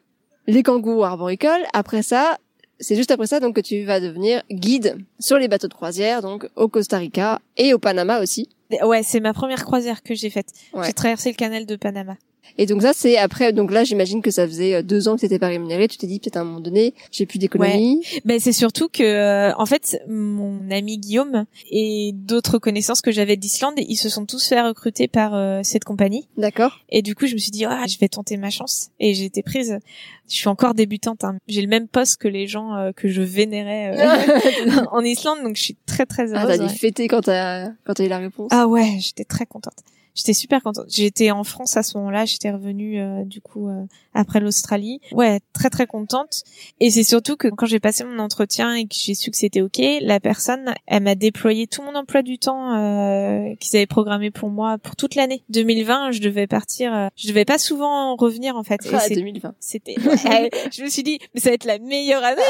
les 0.48 0.64
kangourous 0.64 1.04
arboricoles, 1.04 1.64
après 1.74 2.04
ça, 2.04 2.38
c'est 2.80 2.96
juste 2.96 3.12
après 3.12 3.28
ça 3.28 3.40
donc 3.40 3.56
que 3.56 3.62
tu 3.62 3.84
vas 3.84 4.00
devenir 4.00 4.44
guide 4.52 4.98
sur 5.20 5.38
les 5.38 5.48
bateaux 5.48 5.68
de 5.68 5.74
croisière, 5.74 6.22
donc 6.22 6.48
au 6.56 6.68
Costa 6.68 6.98
Rica 6.98 7.40
et 7.58 7.74
au 7.74 7.80
Panama 7.80 8.22
aussi. 8.22 8.50
Ouais, 8.84 9.04
c'est 9.04 9.20
ma 9.20 9.34
première 9.34 9.64
croisière 9.64 10.02
que 10.04 10.16
j'ai 10.16 10.30
faite. 10.30 10.48
Ouais. 10.74 10.88
J'ai 10.88 10.94
traversé 10.94 11.30
le 11.30 11.36
canal 11.36 11.66
de 11.66 11.76
Panama. 11.76 12.18
Et 12.58 12.66
donc 12.66 12.82
ça, 12.82 12.92
c'est 12.94 13.18
après, 13.18 13.54
donc 13.54 13.72
là, 13.72 13.84
j'imagine 13.84 14.22
que 14.22 14.32
ça 14.32 14.46
faisait 14.48 14.76
euh, 14.76 14.82
deux 14.84 15.08
ans 15.08 15.16
que 15.16 15.22
t'étais 15.22 15.40
pas 15.40 15.48
rémunéré. 15.48 15.88
Tu 15.88 15.98
t'es 15.98 16.08
dit 16.08 16.20
peut-être 16.20 16.38
à 16.38 16.42
un 16.42 16.44
moment 16.44 16.60
donné, 16.60 16.94
j'ai 17.12 17.26
plus 17.26 17.40
d'économie. 17.40 18.02
Ben 18.26 18.40
c'est 18.40 18.52
surtout 18.54 18.90
que 18.90 19.04
euh, 19.04 19.54
en 19.58 19.66
fait 19.66 20.02
mon 20.08 20.60
ami 20.72 20.98
Guillaume 20.98 21.46
et 21.72 22.12
d'autres 22.14 22.58
connaissances 22.60 23.02
que 23.02 23.12
j'avais 23.12 23.38
d'Islande, 23.38 23.74
ils 23.78 23.96
se 23.96 24.10
sont 24.10 24.26
tous 24.26 24.48
fait 24.48 24.62
recruter 24.62 25.08
par 25.08 25.34
euh, 25.36 25.62
cette 25.64 25.84
compagnie 25.84 26.28
D'accord. 26.38 26.80
et 26.90 27.02
du 27.02 27.16
coup 27.16 27.26
je 27.28 27.34
me 27.34 27.40
suis 27.40 27.52
dit 27.52 27.66
ah 27.66 27.86
je 27.88 27.98
vais 27.98 28.08
tenter 28.10 28.38
ma 28.38 28.50
chance 28.50 28.90
et 29.00 29.14
j'ai 29.14 29.26
été 29.26 29.42
prise. 29.44 29.80
Je 30.30 30.36
suis 30.36 30.48
encore 30.48 30.74
débutante, 30.74 31.24
hein. 31.26 31.36
j'ai 31.48 31.62
le 31.62 31.68
même 31.68 31.88
poste 31.88 32.18
que 32.18 32.28
les 32.28 32.48
gens 32.48 32.76
euh, 32.76 32.92
que 32.92 33.08
je 33.08 33.22
vénérais 33.22 33.98
euh, 33.98 34.82
en 34.92 35.02
Islande 35.02 35.40
donc 35.44 35.56
je 35.58 35.62
suis 35.64 35.78
très 35.86 36.06
très 36.06 36.34
Ah, 36.34 36.44
heureuse. 36.44 36.58
t'as 36.58 36.64
dû 36.66 36.70
ouais. 36.72 36.78
fêter 36.78 37.08
quand 37.08 37.22
t'as 37.22 37.70
quand 37.86 37.94
t'as 37.96 38.06
eu 38.06 38.10
la 38.10 38.20
réponse. 38.20 38.50
Ah 38.52 38.68
ouais, 38.68 38.98
j'étais 39.00 39.26
très 39.26 39.46
contente. 39.46 39.74
J'étais 40.16 40.34
super 40.34 40.62
contente. 40.62 40.86
J'étais 40.90 41.32
en 41.32 41.44
France 41.44 41.76
à 41.76 41.82
ce 41.84 41.98
moment-là, 41.98 42.26
j'étais 42.26 42.52
revenue 42.52 43.00
euh, 43.00 43.24
du 43.24 43.42
coup 43.42 43.68
euh, 43.68 43.84
après 44.14 44.40
l'Australie. 44.40 45.02
Ouais, 45.12 45.40
très 45.54 45.70
très 45.72 45.88
contente. 45.88 46.44
Et 46.80 46.92
c'est 46.92 47.04
surtout 47.04 47.36
que 47.36 47.48
quand 47.48 47.66
j'ai 47.66 47.80
passé 47.80 48.04
mon 48.04 48.20
entretien 48.20 48.76
et 48.76 48.84
que 48.86 48.94
j'ai 48.94 49.16
su 49.16 49.32
que 49.32 49.38
c'était 49.38 49.62
ok, 49.62 49.82
la 50.02 50.20
personne, 50.20 50.74
elle 50.86 51.04
m'a 51.04 51.16
déployé 51.16 51.66
tout 51.66 51.82
mon 51.82 51.96
emploi 51.96 52.22
du 52.22 52.38
temps 52.38 52.76
euh, 52.78 53.56
qu'ils 53.60 53.76
avaient 53.76 53.88
programmé 53.88 54.30
pour 54.30 54.50
moi 54.50 54.78
pour 54.78 54.96
toute 54.96 55.16
l'année 55.16 55.44
2020. 55.50 56.12
Je 56.12 56.22
devais 56.22 56.46
partir, 56.46 56.94
euh, 56.94 57.08
je 57.16 57.28
devais 57.28 57.46
pas 57.46 57.58
souvent 57.58 58.16
revenir 58.16 58.56
en 58.56 58.64
fait. 58.64 58.82
Ah, 58.94 59.00
c'est- 59.00 59.16
2020. 59.16 59.56
c'était, 59.60 59.96
je 60.72 60.84
me 60.84 60.90
suis 60.90 61.04
dit, 61.04 61.18
mais 61.34 61.40
ça 61.42 61.50
va 61.50 61.56
être 61.56 61.66
la 61.66 61.80
meilleure 61.80 62.24
année. 62.24 62.42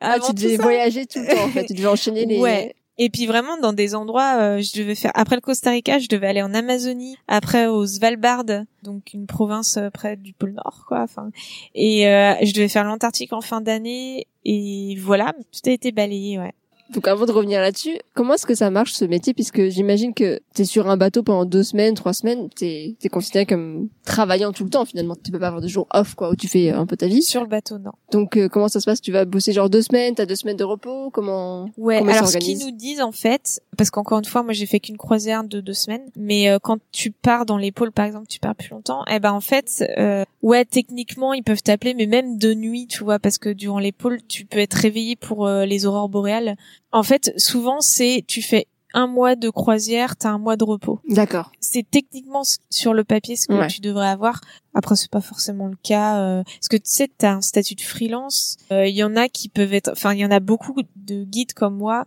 Ah, 0.00 0.18
tu 0.26 0.32
devais 0.34 0.56
voyager 0.56 1.06
tout 1.06 1.20
le 1.20 1.26
temps 1.34 1.44
en 1.44 1.48
fait. 1.50 1.66
Tu 1.66 1.74
devais 1.74 1.86
enchaîner 1.86 2.26
les. 2.26 2.40
Ouais. 2.40 2.74
Et 2.96 3.10
puis 3.10 3.26
vraiment 3.26 3.56
dans 3.58 3.72
des 3.72 3.94
endroits, 3.94 4.36
euh, 4.38 4.60
je 4.60 4.78
devais 4.78 4.94
faire 4.94 5.10
après 5.14 5.34
le 5.34 5.40
Costa 5.40 5.70
Rica, 5.70 5.98
je 5.98 6.08
devais 6.08 6.28
aller 6.28 6.42
en 6.42 6.54
Amazonie, 6.54 7.16
après 7.26 7.66
au 7.66 7.86
Svalbard, 7.86 8.44
donc 8.82 9.12
une 9.14 9.26
province 9.26 9.76
euh, 9.78 9.90
près 9.90 10.16
du 10.16 10.32
pôle 10.32 10.52
Nord, 10.52 10.84
quoi. 10.86 11.00
Enfin, 11.00 11.30
et 11.74 12.06
euh, 12.06 12.34
je 12.42 12.52
devais 12.52 12.68
faire 12.68 12.84
l'Antarctique 12.84 13.32
en 13.32 13.40
fin 13.40 13.60
d'année. 13.60 14.28
Et 14.44 14.96
voilà, 15.00 15.32
tout 15.52 15.68
a 15.68 15.72
été 15.72 15.90
balayé, 15.90 16.38
ouais. 16.38 16.52
Donc 16.90 17.08
avant 17.08 17.24
de 17.26 17.32
revenir 17.32 17.60
là-dessus, 17.60 17.98
comment 18.14 18.34
est-ce 18.34 18.46
que 18.46 18.54
ça 18.54 18.70
marche 18.70 18.92
ce 18.92 19.04
métier? 19.04 19.32
Puisque 19.32 19.68
j'imagine 19.68 20.12
que 20.12 20.40
t'es 20.52 20.64
sur 20.64 20.88
un 20.88 20.96
bateau 20.96 21.22
pendant 21.22 21.44
deux 21.44 21.62
semaines, 21.62 21.94
trois 21.94 22.12
semaines, 22.12 22.48
t'es 22.50 22.96
es 23.02 23.08
considéré 23.08 23.46
comme 23.46 23.88
travaillant 24.04 24.52
tout 24.52 24.64
le 24.64 24.70
temps 24.70 24.84
finalement. 24.84 25.16
Tu 25.22 25.30
peux 25.30 25.38
pas 25.38 25.48
avoir 25.48 25.62
de 25.62 25.68
jours 25.68 25.86
off 25.92 26.14
quoi 26.14 26.30
où 26.30 26.36
tu 26.36 26.46
fais 26.46 26.70
un 26.70 26.86
peu 26.86 26.96
ta 26.96 27.06
vie. 27.06 27.22
Sur 27.22 27.40
le 27.40 27.48
bateau, 27.48 27.78
non. 27.78 27.92
Donc 28.12 28.36
euh, 28.36 28.48
comment 28.48 28.68
ça 28.68 28.80
se 28.80 28.84
passe? 28.84 29.00
Tu 29.00 29.12
vas 29.12 29.24
bosser 29.24 29.52
genre 29.52 29.70
deux 29.70 29.82
semaines, 29.82 30.14
t'as 30.14 30.26
deux 30.26 30.36
semaines 30.36 30.56
de 30.56 30.64
repos? 30.64 31.10
Comment 31.10 31.70
Ouais. 31.76 31.98
Comment 31.98 32.12
alors 32.12 32.28
ce 32.28 32.38
qu'ils 32.38 32.58
nous 32.58 32.70
disent 32.70 33.00
en 33.00 33.12
fait, 33.12 33.60
parce 33.76 33.90
qu'encore 33.90 34.18
une 34.18 34.24
fois, 34.24 34.42
moi 34.42 34.52
j'ai 34.52 34.66
fait 34.66 34.80
qu'une 34.80 34.98
croisière 34.98 35.44
de 35.44 35.60
deux 35.60 35.72
semaines, 35.72 36.04
mais 36.16 36.50
euh, 36.50 36.58
quand 36.62 36.78
tu 36.92 37.10
pars 37.10 37.46
dans 37.46 37.56
les 37.56 37.72
pôles, 37.72 37.92
par 37.92 38.04
exemple, 38.04 38.26
tu 38.26 38.38
pars 38.40 38.54
plus 38.54 38.70
longtemps, 38.70 39.04
eh 39.10 39.18
ben 39.18 39.32
en 39.32 39.40
fait, 39.40 39.84
euh, 39.98 40.24
ouais, 40.42 40.64
techniquement 40.64 41.32
ils 41.32 41.42
peuvent 41.42 41.62
t'appeler, 41.62 41.94
mais 41.94 42.06
même 42.06 42.38
de 42.38 42.54
nuit, 42.54 42.86
tu 42.86 43.04
vois, 43.04 43.18
parce 43.18 43.38
que 43.38 43.48
durant 43.48 43.78
les 43.78 43.92
pôles, 43.92 44.20
tu 44.28 44.44
peux 44.44 44.58
être 44.58 44.74
réveillé 44.74 45.16
pour 45.16 45.46
euh, 45.46 45.64
les 45.64 45.86
aurores 45.86 46.08
boréales. 46.08 46.56
En 46.94 47.02
fait, 47.02 47.32
souvent 47.36 47.80
c'est 47.80 48.24
tu 48.26 48.40
fais 48.40 48.66
un 48.96 49.08
mois 49.08 49.34
de 49.34 49.50
croisière, 49.50 50.14
t'as 50.16 50.30
un 50.30 50.38
mois 50.38 50.56
de 50.56 50.62
repos. 50.62 51.00
D'accord. 51.08 51.50
C'est 51.58 51.84
techniquement 51.90 52.42
sur 52.70 52.94
le 52.94 53.02
papier 53.02 53.34
ce 53.34 53.48
que 53.48 53.54
Ouais. 53.54 53.66
tu 53.66 53.80
devrais 53.80 54.06
avoir. 54.08 54.40
Après, 54.72 54.94
c'est 54.94 55.10
pas 55.10 55.20
forcément 55.20 55.66
le 55.66 55.76
cas. 55.82 56.20
euh, 56.20 56.44
parce 56.44 56.68
que 56.68 56.76
tu 56.76 56.82
sais, 56.86 57.10
t'as 57.18 57.32
un 57.32 57.40
statut 57.40 57.74
de 57.74 57.80
freelance. 57.80 58.56
Euh, 58.70 58.86
Il 58.86 58.94
y 58.94 59.02
en 59.02 59.16
a 59.16 59.28
qui 59.28 59.48
peuvent 59.48 59.74
être... 59.74 59.90
Enfin, 59.90 60.14
il 60.14 60.20
y 60.20 60.24
en 60.24 60.30
a 60.30 60.38
beaucoup 60.38 60.76
de 60.94 61.24
guides 61.24 61.54
comme 61.54 61.76
moi. 61.76 62.04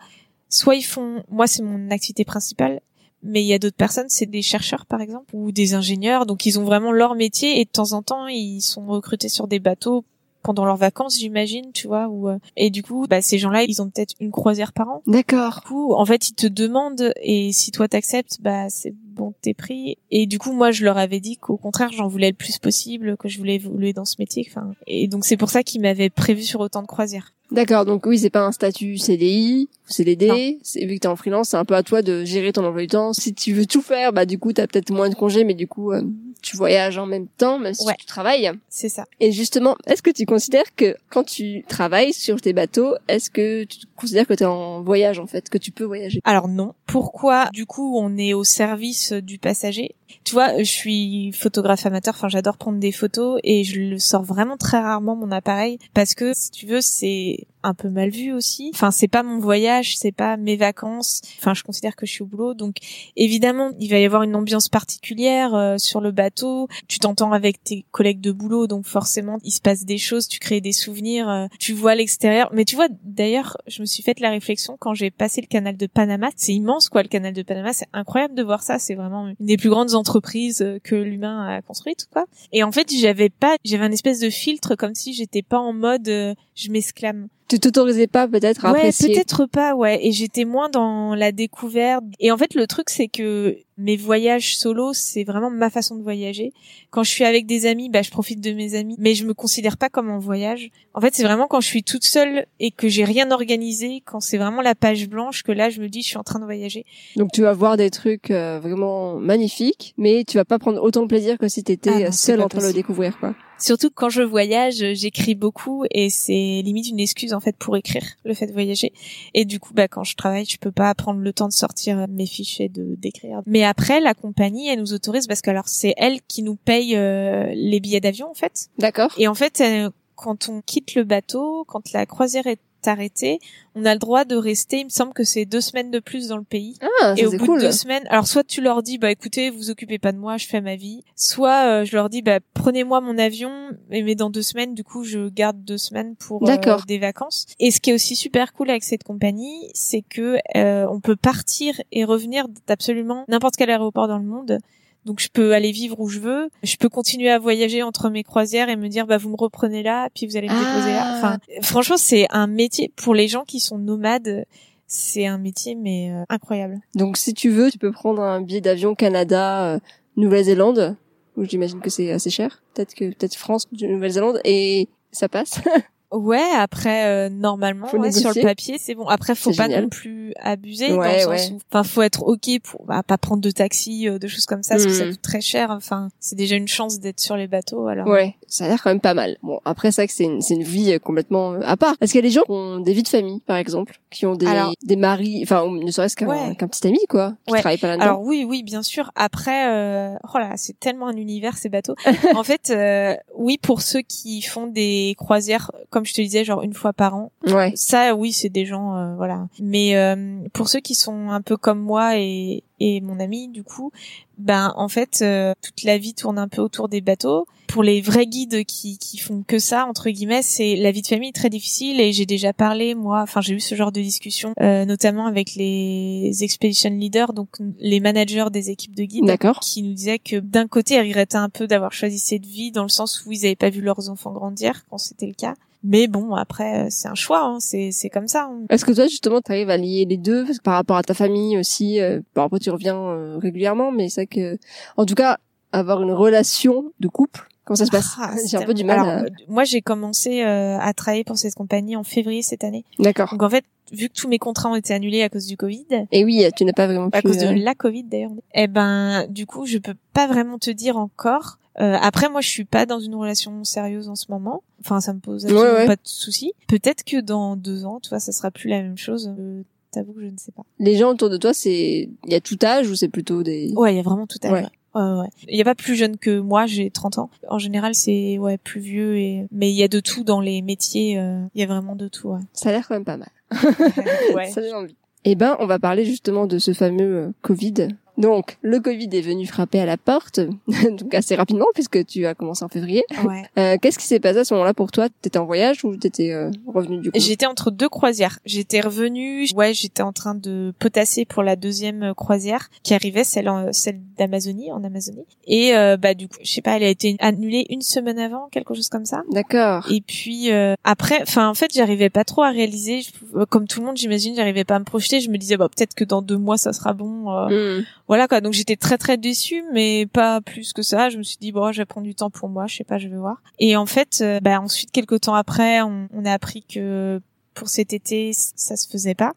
Soit 0.48 0.76
ils 0.76 0.84
font... 0.86 1.24
Moi, 1.30 1.46
c'est 1.48 1.62
mon 1.62 1.92
activité 1.92 2.24
principale. 2.24 2.80
Mais 3.22 3.42
il 3.44 3.48
y 3.48 3.54
a 3.54 3.60
d'autres 3.60 3.76
personnes, 3.76 4.06
c'est 4.08 4.26
des 4.28 4.42
chercheurs 4.44 4.86
par 4.86 5.02
exemple, 5.02 5.26
ou 5.34 5.52
des 5.52 5.74
ingénieurs. 5.74 6.26
Donc 6.26 6.46
ils 6.46 6.58
ont 6.58 6.64
vraiment 6.64 6.94
leur 6.94 7.16
métier 7.16 7.60
et 7.60 7.66
de 7.66 7.70
temps 7.70 7.92
en 7.92 8.02
temps, 8.04 8.28
ils 8.28 8.62
sont 8.62 8.86
recrutés 8.86 9.28
sur 9.28 9.48
des 9.50 9.60
bateaux 9.60 10.06
pendant 10.48 10.64
leurs 10.64 10.78
vacances, 10.78 11.20
j'imagine, 11.20 11.74
tu 11.74 11.88
vois. 11.88 12.08
Ou 12.08 12.30
euh, 12.30 12.38
et 12.56 12.70
du 12.70 12.82
coup, 12.82 13.06
bah, 13.10 13.22
ces 13.22 13.38
gens-là, 13.38 13.64
ils 13.64 13.82
ont 13.82 13.90
peut-être 13.90 14.14
une 14.22 14.32
croisière 14.32 14.72
par 14.72 14.88
an. 14.88 15.02
D'accord. 15.06 15.60
Du 15.62 15.68
coup, 15.68 15.94
en 15.94 16.06
fait, 16.06 16.30
ils 16.30 16.36
te 16.36 16.48
demandent 16.48 17.12
et 17.22 17.52
si 17.52 17.72
toi 17.72 17.90
t'acceptes, 17.90 18.38
bah 18.40 18.70
c'est 18.70 18.94
bon, 18.96 19.34
t'es 19.42 19.54
pris. 19.54 19.98
Et 20.10 20.26
du 20.26 20.40
coup, 20.40 20.54
moi, 20.54 20.72
je 20.72 20.86
leur 20.86 20.98
avais 20.98 21.20
dit 21.20 21.36
qu'au 21.36 21.58
contraire, 21.58 21.92
j'en 21.92 22.08
voulais 22.08 22.30
le 22.30 22.36
plus 22.36 22.60
possible, 22.60 23.18
que 23.18 23.28
je 23.28 23.40
voulais 23.40 23.56
évoluer 23.56 23.92
dans 23.92 24.06
ce 24.06 24.16
métier. 24.20 24.48
Enfin, 24.50 24.72
et 24.88 25.10
donc 25.10 25.26
c'est 25.26 25.36
pour 25.36 25.50
ça 25.50 25.64
qu'ils 25.64 25.82
m'avaient 25.82 26.10
prévu 26.10 26.44
sur 26.44 26.62
autant 26.62 26.82
de 26.82 26.88
croisières. 26.88 27.34
D'accord, 27.52 27.86
donc 27.86 28.06
oui, 28.06 28.20
c'est 28.20 28.30
pas 28.30 28.46
un 28.46 28.52
statut 28.52 28.98
CDI, 28.98 29.70
CDD, 29.86 30.60
c'est 30.64 30.86
vu 30.86 30.96
que 30.96 31.00
t'es 31.00 31.08
en 31.08 31.16
freelance, 31.16 31.50
c'est 31.50 31.58
un 31.58 31.64
peu 31.64 31.76
à 31.76 31.84
toi 31.84 32.02
de 32.02 32.26
gérer 32.26 32.52
ton 32.52 32.66
emploi 32.66 32.82
du 32.82 32.88
temps. 32.88 33.14
Si 33.14 33.34
tu 33.34 33.54
veux 33.54 33.66
tout 33.66 33.82
faire, 33.82 34.12
bah 34.12 34.26
du 34.26 34.38
coup, 34.38 34.52
t'as 34.52 34.68
peut-être 34.68 34.92
moins 34.92 35.10
de 35.10 35.16
congés, 35.16 35.46
mais 35.46 35.54
du 35.54 35.66
coup, 35.66 35.94
euh, 35.94 36.02
tu 36.48 36.58
voyages 36.58 36.98
en 36.98 37.06
même 37.06 37.28
temps, 37.28 37.60
même 37.60 37.74
si 37.74 37.86
Ouais. 37.86 37.96
tu 38.00 38.06
travailles. 38.06 38.52
C'est 38.70 38.90
ça. 38.90 39.06
Et 39.20 39.32
justement, 39.32 39.76
est-ce 39.86 40.02
que 40.02 40.10
tu 40.12 40.26
considères 40.26 40.74
que 40.76 40.96
quand 41.10 41.24
tu 41.24 41.64
travailles 41.68 42.14
sur 42.14 42.40
tes 42.42 42.54
bateaux, 42.54 42.96
est-ce 43.08 43.30
que 43.30 43.64
tu 43.66 43.80
considères 43.96 44.26
que 44.28 44.34
t'es 44.34 44.46
en 44.46 44.82
voyage 44.82 45.20
en 45.20 45.28
fait, 45.28 45.50
que 45.50 45.58
tu 45.58 45.72
peux 45.72 45.84
voyager? 45.84 46.20
Alors 46.24 46.48
non. 46.48 46.74
Pourquoi 46.86 47.50
Du 47.52 47.66
coup, 47.66 47.98
on 48.00 48.18
est 48.18 48.34
au 48.34 48.44
service 48.44 49.12
du 49.14 49.38
passager? 49.40 49.96
Tu 50.24 50.34
vois, 50.34 50.58
je 50.58 50.70
suis 50.70 51.32
photographe 51.34 51.86
amateur. 51.86 52.14
Enfin, 52.16 52.30
j'adore 52.30 52.58
prendre 52.58 52.80
des 52.80 52.92
photos 52.92 53.40
et 53.44 53.64
je 53.64 53.80
le 53.80 54.00
sors 54.00 54.24
vraiment 54.24 54.58
très 54.58 54.80
rarement 54.80 55.16
mon 55.16 55.32
appareil 55.32 55.80
parce 55.94 56.16
que 56.16 56.34
si 56.34 56.52
tu 56.52 56.66
veux, 56.66 56.82
c'est 56.82 57.48
un 57.64 57.74
peu 57.74 57.90
mal 57.90 58.10
vu 58.10 58.34
aussi. 58.34 58.72
Enfin, 58.74 58.92
c'est 58.92 59.08
pas 59.08 59.24
mon 59.24 59.40
voyage, 59.40 59.98
c'est 59.98 60.12
pas 60.12 60.38
mes 60.38 60.56
vacances. 60.56 61.22
Enfin, 61.40 61.54
je 61.54 61.64
considère 61.64 61.96
que 61.96 62.06
je 62.06 62.12
suis 62.12 62.24
au 62.24 62.26
boulot, 62.26 62.54
donc 62.54 62.78
évidemment, 63.16 63.72
il 63.80 63.90
va 63.90 64.00
y 64.00 64.06
avoir 64.06 64.24
une 64.24 64.36
ambiance 64.36 64.70
particulière 64.70 65.54
euh, 65.54 65.78
sur 65.78 66.00
le 66.00 66.12
bateau. 66.12 66.68
Tu 66.88 67.00
t'entends 67.00 67.34
avec 67.34 67.64
tes 67.64 67.86
collègues 67.92 68.22
de 68.22 68.32
boulot, 68.32 68.68
donc 68.68 68.86
forcément, 68.86 69.38
il 69.44 69.52
se 69.52 69.62
passe 69.62 69.86
des 69.86 69.98
choses, 69.98 70.28
tu 70.28 70.40
crées 70.40 70.62
des 70.62 70.72
souvenirs, 70.72 71.30
euh, 71.30 71.48
tu 71.60 71.74
vois 71.74 71.96
l'extérieur. 71.96 72.50
Mais 72.54 72.66
tu 72.66 72.76
vois, 72.76 72.88
d'ailleurs, 73.04 73.58
je 73.68 73.82
me 73.82 73.86
suis 73.86 74.04
fait 74.04 74.20
la 74.20 74.30
réflexion 74.30 74.78
quand 74.80 74.94
j'ai 74.94 75.12
passé 75.12 75.42
le 75.42 75.48
canal 75.48 75.76
de 75.76 75.88
Panama. 75.88 76.30
C'est 76.36 76.54
immense, 76.54 76.90
quoi, 76.90 77.04
le 77.04 77.10
canal 77.10 77.34
de 77.34 77.42
Panama. 77.42 77.74
C'est 77.74 77.88
incroyable 77.94 78.36
de 78.36 78.44
voir 78.44 78.64
ça. 78.64 78.80
C'est 78.80 78.96
vraiment 78.96 79.28
une 79.28 79.36
des 79.46 79.58
plus 79.58 79.70
grandes 79.70 79.94
entreprises 79.98 80.62
euh, 80.62 80.80
que 80.84 80.96
l'humain 80.96 81.48
a 81.48 81.62
construites, 81.62 82.08
quoi. 82.12 82.26
Et 82.54 82.64
en 82.64 82.72
fait, 82.72 82.90
j'avais 82.92 83.30
pas, 83.30 83.58
j'avais 83.66 83.84
un 83.84 83.92
espèce 83.92 84.20
de 84.20 84.30
filtre 84.30 84.76
comme 84.76 84.96
si 84.96 85.14
j'étais 85.14 85.42
pas 85.42 85.60
en 85.60 85.74
mode 85.74 86.08
euh, 86.08 86.34
je 86.56 86.72
m'exclame. 86.72 87.28
Tu 87.48 87.60
t'autorisais 87.60 88.08
pas 88.08 88.28
peut-être 88.28 88.66
à 88.66 88.72
Ouais, 88.72 88.80
apprécier 88.80 89.14
peut-être 89.14 89.46
pas, 89.46 89.74
ouais. 89.74 90.06
Et 90.06 90.12
j'étais 90.12 90.44
moins 90.44 90.70
dans 90.70 91.16
la 91.16 91.32
découverte. 91.32 92.04
Et 92.20 92.32
en 92.32 92.38
fait, 92.38 92.56
le 92.56 92.68
truc, 92.68 92.90
c'est 92.90 93.08
que 93.08 93.58
mes 93.78 93.96
voyages 93.96 94.58
solo, 94.58 94.92
c'est 94.94 95.24
vraiment 95.24 95.50
ma 95.50 95.70
façon 95.70 95.96
de 95.96 96.04
voyager. 96.04 96.52
Quand 96.90 97.04
je 97.04 97.12
suis 97.12 97.24
avec 97.24 97.46
des 97.46 97.66
amis, 97.66 97.90
bah, 97.90 98.02
je 98.02 98.10
profite 98.10 98.42
de 98.42 98.52
mes 98.52 98.76
amis, 98.76 98.96
mais 99.00 99.14
je 99.14 99.24
me 99.26 99.34
considère 99.34 99.78
pas 99.78 99.88
comme 99.88 100.10
en 100.10 100.20
voyage. 100.20 100.72
En 100.94 101.00
fait, 101.00 101.14
c'est 101.16 101.24
vraiment 101.24 101.48
quand 101.48 101.62
je 101.62 101.68
suis 101.68 101.84
toute 101.84 102.04
seule 102.04 102.48
et 102.60 102.72
que 102.72 102.90
j'ai 102.90 103.06
rien 103.06 103.32
organisé, 103.32 104.02
quand 104.04 104.20
c'est 104.20 104.38
vraiment 104.38 104.62
la 104.62 104.76
page 104.76 105.08
blanche, 105.08 105.44
que 105.44 105.52
là, 105.52 105.70
je 105.70 105.80
me 105.80 105.88
dis, 105.88 106.02
je 106.02 106.08
suis 106.08 106.18
en 106.18 106.24
train 106.24 106.40
de 106.40 106.46
voyager. 106.46 106.86
Donc 107.16 107.32
tu 107.32 107.44
vas 107.44 107.54
voir 107.54 107.78
des 107.78 107.92
trucs 107.92 108.32
euh, 108.32 108.60
vraiment 108.60 109.16
magnifiques, 109.16 109.94
mais 109.98 110.24
tu 110.28 110.38
vas 110.38 110.46
pas 110.46 110.60
prendre 110.60 110.82
autant 110.82 111.04
de 111.04 111.08
plaisir 111.08 111.38
que 111.38 111.48
si 111.48 111.64
t'étais 111.64 111.92
Ah 111.92 112.00
non, 112.00 112.06
euh, 112.06 112.08
c'est 112.12 112.26
seul 112.32 112.40
pas 112.40 112.46
en 112.46 112.50
train 112.50 112.62
de 112.62 112.68
le 112.68 112.74
découvrir 112.74 113.18
quoi. 113.20 113.36
Surtout 113.60 113.90
quand 113.94 114.10
je 114.10 114.22
voyage, 114.22 114.84
j'écris 114.94 115.36
beaucoup 115.36 115.86
et 115.92 116.10
c'est 116.10 116.62
limite 116.64 116.90
une 116.90 117.00
excuse 117.00 117.34
en 117.34 117.40
fait 117.40 117.56
pour 117.56 117.76
écrire 117.78 118.04
le 118.24 118.34
fait 118.34 118.48
de 118.48 118.54
voyager. 118.54 118.94
Et 119.34 119.46
du 119.46 119.60
coup, 119.60 119.74
bah 119.74 119.88
quand 119.88 120.04
je 120.04 120.16
travaille, 120.16 120.46
je 120.46 120.58
peux 120.58 120.72
pas 120.72 120.94
prendre 120.96 121.20
le 121.20 121.34
temps 121.34 121.48
de 121.48 121.54
sortir 121.54 122.08
mes 122.10 122.26
fiches 122.26 122.62
et 122.62 122.70
de 122.70 122.96
d'écrire. 122.96 123.42
Mais 123.46 123.64
après, 123.64 124.00
la 124.00 124.14
compagnie, 124.14 124.68
elle 124.68 124.80
nous 124.80 124.94
autorise 124.94 125.28
parce 125.28 125.42
que 125.42 125.50
alors 125.50 125.68
c'est 125.68 125.94
elle 125.98 126.22
qui 126.28 126.44
nous 126.44 126.56
paye 126.56 126.96
euh, 126.96 127.52
les 127.54 127.80
billets 127.80 128.00
d'avion 128.00 128.30
en 128.30 128.34
fait. 128.34 128.70
D'accord. 128.78 129.14
Et 129.18 129.28
en 129.28 129.36
fait, 129.36 129.62
euh, 129.62 129.90
quand 130.16 130.50
on 130.50 130.62
quitte 130.62 130.96
le 130.96 131.04
bateau, 131.04 131.64
quand 131.68 131.92
la 131.94 132.06
croisière 132.06 132.48
est 132.48 132.60
arrêtée, 132.86 133.40
on 133.76 133.86
a 133.86 133.94
le 133.94 134.00
droit 134.00 134.26
de 134.26 134.36
rester. 134.36 134.80
Il 134.80 134.86
me 134.86 134.90
semble 134.90 135.14
que 135.14 135.24
c'est 135.24 135.46
deux 135.46 135.62
semaines 135.62 135.92
de 135.92 136.00
plus 136.00 136.28
dans 136.28 136.38
le 136.38 136.44
pays. 136.44 136.78
Ah, 137.02 137.14
Et 137.18 137.26
au 137.26 137.32
bout 137.32 137.46
cool. 137.46 137.60
de 137.62 137.66
deux 137.66 137.72
semaines, 137.72 138.06
alors 138.10 138.28
soit 138.28 138.44
tu 138.44 138.62
leur 138.62 138.84
dis 138.84 138.98
bah 138.98 139.12
écoutez, 139.12 139.50
vous 139.50 139.70
occupez 139.70 140.00
pas 140.00 140.12
de 140.12 140.18
moi, 140.18 140.38
je 140.38 140.48
fais 140.48 140.62
ma 140.62 140.76
vie, 140.76 141.04
soit 141.16 141.66
euh, 141.66 141.86
je 141.86 141.96
leur 141.96 142.10
dis 142.10 142.22
bah 142.22 142.40
prenez-moi 142.54 143.02
mon 143.02 143.18
avion, 143.18 143.52
mais, 143.90 144.16
dans 144.16 144.30
deux 144.30 144.42
semaines, 144.42 144.74
du 144.74 144.84
coup 144.84 145.04
je 145.04 145.30
garde 145.30 145.64
deux 145.64 145.78
semaines 145.78 146.16
pour 146.16 146.48
euh, 146.48 146.78
des 146.88 146.98
vacances. 146.98 147.46
Et 147.60 147.72
ce 147.72 147.80
qui 147.80 147.92
est 147.92 147.94
aussi 147.94 148.16
super 148.16 148.54
cool 148.54 148.70
avec 148.70 148.84
cette 148.84 149.04
compagnie, 149.04 149.70
c'est 149.74 150.02
que 150.02 150.38
euh, 150.56 150.88
on 150.90 151.00
peut 151.00 151.16
partir 151.16 151.80
et 151.92 152.04
revenir 152.04 152.48
d'absolument 152.68 153.26
n'importe 153.28 153.56
quel 153.56 153.70
aéroport 153.70 154.08
dans 154.08 154.18
le 154.18 154.26
monde. 154.26 154.60
Donc 155.08 155.22
je 155.22 155.30
peux 155.30 155.54
aller 155.54 155.72
vivre 155.72 156.00
où 156.02 156.10
je 156.10 156.20
veux, 156.20 156.50
je 156.64 156.76
peux 156.76 156.90
continuer 156.90 157.30
à 157.30 157.40
voyager 157.40 157.82
entre 157.82 158.10
mes 158.10 158.24
croisières 158.24 158.68
et 158.68 158.76
me 158.76 158.90
dire 158.90 159.08
bah 159.08 159.18
vous 159.18 159.30
me 159.30 159.38
reprenez 159.38 159.82
là, 159.82 160.10
puis 160.14 160.28
vous 160.28 160.36
allez 160.36 160.50
me 160.50 160.54
déposer 160.54 160.92
là. 160.92 161.04
Ah. 161.06 161.18
Enfin, 161.18 161.38
franchement 161.62 161.96
c'est 161.96 162.28
un 162.30 162.46
métier 162.46 162.92
pour 162.96 163.16
les 163.16 163.30
gens 163.30 163.46
qui 163.46 163.62
sont 163.62 163.78
nomades. 163.78 164.46
C'est 164.86 165.26
un 165.26 165.38
métier 165.38 165.76
mais 165.76 166.12
euh, 166.12 166.24
incroyable. 166.28 166.80
Donc 166.94 167.16
si 167.16 167.34
tu 167.34 167.50
veux, 167.50 167.72
tu 167.72 167.78
peux 167.78 167.94
prendre 167.94 168.22
un 168.22 168.42
billet 168.42 168.62
d'avion 168.62 168.96
Canada, 168.96 169.76
euh, 169.76 169.80
Nouvelle-Zélande, 170.18 170.98
où 171.38 171.46
j'imagine 171.46 171.80
que 171.80 171.90
c'est 171.90 172.12
assez 172.12 172.30
cher. 172.30 172.62
Peut-être 172.74 172.94
que 172.94 173.06
peut-être 173.06 173.36
France, 173.36 173.66
Nouvelle-Zélande, 173.72 174.42
et 174.44 174.90
ça 175.14 175.30
passe. 175.30 175.62
Ouais, 176.12 176.42
après 176.56 177.06
euh, 177.06 177.30
normalement 177.30 177.88
ouais, 177.94 178.12
sur 178.14 178.30
le 178.34 178.42
papier 178.42 178.78
c'est 178.80 178.96
bon. 178.96 179.08
Après 179.08 179.36
faut 179.36 179.52
pas 179.52 179.64
génial. 179.64 179.84
non 179.84 179.90
plus 179.90 180.34
abuser 180.40 180.90
dans 180.90 181.00
Ouais, 181.00 181.16
le 181.16 181.20
sens 181.20 181.30
ouais. 181.30 181.52
où 181.54 181.60
enfin 181.70 181.84
faut 181.84 182.02
être 182.02 182.24
OK 182.24 182.48
pour 182.64 182.86
bah, 182.86 183.04
pas 183.04 183.18
prendre 183.18 183.42
de 183.42 183.52
taxi 183.52 184.08
euh, 184.08 184.18
de 184.18 184.28
choses 184.28 184.46
comme 184.46 184.64
ça 184.64 184.76
parce 184.76 184.86
que 184.86 184.94
ça 184.94 185.04
Mhm. 185.06 185.12
coûte 185.12 185.22
très 185.22 185.42
cher. 185.42 185.70
Enfin, 185.72 186.08
c'est 186.22 186.36
déjà 186.38 186.56
une 186.56 186.68
chance 186.70 187.00
d'être 187.02 187.20
sur 187.20 187.36
les 187.36 187.48
bateaux 187.48 187.88
alors. 187.88 188.08
Ouais, 188.08 188.36
ça 188.48 188.66
a 188.66 188.68
l'air 188.70 188.82
quand 188.82 188.90
même 188.90 189.02
pas 189.02 189.14
mal. 189.14 189.38
Bon, 189.44 189.60
après 189.66 189.92
ça 189.92 190.08
que 190.08 190.14
c'est 190.14 190.24
une, 190.24 190.42
c'est 190.42 190.54
une 190.54 190.64
vie 190.64 190.94
euh, 190.94 191.00
complètement 191.00 191.54
euh, 191.54 191.60
à 191.66 191.76
part. 191.76 191.96
Est-ce 192.00 192.14
qu'il 192.14 192.20
y 192.20 192.26
a 192.26 192.28
des 192.28 192.34
gens 192.34 192.44
qui 192.44 192.52
ont 192.52 192.80
des 192.80 192.94
vies 192.94 193.04
de 193.04 193.08
famille, 193.10 193.42
par 193.42 193.58
exemple, 193.58 194.00
qui 194.10 194.26
ont 194.26 194.36
des, 194.36 194.48
Alors- 194.48 194.72
des 194.84 194.96
maris, 194.96 195.42
enfin, 195.44 195.66
ne 195.70 195.92
serait-ce 195.92 196.16
qu'un 196.16 196.56
petit 196.68 196.88
ami, 196.88 197.00
quoi, 197.10 197.36
qui 197.48 197.54
travaille 197.54 197.78
pas 197.78 197.88
là-dedans? 197.88 198.06
Alors 198.06 198.22
oui, 198.22 198.46
oui, 198.48 198.64
bien 198.64 198.82
sûr. 198.82 199.12
Après, 199.16 199.68
euh, 199.70 200.16
oh 200.34 200.38
là, 200.38 200.54
c'est 200.56 200.80
tellement 200.80 201.08
un 201.08 201.18
univers 201.18 201.58
ces 201.58 201.68
bateaux. 201.68 201.96
en 202.36 202.44
fait, 202.44 202.70
euh, 202.70 203.14
oui, 203.36 203.58
pour 203.62 203.82
ceux 203.82 204.02
qui 204.02 204.42
font 204.42 204.68
des 204.68 205.16
croisières, 205.18 205.72
comme 205.90 205.97
je 206.06 206.14
te 206.14 206.22
disais, 206.22 206.44
genre 206.46 206.62
une 206.62 206.74
fois 206.74 206.94
par 206.94 207.16
an, 207.16 207.32
Ouais. 207.46 207.72
ça, 207.76 208.16
oui, 208.16 208.32
c'est 208.34 208.50
des 208.50 208.66
gens, 208.66 208.96
euh, 208.96 209.16
voilà. 209.16 209.48
Mais 209.62 209.96
euh, 209.96 210.40
pour 210.54 210.70
ceux 210.70 210.80
qui 210.80 210.96
sont 210.96 211.30
un 211.30 211.42
peu 211.42 211.58
comme 211.58 211.80
moi 211.80 212.18
et, 212.18 212.64
et 212.80 213.02
mon 213.02 213.20
ami, 213.20 213.48
du 213.48 213.64
coup, 213.64 213.92
ben 214.38 214.74
en 214.76 214.88
fait, 214.88 215.20
euh, 215.22 215.54
toute 215.62 215.84
la 215.84 215.98
vie 215.98 216.14
tourne 216.14 216.38
un 216.38 216.48
peu 216.48 216.62
autour 216.62 216.90
des 216.90 217.02
bateaux. 217.02 217.48
Pour 217.68 217.84
les 217.84 218.00
vrais 218.02 218.28
guides 218.28 218.64
qui 218.64 218.98
qui 218.98 219.18
font 219.18 219.44
que 219.46 219.60
ça, 219.60 219.86
entre 219.88 220.10
guillemets, 220.10 220.42
c'est 220.42 220.78
la 220.78 220.92
vie 220.92 221.02
de 221.02 221.08
famille 221.08 221.30
est 221.30 221.34
très 221.34 221.50
difficile. 221.50 222.00
Et 222.00 222.14
j'ai 222.14 222.26
déjà 222.26 222.54
parlé, 222.54 222.96
moi, 222.96 223.22
enfin, 223.24 223.42
j'ai 223.42 223.54
eu 223.54 223.60
ce 223.60 223.76
genre 223.76 223.92
de 223.92 224.00
discussion, 224.00 224.54
euh, 224.62 224.86
notamment 224.86 225.26
avec 225.26 225.56
les 225.56 226.32
expedition 226.44 226.90
leaders, 226.92 227.34
donc 227.34 227.50
les 227.80 228.00
managers 228.00 228.46
des 228.52 228.70
équipes 228.70 228.96
de 228.96 229.04
guides 229.04 229.38
qui 229.62 229.84
nous 229.84 229.94
disaient 229.94 230.20
que 230.20 230.38
d'un 230.38 230.68
côté, 230.68 230.96
ils 230.96 231.02
regrettaient 231.02 231.36
un 231.38 231.50
peu 231.50 231.68
d'avoir 231.68 231.92
choisi 231.92 232.20
cette 232.20 232.46
vie 232.46 232.72
dans 232.72 232.84
le 232.84 232.90
sens 232.90 233.26
où 233.26 233.32
ils 233.34 233.42
n'avaient 233.42 233.56
pas 233.58 233.70
vu 233.70 233.82
leurs 233.82 234.10
enfants 234.10 234.32
grandir 234.32 234.86
quand 234.90 234.98
c'était 234.98 235.28
le 235.28 235.34
cas. 235.34 235.56
Mais 235.84 236.08
bon, 236.08 236.34
après, 236.36 236.86
euh, 236.86 236.88
c'est 236.90 237.08
un 237.08 237.16
choix, 237.16 237.44
hein, 237.44 237.60
c'est 237.60 237.92
c'est 237.92 238.10
comme 238.10 238.28
ça. 238.28 238.50
hein. 238.52 238.62
Est-ce 238.70 238.84
que 238.86 238.92
toi, 238.92 239.08
justement, 239.08 239.42
tu 239.42 239.52
arrives 239.52 239.70
à 239.70 239.78
lier 239.78 240.06
les 240.10 240.18
deux? 240.18 240.46
Parce 240.46 240.58
que 240.58 240.64
par 240.64 240.74
rapport 240.76 240.98
à 240.98 241.04
ta 241.04 241.14
famille 241.14 241.58
aussi 241.58 242.00
euh, 242.02 242.20
Bon, 242.36 242.44
après, 242.44 242.60
tu 242.60 242.70
reviens 242.70 242.98
euh, 242.98 243.38
régulièrement, 243.38 243.92
mais 243.92 244.10
c'est 244.10 244.22
vrai 244.22 244.28
que, 244.28 244.58
en 244.98 245.06
tout 245.06 245.16
cas, 245.16 245.38
avoir 245.72 246.02
une 246.02 246.12
relation 246.14 246.92
de 247.00 247.08
couple, 247.08 247.48
comment 247.66 247.76
ça 247.76 247.86
se 247.86 247.92
passe? 247.92 248.16
Ah, 248.20 248.32
J'ai 248.42 248.48
c'est 248.48 248.58
un 248.58 248.64
peu 248.64 248.74
du 248.74 248.84
mal. 248.84 249.00
Alors, 249.00 249.10
à- 249.12 249.20
euh, 249.24 249.30
moi, 249.48 249.64
j'ai 249.64 249.82
commencé 249.82 250.44
euh, 250.44 250.78
à 250.80 250.94
travailler 250.94 251.24
pour 251.24 251.38
cette 251.38 251.54
compagnie 251.56 251.96
en 251.96 252.04
février 252.04 252.42
cette 252.42 252.64
année. 252.64 252.84
D'accord. 253.00 253.30
Donc 253.32 253.44
en 253.44 253.50
fait, 253.50 253.64
vu 253.92 254.10
que 254.10 254.14
tous 254.14 254.28
mes 254.28 254.40
contrats 254.40 254.70
ont 254.70 254.76
été 254.76 254.94
annulés 254.94 255.22
à 255.24 255.30
cause 255.30 255.46
du 255.46 255.56
Covid, 255.58 255.86
Et 256.12 256.26
oui, 256.26 256.44
tu 256.58 256.66
n'as 256.66 256.74
pas 256.74 256.88
vraiment 256.88 257.08
à 257.12 257.22
pu. 257.22 257.28
cause 257.28 257.38
de 257.38 257.48
euh, 257.48 257.54
la 257.56 257.76
Covid 257.76 258.04
d'ailleurs, 258.04 258.32
eh 258.54 258.68
ben 258.68 259.28
du 259.30 259.46
coup, 259.46 259.66
je 259.66 259.78
peux 259.78 259.96
pas 260.14 260.28
vraiment 260.28 260.58
te 260.58 260.70
dire 260.72 260.98
encore. 260.98 261.58
Euh, 261.80 261.96
après, 262.02 262.30
moi, 262.30 262.42
je 262.42 262.48
suis 262.50 262.66
pas 262.66 262.86
dans 262.86 263.00
une 263.00 263.14
relation 263.16 263.64
sérieuse 263.64 264.10
en 264.10 264.16
ce 264.16 264.26
moment. 264.30 264.64
Enfin, 264.80 265.00
ça 265.00 265.14
me 265.14 265.20
pose 265.20 265.46
absolument 265.46 265.66
Ouais, 265.66 265.74
ouais. 265.82 265.86
pas 265.88 265.96
de 265.96 266.02
soucis. 266.04 266.54
Peut-être 266.68 267.04
que 267.04 267.22
dans 267.22 267.56
deux 267.56 267.86
ans, 267.86 268.00
tu 268.02 268.10
vois, 268.10 268.20
ça 268.20 268.32
sera 268.32 268.50
plus 268.52 268.70
la 268.70 268.82
même 268.82 268.98
chose. 268.98 269.32
Euh, 269.38 269.62
T'avoue 269.92 270.14
que 270.14 270.22
je 270.22 270.26
ne 270.28 270.38
sais 270.38 270.52
pas. 270.52 270.64
Les 270.80 270.96
gens 270.98 271.12
autour 271.12 271.30
de 271.30 271.38
toi, 271.38 271.54
c'est, 271.54 272.10
il 272.26 272.32
y 272.32 272.36
a 272.36 272.42
tout 272.42 272.58
âge 272.64 272.90
ou 272.90 272.96
c'est 272.96 273.08
plutôt 273.10 273.42
des. 273.44 273.72
Ouais, 273.76 273.94
il 273.94 273.98
y 273.98 274.00
a 274.00 274.04
vraiment 274.04 274.28
tout 274.28 274.38
à 274.44 274.50
Ouais. 274.52 274.62
l'heure. 274.62 274.72
Ouais. 274.96 275.30
Il 275.48 275.56
y 275.56 275.62
a 275.62 275.64
pas 275.64 275.76
plus 275.76 275.96
jeune 275.96 276.18
que 276.18 276.40
moi, 276.40 276.66
j'ai 276.66 276.90
30 276.90 277.20
ans. 277.20 277.30
En 277.50 277.60
général, 277.60 277.94
c'est 277.94 278.40
ouais 278.40 278.58
plus 278.58 278.82
vieux 278.82 279.16
et 279.18 279.48
mais 279.52 279.70
il 279.70 279.76
y 279.76 279.84
a 279.84 279.88
de 279.88 280.00
tout 280.00 280.24
dans 280.24 280.42
les 280.42 280.64
métiers. 280.64 281.20
euh, 281.20 281.40
Il 281.54 281.62
y 281.62 281.64
a 281.64 281.68
vraiment 281.68 281.96
de 281.96 282.08
tout. 282.08 282.30
Ouais. 282.30 282.40
Ça 282.54 282.70
a 282.70 282.72
l'air 282.72 282.88
quand 282.88 282.96
même 282.96 283.06
pas 283.06 283.18
mal. 283.18 283.30
ouais. 284.36 284.50
Ça 284.50 284.60
donne 284.62 284.74
envie. 284.74 284.96
Eh 285.24 285.36
ben, 285.36 285.56
on 285.60 285.68
va 285.68 285.78
parler 285.78 286.04
justement 286.06 286.48
de 286.48 286.58
ce 286.58 286.74
fameux 286.74 287.16
euh, 287.16 287.30
Covid. 287.44 287.90
Donc, 288.18 288.58
le 288.62 288.80
Covid 288.80 289.10
est 289.14 289.22
venu 289.22 289.46
frapper 289.46 289.80
à 289.80 289.86
la 289.86 289.98
porte, 289.98 290.40
donc 290.68 291.14
assez 291.14 291.36
rapidement 291.36 291.68
puisque 291.76 292.06
tu 292.06 292.26
as 292.26 292.34
commencé 292.34 292.64
en 292.66 292.68
février. 292.68 293.04
Ouais. 293.24 293.44
Euh, 293.58 293.78
Qu'est-ce 293.82 294.00
qui 294.00 294.06
s'est 294.06 294.20
passé 294.20 294.40
à 294.40 294.44
ce 294.46 294.54
moment-là 294.56 294.74
pour 294.74 294.92
toi? 294.92 295.08
T'étais 295.22 295.38
en 295.38 295.46
voyage 295.46 295.86
ou 295.86 295.96
t'étais 295.96 296.32
euh, 296.32 296.50
revenu 296.68 296.98
du 297.00 297.12
coup? 297.12 297.20
J'étais 297.20 297.46
entre 297.46 297.70
deux 297.72 297.90
croisières. 297.90 298.40
J'étais 298.46 298.82
revenue, 298.82 299.48
ouais, 299.56 299.74
j'étais 299.74 300.02
en 300.02 300.14
train 300.14 300.34
de 300.36 300.74
potasser 300.80 301.26
pour 301.26 301.44
la 301.44 301.56
deuxième 301.56 302.04
euh, 302.04 302.14
croisière 302.14 302.70
qui 302.84 302.94
arrivait, 302.94 303.24
celle 303.24 303.50
en, 303.50 303.72
celle 303.72 304.00
d'Amazonie, 304.18 304.72
en 304.72 304.84
Amazonie. 304.84 305.26
Et 305.46 305.76
euh, 305.76 305.96
bah 305.98 306.14
du 306.16 306.28
coup, 306.28 306.38
je 306.44 306.52
sais 306.52 306.62
pas, 306.62 306.76
elle 306.78 306.84
a 306.84 306.90
été 306.90 307.16
annulée 307.20 307.66
une 307.70 307.82
semaine 307.82 308.18
avant, 308.20 308.48
quelque 308.52 308.74
chose 308.74 308.90
comme 308.90 309.06
ça. 309.06 309.22
D'accord. 309.32 309.86
Et 309.92 310.02
puis 310.02 310.52
euh, 310.52 310.74
après, 310.84 311.22
enfin 311.22 311.48
en 311.50 311.54
fait, 311.54 311.72
j'arrivais 311.74 312.10
pas 312.10 312.24
trop 312.24 312.42
à 312.44 312.50
réaliser. 312.50 313.02
Je- 313.02 313.44
comme 313.46 313.68
tout 313.68 313.80
le 313.80 313.86
monde, 313.86 313.98
j'imagine, 313.98 314.36
j'arrivais 314.36 314.64
pas 314.64 314.76
à 314.76 314.80
me 314.80 314.86
projeter. 314.86 315.20
Je 315.22 315.30
me 315.30 315.38
disais, 315.38 315.56
bah 315.58 315.70
peut-être 315.70 315.94
que 315.94 316.04
dans 316.04 316.22
deux 316.24 316.38
mois, 316.38 316.58
ça 316.58 316.74
sera 316.74 316.94
bon. 316.94 317.32
euh, 317.32 317.78
Hmm. 317.80 317.84
Voilà 318.08 318.28
quoi. 318.28 318.42
Donc 318.42 318.54
j'étais 318.54 318.76
très 318.78 318.98
très 318.98 319.18
déçue, 319.18 319.64
mais 319.74 320.06
pas 320.06 320.42
plus 320.42 320.74
que 320.74 320.82
ça. 320.82 321.10
Je 321.10 321.18
me 321.18 321.24
suis 321.24 321.38
dit 321.40 321.52
bon, 321.52 321.72
je 321.72 321.82
vais 321.82 321.86
prendre 321.86 322.06
du 322.08 322.16
temps 322.16 322.30
pour 322.30 322.50
moi. 322.50 322.66
Je 322.68 322.76
sais 322.78 322.84
pas, 322.84 322.98
je 322.98 323.08
vais 323.08 323.18
voir. 323.18 323.42
Et 323.60 323.76
en 323.76 323.86
fait, 323.86 324.20
euh, 324.22 324.40
bah 324.40 324.60
ensuite 324.62 324.92
quelques 324.92 325.22
temps 325.22 325.36
après, 325.36 325.82
on, 325.82 326.08
on 326.14 326.26
a 326.26 326.32
appris 326.32 326.64
que 326.64 327.22
pour 327.54 327.70
cet 327.70 327.92
été, 327.94 328.32
ça 328.34 328.76
se 328.78 328.88
faisait 328.88 329.16
pas. 329.16 329.34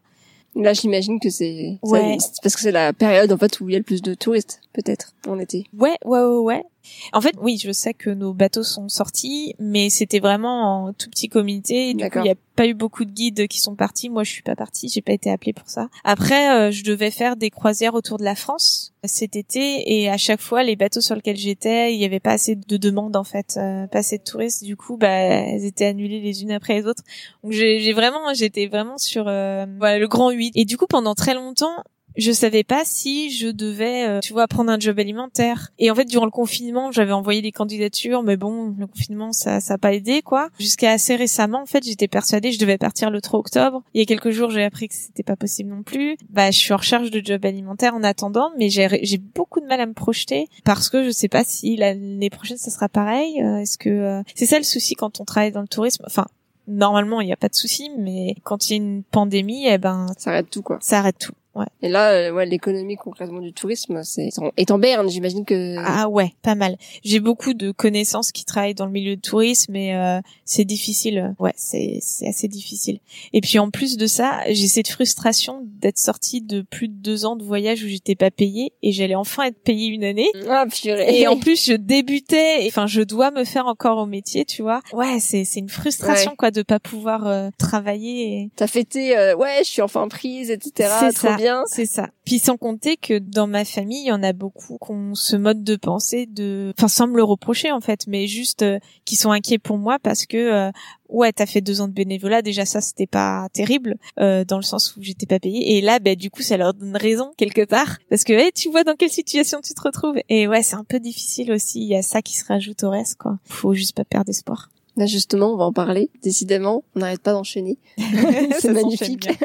Là, 0.56 0.72
j'imagine 0.72 1.20
que 1.20 1.30
c'est 1.30 1.78
Ouais. 1.82 2.16
parce 2.42 2.56
que 2.56 2.60
c'est 2.60 2.72
la 2.72 2.92
période 2.92 3.30
en 3.32 3.38
fait 3.38 3.60
où 3.60 3.68
il 3.68 3.72
y 3.72 3.76
a 3.76 3.78
le 3.78 3.84
plus 3.84 4.02
de 4.02 4.14
touristes, 4.14 4.60
peut-être 4.72 5.14
en 5.28 5.38
été. 5.38 5.64
Ouais, 5.78 5.96
ouais, 6.04 6.20
ouais, 6.20 6.38
ouais. 6.38 6.64
En 7.12 7.20
fait, 7.20 7.34
oui, 7.40 7.58
je 7.58 7.72
sais 7.72 7.94
que 7.94 8.10
nos 8.10 8.32
bateaux 8.32 8.62
sont 8.62 8.88
sortis, 8.88 9.54
mais 9.58 9.90
c'était 9.90 10.20
vraiment 10.20 10.86
en 10.86 10.92
tout 10.92 11.10
petit 11.10 11.28
comité. 11.28 11.94
Du 11.94 12.08
coup, 12.08 12.18
il 12.18 12.22
n'y 12.22 12.30
a 12.30 12.36
pas 12.56 12.66
eu 12.66 12.74
beaucoup 12.74 13.04
de 13.04 13.10
guides 13.10 13.48
qui 13.48 13.60
sont 13.60 13.74
partis. 13.74 14.10
Moi, 14.10 14.24
je 14.24 14.30
suis 14.30 14.42
pas 14.42 14.56
partie, 14.56 14.88
j'ai 14.88 15.02
pas 15.02 15.12
été 15.12 15.30
appelée 15.30 15.52
pour 15.52 15.68
ça. 15.68 15.88
Après, 16.04 16.50
euh, 16.50 16.70
je 16.70 16.84
devais 16.84 17.10
faire 17.10 17.36
des 17.36 17.50
croisières 17.50 17.94
autour 17.94 18.18
de 18.18 18.24
la 18.24 18.34
France 18.34 18.92
cet 19.04 19.34
été, 19.34 19.98
et 19.98 20.10
à 20.10 20.18
chaque 20.18 20.40
fois, 20.40 20.62
les 20.62 20.76
bateaux 20.76 21.00
sur 21.00 21.14
lesquels 21.14 21.36
j'étais, 21.36 21.94
il 21.94 22.00
y 22.00 22.04
avait 22.04 22.20
pas 22.20 22.32
assez 22.32 22.54
de 22.54 22.76
demandes 22.76 23.16
en 23.16 23.24
fait, 23.24 23.56
euh, 23.56 23.86
pas 23.86 24.00
assez 24.00 24.18
de 24.18 24.22
touristes. 24.22 24.62
Du 24.62 24.76
coup, 24.76 24.98
bah, 24.98 25.08
elles 25.08 25.64
étaient 25.64 25.86
annulées 25.86 26.20
les 26.20 26.42
unes 26.42 26.52
après 26.52 26.74
les 26.74 26.86
autres. 26.86 27.02
Donc, 27.42 27.52
j'ai 27.52 27.80
j'ai 27.80 27.92
vraiment, 27.92 28.34
j'étais 28.34 28.66
vraiment 28.66 28.98
sur 28.98 29.26
euh, 29.26 29.64
voilà 29.78 29.98
le 29.98 30.08
grand 30.08 30.30
8. 30.30 30.52
Et 30.54 30.64
du 30.64 30.76
coup, 30.76 30.86
pendant 30.86 31.14
très 31.14 31.34
longtemps, 31.34 31.82
je 32.16 32.32
savais 32.32 32.64
pas 32.64 32.82
si 32.84 33.30
je 33.30 33.48
devais, 33.48 34.08
euh, 34.08 34.20
tu 34.20 34.32
vois, 34.32 34.46
prendre 34.48 34.70
un 34.70 34.78
job 34.78 34.98
alimentaire. 34.98 35.72
Et 35.78 35.90
en 35.90 35.94
fait, 35.94 36.04
durant 36.04 36.24
le 36.24 36.30
confinement, 36.30 36.92
j'avais 36.92 37.12
envoyé 37.12 37.42
des 37.42 37.52
candidatures, 37.52 38.22
mais 38.22 38.36
bon, 38.36 38.74
le 38.78 38.86
confinement, 38.86 39.32
ça, 39.32 39.60
ça 39.60 39.74
a 39.74 39.78
pas 39.78 39.92
aidé, 39.94 40.22
quoi. 40.22 40.48
Jusqu'à 40.58 40.90
assez 40.92 41.16
récemment, 41.16 41.62
en 41.62 41.66
fait, 41.66 41.84
j'étais 41.84 42.08
persuadée 42.08 42.48
que 42.50 42.54
je 42.54 42.60
devais 42.60 42.78
partir 42.78 43.10
le 43.10 43.20
3 43.20 43.40
octobre. 43.40 43.82
Il 43.94 44.00
y 44.00 44.02
a 44.02 44.06
quelques 44.06 44.30
jours, 44.30 44.50
j'ai 44.50 44.64
appris 44.64 44.88
que 44.88 44.94
c'était 44.94 45.22
pas 45.22 45.36
possible 45.36 45.70
non 45.70 45.82
plus. 45.82 46.16
Bah, 46.30 46.50
je 46.50 46.58
suis 46.58 46.72
en 46.72 46.76
recherche 46.78 47.10
de 47.10 47.24
job 47.24 47.44
alimentaire 47.44 47.94
en 47.94 48.02
attendant, 48.02 48.50
mais 48.58 48.68
j'ai, 48.70 48.88
j'ai 49.02 49.18
beaucoup 49.18 49.60
de 49.60 49.66
mal 49.66 49.80
à 49.80 49.86
me 49.86 49.94
projeter 49.94 50.48
parce 50.64 50.88
que 50.88 51.04
je 51.04 51.10
sais 51.10 51.28
pas 51.28 51.44
si 51.44 51.76
l'année 51.76 52.30
prochaine, 52.30 52.56
ça 52.56 52.70
sera 52.70 52.88
pareil. 52.88 53.40
Euh, 53.42 53.58
Est-ce 53.58 53.78
que 53.78 53.88
euh, 53.88 54.22
c'est 54.34 54.46
ça 54.46 54.58
le 54.58 54.64
souci 54.64 54.94
quand 54.94 55.20
on 55.20 55.24
travaille 55.24 55.52
dans 55.52 55.60
le 55.62 55.68
tourisme? 55.68 56.04
Enfin, 56.06 56.26
normalement, 56.66 57.20
il 57.20 57.26
n'y 57.26 57.32
a 57.32 57.36
pas 57.36 57.48
de 57.48 57.54
souci, 57.54 57.90
mais 57.98 58.34
quand 58.44 58.68
il 58.68 58.70
y 58.70 58.74
a 58.74 58.76
une 58.82 59.02
pandémie, 59.02 59.66
eh 59.66 59.78
ben, 59.78 60.06
Ça 60.18 60.30
arrête 60.30 60.50
tout 60.50 60.62
quoi. 60.62 60.78
ça 60.80 60.98
arrête 60.98 61.18
tout. 61.18 61.32
Ouais. 61.54 61.66
Et 61.82 61.88
là, 61.88 62.12
euh, 62.12 62.32
ouais, 62.32 62.46
l'économie 62.46 62.96
concrètement 62.96 63.40
du 63.40 63.52
tourisme, 63.52 64.02
c'est 64.04 64.28
est 64.56 64.70
en 64.70 64.78
berne. 64.78 65.08
J'imagine 65.10 65.44
que 65.44 65.76
Ah 65.78 66.08
ouais, 66.08 66.32
pas 66.42 66.54
mal. 66.54 66.76
J'ai 67.02 67.18
beaucoup 67.20 67.54
de 67.54 67.72
connaissances 67.72 68.30
qui 68.30 68.44
travaillent 68.44 68.74
dans 68.74 68.86
le 68.86 68.92
milieu 68.92 69.16
de 69.16 69.20
tourisme, 69.20 69.72
mais 69.72 69.94
euh, 69.96 70.20
c'est 70.44 70.64
difficile. 70.64 71.34
Ouais, 71.38 71.52
c'est 71.56 71.98
c'est 72.02 72.28
assez 72.28 72.46
difficile. 72.46 73.00
Et 73.32 73.40
puis 73.40 73.58
en 73.58 73.70
plus 73.70 73.96
de 73.96 74.06
ça, 74.06 74.40
j'ai 74.48 74.68
cette 74.68 74.88
frustration 74.88 75.62
d'être 75.64 75.98
sortie 75.98 76.40
de 76.40 76.62
plus 76.62 76.88
de 76.88 76.94
deux 76.94 77.24
ans 77.24 77.34
de 77.36 77.42
voyage 77.42 77.82
où 77.82 77.88
j'étais 77.88 78.14
pas 78.14 78.30
payée 78.30 78.72
et 78.82 78.92
j'allais 78.92 79.14
enfin 79.16 79.44
être 79.44 79.60
payée 79.62 79.88
une 79.88 80.04
année. 80.04 80.30
ah 80.48 80.66
purée. 80.70 81.20
Et 81.20 81.26
en 81.26 81.36
plus, 81.36 81.64
je 81.66 81.72
débutais. 81.72 82.64
et, 82.64 82.68
Enfin, 82.68 82.86
je 82.86 83.02
dois 83.02 83.32
me 83.32 83.42
faire 83.44 83.66
encore 83.66 83.98
au 83.98 84.06
métier, 84.06 84.44
tu 84.44 84.62
vois. 84.62 84.80
Ouais, 84.92 85.18
c'est 85.18 85.44
c'est 85.44 85.58
une 85.58 85.68
frustration 85.68 86.30
Ouais. 86.30 86.36
quoi 86.36 86.50
de 86.50 86.62
pas 86.62 86.78
pouvoir 86.78 87.26
euh, 87.26 87.48
travailler. 87.58 88.32
Et... 88.32 88.50
T'as 88.54 88.66
fêté, 88.66 89.16
euh, 89.16 89.34
ouais, 89.34 89.58
je 89.60 89.68
suis 89.70 89.82
enfin 89.82 90.06
prise, 90.08 90.50
etc. 90.50 90.88
C'est 91.00 91.16
ça. 91.16 91.36
Bien. 91.40 91.64
C'est 91.66 91.86
ça. 91.86 92.10
Puis 92.24 92.38
sans 92.38 92.56
compter 92.56 92.96
que 92.96 93.18
dans 93.18 93.46
ma 93.46 93.64
famille, 93.64 94.02
il 94.02 94.08
y 94.08 94.12
en 94.12 94.22
a 94.22 94.32
beaucoup 94.32 94.78
qui 94.78 94.90
ont 94.92 95.14
ce 95.14 95.36
mode 95.36 95.64
de 95.64 95.76
pensée 95.76 96.26
de, 96.26 96.72
enfin 96.78 96.88
sans 96.88 97.06
me 97.06 97.16
le 97.16 97.24
reprocher 97.24 97.72
en 97.72 97.80
fait, 97.80 98.06
mais 98.06 98.26
juste 98.26 98.62
euh, 98.62 98.78
qui 99.04 99.16
sont 99.16 99.30
inquiets 99.30 99.58
pour 99.58 99.78
moi 99.78 99.98
parce 100.00 100.26
que 100.26 100.36
euh, 100.36 100.70
ouais, 101.08 101.32
t'as 101.32 101.46
fait 101.46 101.60
deux 101.60 101.80
ans 101.80 101.88
de 101.88 101.92
bénévolat, 101.92 102.42
déjà 102.42 102.64
ça 102.64 102.80
c'était 102.80 103.06
pas 103.06 103.48
terrible 103.52 103.96
euh, 104.18 104.44
dans 104.44 104.56
le 104.56 104.62
sens 104.62 104.96
où 104.96 105.02
j'étais 105.02 105.26
pas 105.26 105.38
payée 105.38 105.76
et 105.76 105.80
là 105.80 105.98
bah 105.98 106.14
du 106.14 106.30
coup 106.30 106.42
ça 106.42 106.56
leur 106.56 106.74
donne 106.74 106.96
raison 106.96 107.32
quelque 107.36 107.64
part 107.64 107.98
parce 108.08 108.24
que 108.24 108.50
tu 108.52 108.70
vois 108.70 108.84
dans 108.84 108.94
quelle 108.94 109.10
situation 109.10 109.60
tu 109.60 109.74
te 109.74 109.82
retrouves 109.82 110.18
et 110.28 110.46
ouais 110.46 110.62
c'est 110.62 110.76
un 110.76 110.84
peu 110.84 111.00
difficile 111.00 111.52
aussi, 111.52 111.80
il 111.80 111.88
y 111.88 111.96
a 111.96 112.02
ça 112.02 112.22
qui 112.22 112.36
se 112.36 112.44
rajoute 112.44 112.82
au 112.84 112.90
reste 112.90 113.16
quoi. 113.16 113.38
Faut 113.44 113.74
juste 113.74 113.96
pas 113.96 114.04
perdre 114.04 114.30
espoir. 114.30 114.68
Là 115.00 115.06
justement, 115.06 115.54
on 115.54 115.56
va 115.56 115.64
en 115.64 115.72
parler. 115.72 116.10
Décidément, 116.22 116.84
on 116.94 117.00
n'arrête 117.00 117.22
pas 117.22 117.32
d'enchaîner. 117.32 117.78
S'enchaîne 117.98 118.74
magnifique. 118.74 119.28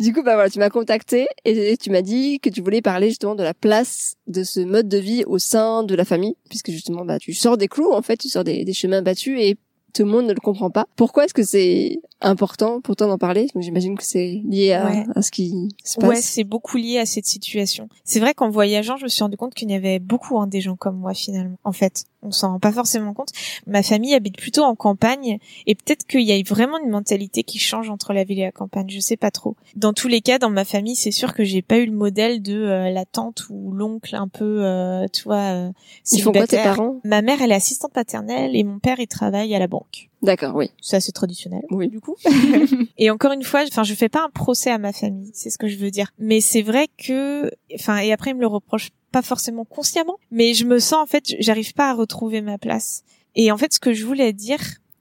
Du 0.00 0.12
coup, 0.12 0.22
bah 0.22 0.34
voilà, 0.34 0.48
tu 0.48 0.60
m'as 0.60 0.70
contacté 0.70 1.26
et 1.44 1.76
tu 1.76 1.90
m'as 1.90 2.02
dit 2.02 2.38
que 2.38 2.50
tu 2.50 2.60
voulais 2.60 2.80
parler 2.82 3.08
justement 3.08 3.34
de 3.34 3.42
la 3.42 3.52
place 3.52 4.14
de 4.28 4.44
ce 4.44 4.60
mode 4.60 4.86
de 4.88 4.98
vie 4.98 5.24
au 5.26 5.38
sein 5.40 5.82
de 5.82 5.92
la 5.96 6.04
famille, 6.04 6.36
puisque 6.48 6.70
justement, 6.70 7.04
bah 7.04 7.18
tu 7.18 7.34
sors 7.34 7.56
des 7.56 7.66
clous 7.66 7.90
en 7.92 8.00
fait, 8.02 8.16
tu 8.16 8.28
sors 8.28 8.44
des, 8.44 8.64
des 8.64 8.72
chemins 8.72 9.02
battus 9.02 9.40
et 9.40 9.56
tout 9.94 10.04
le 10.04 10.10
monde 10.12 10.26
ne 10.26 10.32
le 10.34 10.40
comprend 10.40 10.70
pas. 10.70 10.86
Pourquoi 10.94 11.24
est-ce 11.24 11.34
que 11.34 11.42
c'est 11.42 11.98
important 12.20 12.80
pour 12.80 12.94
toi 12.94 13.08
d'en 13.08 13.18
parler? 13.18 13.48
J'imagine 13.58 13.96
que 13.96 14.04
c'est 14.04 14.40
lié 14.48 14.72
à, 14.74 14.86
Ouais. 14.86 15.04
à 15.16 15.22
ce 15.22 15.32
qui 15.32 15.68
se 15.82 15.96
passe. 15.96 16.08
Ouais, 16.08 16.20
c'est 16.20 16.44
beaucoup 16.44 16.76
lié 16.76 16.98
à 16.98 17.06
cette 17.06 17.26
situation. 17.26 17.88
C'est 18.04 18.20
vrai 18.20 18.34
qu'en 18.34 18.50
voyageant, 18.50 18.96
je 18.98 19.04
me 19.04 19.08
suis 19.08 19.24
rendu 19.24 19.36
compte 19.36 19.54
qu'il 19.54 19.68
y 19.70 19.74
avait 19.74 19.98
beaucoup 19.98 20.38
hein, 20.38 20.46
des 20.46 20.60
gens 20.60 20.76
comme 20.76 20.98
moi 20.98 21.14
finalement. 21.14 21.56
En 21.64 21.72
fait, 21.72 22.04
on 22.22 22.30
s'en 22.30 22.52
rend 22.52 22.58
pas 22.58 22.72
forcément 22.72 23.14
compte. 23.14 23.30
Ma 23.66 23.82
famille 23.82 24.14
habite 24.14 24.36
plutôt 24.36 24.62
en 24.62 24.74
campagne 24.74 25.38
et 25.66 25.74
peut-être 25.74 26.06
qu'il 26.06 26.22
y 26.22 26.32
a 26.32 26.42
vraiment 26.42 26.78
une 26.78 26.90
mentalité 26.90 27.42
qui 27.42 27.58
change 27.58 27.90
entre 27.90 28.12
la 28.12 28.24
ville 28.24 28.40
et 28.40 28.44
la 28.44 28.52
campagne. 28.52 28.88
Je 28.88 29.00
sais 29.00 29.16
pas 29.16 29.30
trop. 29.30 29.56
Dans 29.76 29.92
tous 29.92 30.08
les 30.08 30.20
cas, 30.20 30.38
dans 30.38 30.50
ma 30.50 30.64
famille, 30.64 30.96
c'est 30.96 31.10
sûr 31.10 31.34
que 31.34 31.44
j'ai 31.44 31.62
pas 31.62 31.78
eu 31.78 31.86
le 31.86 31.92
modèle 31.92 32.42
de 32.42 32.54
euh, 32.54 32.90
la 32.90 33.04
tante 33.04 33.44
ou 33.50 33.72
l'oncle 33.72 34.16
un 34.16 34.28
peu, 34.28 34.64
euh, 34.64 35.06
tu 35.12 35.22
vois, 35.24 35.54
euh, 35.54 35.70
Ils 36.12 36.22
font 36.22 36.32
quoi 36.32 36.46
tes 36.46 36.56
parents? 36.56 37.00
Ma 37.04 37.22
mère, 37.22 37.40
elle 37.40 37.52
est 37.52 37.56
assistante 37.56 37.92
paternelle 37.92 38.56
et 38.56 38.64
mon 38.64 38.78
père, 38.78 38.98
il 38.98 39.06
travaille 39.06 39.54
à 39.54 39.58
la 39.58 39.68
banque. 39.68 40.08
D'accord, 40.22 40.56
oui. 40.56 40.70
C'est 40.80 40.96
assez 40.96 41.12
traditionnel. 41.12 41.62
Oui. 41.70 41.88
Du 41.88 42.00
coup. 42.00 42.16
et 42.98 43.10
encore 43.10 43.32
une 43.32 43.44
fois, 43.44 43.62
enfin, 43.68 43.84
je 43.84 43.94
fais 43.94 44.08
pas 44.08 44.24
un 44.24 44.30
procès 44.30 44.70
à 44.70 44.78
ma 44.78 44.92
famille, 44.92 45.30
c'est 45.32 45.50
ce 45.50 45.58
que 45.58 45.68
je 45.68 45.76
veux 45.76 45.90
dire. 45.90 46.12
Mais 46.18 46.40
c'est 46.40 46.62
vrai 46.62 46.88
que, 46.98 47.50
enfin, 47.74 47.98
et 47.98 48.12
après, 48.12 48.30
ils 48.30 48.36
me 48.36 48.40
le 48.40 48.48
reprochent 48.48 48.90
pas 49.12 49.22
forcément 49.22 49.64
consciemment, 49.64 50.16
mais 50.30 50.54
je 50.54 50.64
me 50.64 50.78
sens 50.78 51.02
en 51.02 51.06
fait, 51.06 51.24
j'arrive 51.40 51.72
pas 51.74 51.90
à 51.90 51.94
retrouver 51.94 52.40
ma 52.42 52.58
place. 52.58 53.02
Et 53.34 53.50
en 53.52 53.56
fait, 53.58 53.72
ce 53.72 53.80
que 53.80 53.92
je 53.92 54.04
voulais 54.04 54.32
dire, 54.32 54.60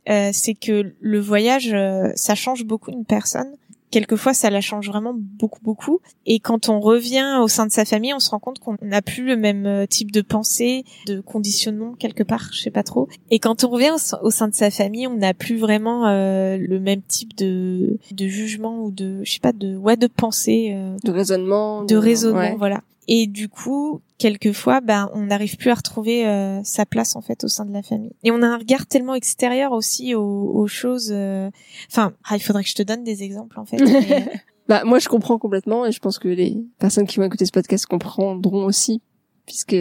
euh, 0.09 0.29
c'est 0.33 0.53
que 0.53 0.93
le 0.99 1.19
voyage, 1.19 1.71
euh, 1.73 2.09
ça 2.15 2.35
change 2.35 2.63
beaucoup 2.65 2.91
une 2.91 3.05
personne. 3.05 3.51
Quelquefois, 3.89 4.33
ça 4.33 4.49
la 4.49 4.59
change 4.59 4.89
vraiment 4.89 5.13
beaucoup, 5.15 5.61
beaucoup. 5.63 6.01
Et 6.25 6.41
quand 6.41 6.67
on 6.67 6.81
revient 6.81 7.37
au 7.41 7.47
sein 7.47 7.65
de 7.65 7.71
sa 7.71 7.85
famille, 7.85 8.13
on 8.13 8.19
se 8.19 8.29
rend 8.29 8.39
compte 8.39 8.59
qu'on 8.59 8.75
n'a 8.81 9.01
plus 9.01 9.23
le 9.23 9.37
même 9.37 9.65
euh, 9.65 9.85
type 9.85 10.11
de 10.11 10.19
pensée, 10.21 10.83
de 11.05 11.21
conditionnement 11.21 11.93
quelque 11.93 12.21
part, 12.23 12.49
je 12.51 12.59
sais 12.59 12.69
pas 12.69 12.83
trop. 12.83 13.07
Et 13.31 13.39
quand 13.39 13.63
on 13.63 13.69
revient 13.69 13.91
au 14.21 14.29
sein- 14.29 14.49
de 14.49 14.53
sa 14.53 14.71
famille, 14.71 15.07
on 15.07 15.15
n'a 15.15 15.33
plus 15.33 15.55
vraiment 15.55 16.05
euh, 16.05 16.57
le 16.57 16.79
même 16.81 17.01
type 17.01 17.33
de 17.37 17.97
de 18.11 18.27
jugement 18.27 18.83
ou 18.83 18.91
de, 18.91 19.21
je 19.23 19.31
sais 19.31 19.39
pas, 19.39 19.53
de 19.53 19.77
ouais, 19.77 19.95
de 19.95 20.07
pensée, 20.07 20.71
euh, 20.73 20.97
De 21.05 21.11
raisonnement. 21.11 21.83
de 21.85 21.95
raisonnement, 21.95 22.39
ouais. 22.39 22.55
voilà. 22.57 22.81
Et 23.07 23.27
du 23.27 23.47
coup, 23.49 24.01
quelquefois, 24.17 24.81
ben, 24.81 25.09
on 25.13 25.25
n'arrive 25.27 25.55
plus 25.57 25.69
à 25.69 25.75
retrouver 25.75 26.27
euh, 26.27 26.61
sa 26.63 26.85
place 26.85 27.15
en 27.15 27.21
fait 27.21 27.43
au 27.43 27.47
sein 27.47 27.65
de 27.65 27.71
la 27.71 27.81
famille. 27.83 28.11
Et 28.23 28.31
on 28.31 28.41
a 28.41 28.47
un 28.47 28.57
regard 28.57 28.85
tellement 28.85 29.15
extérieur 29.15 29.71
aussi 29.71 30.13
aux, 30.15 30.21
aux 30.53 30.67
choses. 30.67 31.09
euh, 31.13 31.49
Enfin, 31.89 32.13
ah, 32.29 32.35
il 32.35 32.41
faudrait 32.41 32.63
que 32.63 32.69
je 32.69 32.75
te 32.75 32.83
donne 32.83 33.03
des 33.03 33.23
exemples 33.23 33.59
en 33.59 33.65
fait. 33.65 33.77
mais- 33.77 34.25
Bah 34.67 34.83
moi 34.83 34.99
je 34.99 35.07
comprends 35.07 35.37
complètement 35.37 35.85
et 35.85 35.93
je 35.93 35.99
pense 35.99 36.19
que 36.19 36.27
les 36.27 36.57
personnes 36.77 37.07
qui 37.07 37.15
vont 37.19 37.23
écouter 37.23 37.45
ce 37.45 37.53
podcast 37.53 37.85
comprendront 37.85 38.65
aussi 38.65 39.01
puisque 39.45 39.77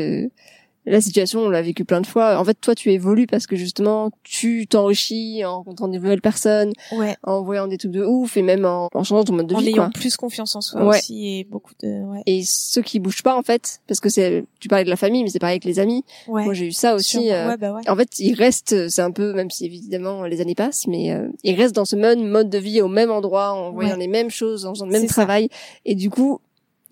la 0.86 1.00
situation 1.00 1.40
on 1.40 1.48
l'a 1.50 1.62
vécu 1.62 1.84
plein 1.84 2.00
de 2.00 2.06
fois. 2.06 2.38
En 2.38 2.44
fait 2.44 2.54
toi 2.60 2.74
tu 2.74 2.90
évolues 2.92 3.26
parce 3.26 3.46
que 3.46 3.56
justement 3.56 4.10
tu 4.22 4.66
t'enrichis 4.68 5.44
en 5.44 5.56
rencontrant 5.56 5.88
des 5.88 5.98
nouvelles 5.98 6.20
personnes, 6.20 6.72
ouais. 6.92 7.16
en 7.22 7.42
voyant 7.42 7.66
des 7.66 7.76
trucs 7.78 7.90
de 7.92 8.04
ouf 8.04 8.36
et 8.36 8.42
même 8.42 8.64
en, 8.64 8.88
en 8.94 9.02
changeant 9.04 9.24
ton 9.24 9.32
mode 9.34 9.46
de 9.48 9.54
En 9.54 9.58
vie 9.58 9.68
ayant 9.68 9.84
quoi. 9.84 9.90
plus 9.94 10.16
confiance 10.16 10.54
en 10.56 10.60
soi 10.60 10.84
Ouais. 10.84 10.98
aussi 10.98 11.38
et 11.38 11.44
beaucoup 11.44 11.72
de 11.82 12.04
ouais. 12.04 12.22
Et 12.26 12.42
ceux 12.44 12.82
qui 12.82 13.00
bougent 13.00 13.22
pas 13.22 13.36
en 13.36 13.42
fait 13.42 13.80
parce 13.88 14.00
que 14.00 14.08
c'est 14.08 14.44
tu 14.60 14.68
parlais 14.68 14.84
de 14.84 14.90
la 14.90 14.96
famille 14.96 15.22
mais 15.24 15.30
c'est 15.30 15.38
pareil 15.38 15.54
avec 15.54 15.64
les 15.64 15.78
amis. 15.78 16.04
ouais. 16.28 16.44
Moi 16.44 16.54
j'ai 16.54 16.66
eu 16.66 16.72
ça 16.72 16.94
aussi. 16.94 17.30
Euh, 17.32 17.48
Ouais, 17.48 17.56
bah 17.56 17.72
ouais. 17.72 17.88
En 17.88 17.96
fait, 17.96 18.18
ils 18.18 18.34
restent, 18.34 18.88
c'est 18.88 19.02
un 19.02 19.10
peu, 19.10 19.32
même 19.32 19.50
si 19.50 19.64
évidemment 19.66 20.24
les 20.24 20.40
années 20.40 20.54
passent, 20.54 20.86
mais 20.86 21.12
euh, 21.12 21.28
ils 21.44 21.54
restent 21.54 21.74
dans 21.76 21.84
ce 21.84 21.94
même 21.96 22.26
mode 22.26 22.50
de 22.50 22.58
vie 22.58 22.80
au 22.80 22.88
même 22.88 23.10
endroit, 23.10 23.52
en 23.52 23.70
voyant 23.72 23.96
les 23.96 24.08
mêmes 24.08 24.30
choses, 24.30 24.66
en 24.66 24.74
faisant 24.74 24.86
le 24.86 24.92
même 24.92 25.06
ça. 25.06 25.14
travail, 25.14 25.48
et 25.84 25.94
du 25.94 26.10
coup, 26.10 26.40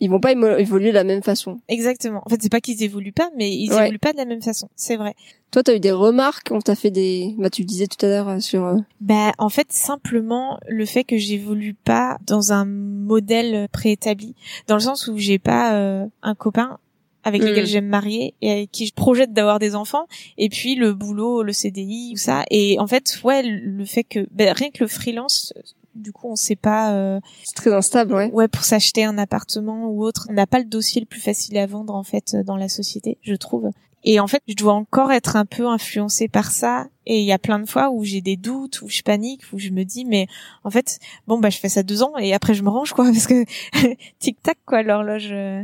ils 0.04 0.10
vont 0.10 0.20
pas 0.20 0.32
évoluer 0.32 0.90
de 0.90 0.94
la 0.94 1.04
même 1.04 1.22
façon. 1.22 1.60
Exactement. 1.68 2.22
En 2.26 2.28
fait, 2.28 2.36
c'est 2.42 2.52
pas 2.52 2.60
qu'ils 2.60 2.82
évoluent 2.82 3.12
pas, 3.12 3.30
mais 3.36 3.50
ils 3.50 3.72
évoluent 3.72 3.98
pas 3.98 4.12
de 4.12 4.18
la 4.18 4.26
même 4.26 4.42
façon. 4.42 4.68
C'est 4.76 4.96
vrai. 4.96 5.14
Toi, 5.50 5.62
t'as 5.62 5.74
eu 5.74 5.80
des 5.80 5.92
remarques? 5.92 6.48
Quand 6.48 6.60
t'as 6.60 6.74
fait 6.74 6.90
des, 6.90 7.34
bah, 7.38 7.48
tu 7.48 7.64
disais 7.64 7.86
tout 7.86 8.04
à 8.04 8.08
l'heure 8.10 8.28
euh, 8.28 8.38
sur. 8.40 8.64
Euh, 8.66 8.76
bah, 9.00 9.32
en 9.38 9.48
fait, 9.48 9.68
simplement 9.72 10.58
le 10.68 10.84
fait 10.84 11.04
que 11.04 11.16
j'évolue 11.16 11.72
pas 11.72 12.18
dans 12.26 12.52
un 12.52 12.66
modèle 12.66 13.66
préétabli, 13.72 14.34
dans 14.66 14.74
le 14.74 14.80
sens 14.80 15.08
où 15.08 15.16
j'ai 15.16 15.38
pas 15.38 15.74
euh, 15.74 16.06
un 16.22 16.34
copain 16.34 16.78
avec 17.22 17.42
mm. 17.42 17.46
lequel 17.46 17.66
j'aime 17.66 17.86
marier 17.86 18.34
et 18.42 18.50
avec 18.50 18.70
qui 18.70 18.86
je 18.86 18.92
projette 18.92 19.32
d'avoir 19.32 19.58
des 19.58 19.74
enfants 19.74 20.06
et 20.36 20.50
puis 20.50 20.74
le 20.74 20.92
boulot 20.92 21.42
le 21.42 21.54
CDI 21.54 22.10
tout 22.12 22.18
ça 22.18 22.44
et 22.50 22.78
en 22.78 22.86
fait 22.86 23.18
ouais 23.24 23.42
le 23.42 23.86
fait 23.86 24.04
que 24.04 24.26
ben, 24.30 24.52
rien 24.52 24.70
que 24.70 24.84
le 24.84 24.88
freelance 24.88 25.54
du 25.94 26.12
coup 26.12 26.28
on 26.28 26.36
sait 26.36 26.56
pas 26.56 26.92
euh, 26.92 27.20
c'est 27.44 27.54
très 27.54 27.72
instable 27.72 28.14
ouais 28.14 28.30
ouais 28.32 28.48
pour 28.48 28.64
s'acheter 28.64 29.04
un 29.04 29.18
appartement 29.18 29.86
ou 29.86 30.04
autre 30.04 30.26
on 30.30 30.32
n'a 30.32 30.46
pas 30.46 30.58
le 30.58 30.64
dossier 30.64 31.00
le 31.00 31.06
plus 31.06 31.20
facile 31.20 31.56
à 31.58 31.66
vendre 31.66 31.94
en 31.94 32.02
fait 32.02 32.36
dans 32.44 32.56
la 32.56 32.68
société 32.68 33.18
je 33.22 33.34
trouve 33.34 33.70
et 34.04 34.20
en 34.20 34.26
fait, 34.26 34.42
je 34.46 34.54
dois 34.54 34.74
encore 34.74 35.12
être 35.12 35.36
un 35.36 35.46
peu 35.46 35.66
influencée 35.66 36.28
par 36.28 36.50
ça. 36.50 36.86
Et 37.06 37.20
il 37.20 37.24
y 37.24 37.32
a 37.32 37.38
plein 37.38 37.58
de 37.58 37.68
fois 37.68 37.90
où 37.90 38.04
j'ai 38.04 38.20
des 38.20 38.36
doutes, 38.36 38.82
où 38.82 38.88
je 38.88 39.02
panique, 39.02 39.42
où 39.52 39.58
je 39.58 39.70
me 39.70 39.84
dis, 39.84 40.04
mais 40.04 40.26
en 40.62 40.70
fait, 40.70 40.98
bon, 41.26 41.38
bah, 41.38 41.50
je 41.50 41.58
fais 41.58 41.68
ça 41.70 41.82
deux 41.82 42.02
ans 42.02 42.16
et 42.18 42.34
après 42.34 42.54
je 42.54 42.62
me 42.62 42.68
range, 42.68 42.92
quoi, 42.92 43.04
parce 43.12 43.26
que 43.26 43.44
tic-tac, 44.18 44.58
quoi, 44.66 44.82
l'horloge. 44.82 45.30
Euh, 45.32 45.62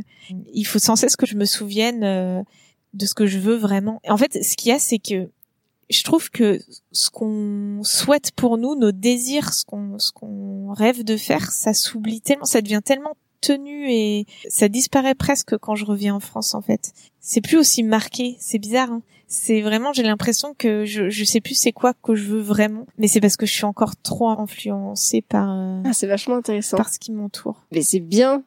il 0.53 0.65
faut 0.65 0.79
sans 0.79 0.95
cesse 0.95 1.15
que 1.15 1.25
je 1.25 1.35
me 1.35 1.45
souvienne 1.45 2.03
euh, 2.03 2.41
de 2.93 3.05
ce 3.05 3.13
que 3.13 3.27
je 3.27 3.37
veux 3.37 3.55
vraiment. 3.55 4.01
En 4.07 4.17
fait, 4.17 4.43
ce 4.43 4.57
qu'il 4.57 4.69
y 4.69 4.73
a, 4.73 4.79
c'est 4.79 4.99
que 4.99 5.29
je 5.91 6.03
trouve 6.03 6.29
que 6.29 6.59
ce 6.91 7.09
qu'on 7.09 7.81
souhaite 7.83 8.31
pour 8.31 8.57
nous, 8.57 8.75
nos 8.75 8.91
désirs, 8.91 9.53
ce 9.53 9.65
qu'on 9.65 9.99
ce 9.99 10.11
qu'on 10.11 10.73
rêve 10.73 11.03
de 11.03 11.17
faire, 11.17 11.51
ça 11.51 11.73
s'oublie 11.73 12.21
tellement, 12.21 12.45
ça 12.45 12.61
devient 12.61 12.81
tellement 12.83 13.15
tenue 13.41 13.91
et 13.91 14.25
ça 14.47 14.69
disparaît 14.69 15.15
presque 15.15 15.57
quand 15.57 15.75
je 15.75 15.85
reviens 15.85 16.15
en 16.15 16.19
France 16.19 16.53
en 16.53 16.61
fait. 16.61 16.93
C'est 17.19 17.41
plus 17.41 17.57
aussi 17.57 17.83
marqué, 17.83 18.37
c'est 18.39 18.59
bizarre. 18.59 18.91
Hein. 18.91 19.01
c'est 19.27 19.61
vraiment, 19.61 19.93
j'ai 19.93 20.03
l'impression 20.03 20.53
que 20.57 20.85
je 20.85 21.09
je 21.09 21.23
sais 21.23 21.41
plus 21.41 21.55
c'est 21.55 21.71
quoi 21.71 21.93
que 21.93 22.15
je 22.15 22.25
veux 22.25 22.41
vraiment, 22.41 22.85
mais 22.97 23.07
c'est 23.07 23.19
parce 23.19 23.37
que 23.37 23.45
je 23.45 23.53
suis 23.53 23.65
encore 23.65 23.95
trop 23.97 24.29
influencée 24.29 25.21
par. 25.21 25.49
Euh, 25.51 25.81
ah, 25.85 25.93
c'est 25.93 26.07
vachement 26.07 26.35
intéressant. 26.35 26.77
Par 26.77 26.89
ce 26.89 26.99
qui 26.99 27.11
m'entoure. 27.11 27.65
Mais 27.71 27.81
c'est 27.81 27.99
bien 27.99 28.43